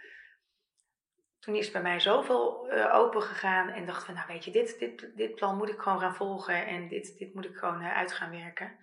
toen 1.40 1.56
is 1.56 1.72
bij 1.72 1.82
mij 1.82 2.00
zoveel 2.00 2.70
eh, 2.70 2.96
open 2.96 3.22
gegaan. 3.22 3.70
En 3.70 3.86
dacht 3.86 4.06
van, 4.06 4.14
nou 4.14 4.28
weet 4.28 4.46
je, 4.46 4.52
dit, 4.52 4.80
dit, 4.80 5.12
dit 5.16 5.36
plan 5.36 5.58
moet 5.58 5.70
ik 5.70 5.80
gewoon 5.80 6.00
gaan 6.00 6.16
volgen. 6.16 6.68
En 6.68 6.88
dit, 6.88 7.18
dit 7.18 7.34
moet 7.34 7.46
ik 7.46 7.56
gewoon 7.56 7.82
eh, 7.82 7.98
uit 7.98 8.12
gaan 8.12 8.32
werken. 8.32 8.78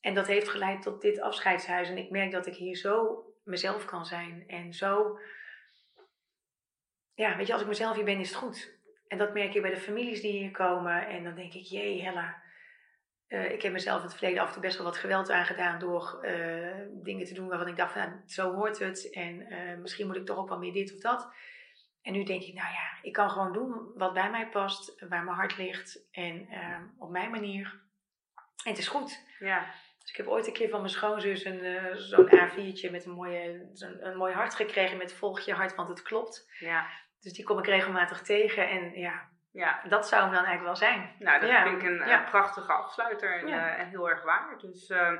En 0.00 0.14
dat 0.14 0.26
heeft 0.26 0.48
geleid 0.48 0.82
tot 0.82 1.00
dit 1.00 1.20
afscheidshuis. 1.20 1.88
En 1.88 1.98
ik 1.98 2.10
merk 2.10 2.30
dat 2.30 2.46
ik 2.46 2.54
hier 2.54 2.76
zo 2.76 3.24
mezelf 3.44 3.84
kan 3.84 4.06
zijn. 4.06 4.44
En 4.46 4.74
zo, 4.74 5.18
ja, 7.14 7.36
weet 7.36 7.46
je, 7.46 7.52
als 7.52 7.62
ik 7.62 7.68
mezelf 7.68 7.96
hier 7.96 8.04
ben, 8.04 8.20
is 8.20 8.28
het 8.28 8.38
goed. 8.38 8.74
En 9.08 9.18
dat 9.18 9.32
merk 9.32 9.54
ik 9.54 9.62
bij 9.62 9.70
de 9.70 9.80
families 9.80 10.20
die 10.20 10.32
hier 10.32 10.50
komen. 10.50 11.06
En 11.06 11.24
dan 11.24 11.34
denk 11.34 11.54
ik, 11.54 11.64
jee, 11.64 12.02
Hella. 12.02 12.42
Eh, 13.28 13.52
ik 13.52 13.62
heb 13.62 13.72
mezelf 13.72 13.98
in 13.98 14.06
het 14.06 14.16
verleden 14.16 14.40
af 14.42 14.46
en 14.46 14.52
toe 14.52 14.62
best 14.62 14.76
wel 14.76 14.86
wat 14.86 14.96
geweld 14.96 15.30
aangedaan 15.30 15.78
door 15.78 16.18
eh, 16.22 16.78
dingen 16.90 17.26
te 17.26 17.34
doen 17.34 17.48
waarvan 17.48 17.68
ik 17.68 17.76
dacht, 17.76 17.92
van, 17.92 18.02
nou, 18.02 18.12
zo 18.26 18.54
hoort 18.54 18.78
het. 18.78 19.10
En 19.10 19.46
eh, 19.46 19.78
misschien 19.78 20.06
moet 20.06 20.16
ik 20.16 20.26
toch 20.26 20.38
ook 20.38 20.48
wel 20.48 20.58
meer 20.58 20.72
dit 20.72 20.94
of 20.94 21.00
dat. 21.00 21.34
En 22.02 22.12
nu 22.12 22.24
denk 22.24 22.42
ik, 22.42 22.54
nou 22.54 22.72
ja, 22.72 22.98
ik 23.02 23.12
kan 23.12 23.30
gewoon 23.30 23.52
doen 23.52 23.92
wat 23.94 24.12
bij 24.12 24.30
mij 24.30 24.48
past, 24.48 25.08
waar 25.08 25.24
mijn 25.24 25.36
hart 25.36 25.56
ligt 25.56 26.08
en 26.10 26.48
eh, 26.48 26.80
op 26.98 27.10
mijn 27.10 27.30
manier. 27.30 27.80
En 28.64 28.70
het 28.70 28.78
is 28.78 28.88
goed. 28.88 29.24
Ja. 29.38 29.74
Dus 29.98 30.10
ik 30.10 30.16
heb 30.16 30.26
ooit 30.26 30.46
een 30.46 30.52
keer 30.52 30.68
van 30.68 30.80
mijn 30.80 30.92
schoonzus 30.92 31.44
een, 31.44 31.96
zo'n 31.98 32.26
A4'tje 32.26 32.90
met 32.90 33.04
een, 33.04 33.12
mooie, 33.12 33.70
zo'n, 33.72 34.06
een 34.06 34.16
mooi 34.16 34.34
hart 34.34 34.54
gekregen 34.54 34.96
met 34.96 35.12
volg 35.12 35.40
je 35.40 35.52
hart, 35.52 35.74
want 35.74 35.88
het 35.88 36.02
klopt. 36.02 36.48
Ja. 36.58 36.86
Dus 37.20 37.32
die 37.32 37.44
kom 37.44 37.58
ik 37.58 37.66
regelmatig 37.66 38.22
tegen 38.22 38.68
en 38.68 38.98
ja, 38.98 39.28
ja. 39.56 39.82
dat 39.88 40.08
zou 40.08 40.22
hem 40.22 40.32
dan 40.32 40.44
eigenlijk 40.44 40.78
wel 40.80 40.88
zijn. 40.88 41.14
Nou, 41.18 41.40
dat 41.40 41.48
Ja. 41.50 41.62
vind 41.62 41.82
ik 41.82 41.88
een, 41.88 42.08
Ja. 42.08 42.18
een 42.18 42.30
prachtige 42.30 42.72
afsluiter 42.72 43.40
en, 43.40 43.46
Ja. 43.46 43.68
eh, 43.74 43.80
en 43.80 43.88
heel 43.88 44.10
erg 44.10 44.22
waar. 44.22 44.58
Dus 44.58 44.90
eh 44.90 45.12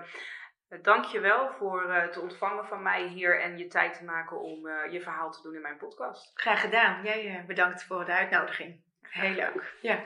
dank 0.82 1.05
je 1.05 1.20
wel 1.20 1.51
voor 1.53 1.82
eh, 1.91 2.03
het 2.03 2.18
ontvangen 2.18 2.66
van 2.66 2.82
mij 2.82 3.07
hier 3.09 3.41
en 3.43 3.59
je 3.59 3.66
tijd 3.66 3.95
te 3.99 4.05
maken 4.05 4.41
om 4.41 4.66
eh, 4.66 4.93
je 4.93 5.01
verhaal 5.01 5.30
te 5.30 5.43
doen 5.43 5.55
in 5.55 5.61
mijn 5.61 5.76
podcast. 5.76 6.30
Graag 6.41 6.61
gedaan. 6.61 7.03
Jij 7.03 7.37
eh, 7.39 7.45
bedankt 7.47 7.84
voor 7.84 8.05
de 8.05 8.12
uitnodiging. 8.12 8.82
Heel 9.01 9.34
leuk. 9.34 9.76
Ja. 9.80 9.99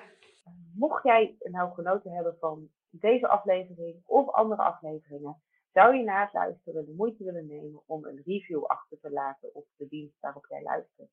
Mocht 0.74 1.04
jij 1.04 1.36
nou 1.38 1.72
genoten 1.74 2.12
hebben 2.12 2.36
van 2.40 2.68
deze 2.90 3.28
aflevering 3.28 4.02
of 4.06 4.28
andere 4.28 4.62
afleveringen, 4.62 5.42
zou 5.72 5.96
je 5.96 6.04
na 6.04 6.20
het 6.20 6.32
luisteren 6.32 6.84
de 6.86 6.94
moeite 6.96 7.24
willen 7.24 7.46
nemen 7.46 7.82
om 7.86 8.04
een 8.04 8.22
review 8.26 8.64
achter 8.64 8.98
te 9.00 9.10
laten 9.10 9.54
op 9.54 9.66
de 9.76 9.88
dienst 9.88 10.20
waarop 10.20 10.46
jij 10.48 10.62
luistert. 10.62 11.10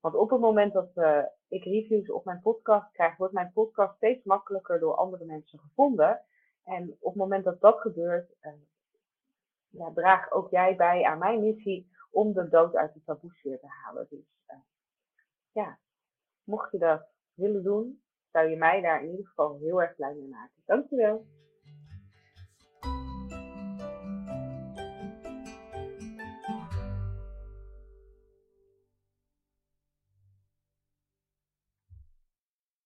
Want 0.00 0.14
op 0.14 0.30
het 0.30 0.40
moment 0.40 0.72
dat 0.72 0.90
uh, 0.94 1.22
ik 1.48 1.64
reviews 1.64 2.10
op 2.10 2.24
mijn 2.24 2.40
podcast 2.40 2.92
krijg, 2.92 3.16
wordt 3.16 3.34
mijn 3.34 3.52
podcast 3.52 3.96
steeds 3.96 4.24
makkelijker 4.24 4.78
door 4.78 4.94
andere 4.94 5.24
mensen 5.24 5.58
gevonden. 5.58 6.20
En 6.64 6.96
op 7.00 7.12
het 7.12 7.22
moment 7.22 7.44
dat 7.44 7.60
dat 7.60 7.80
gebeurt, 7.80 8.34
uh, 8.42 8.52
ja, 9.68 9.92
draag 9.92 10.30
ook 10.30 10.50
jij 10.50 10.76
bij 10.76 11.04
aan 11.04 11.18
mijn 11.18 11.40
missie 11.40 11.90
om 12.10 12.32
de 12.32 12.48
dood 12.48 12.76
uit 12.76 12.94
de 12.94 13.02
taboesfeer 13.04 13.60
te 13.60 13.66
halen. 13.66 14.06
Dus 14.10 14.44
uh, 14.48 14.56
ja, 15.52 15.78
mocht 16.44 16.72
je 16.72 16.78
dat 16.78 17.08
willen 17.34 17.62
doen, 17.62 18.02
zou 18.32 18.48
je 18.48 18.56
mij 18.56 18.80
daar 18.80 19.02
in 19.02 19.10
ieder 19.10 19.26
geval 19.26 19.58
heel 19.58 19.82
erg 19.82 19.94
blij 19.94 20.14
mee 20.14 20.28
maken. 20.28 20.62
Dankjewel. 20.64 21.26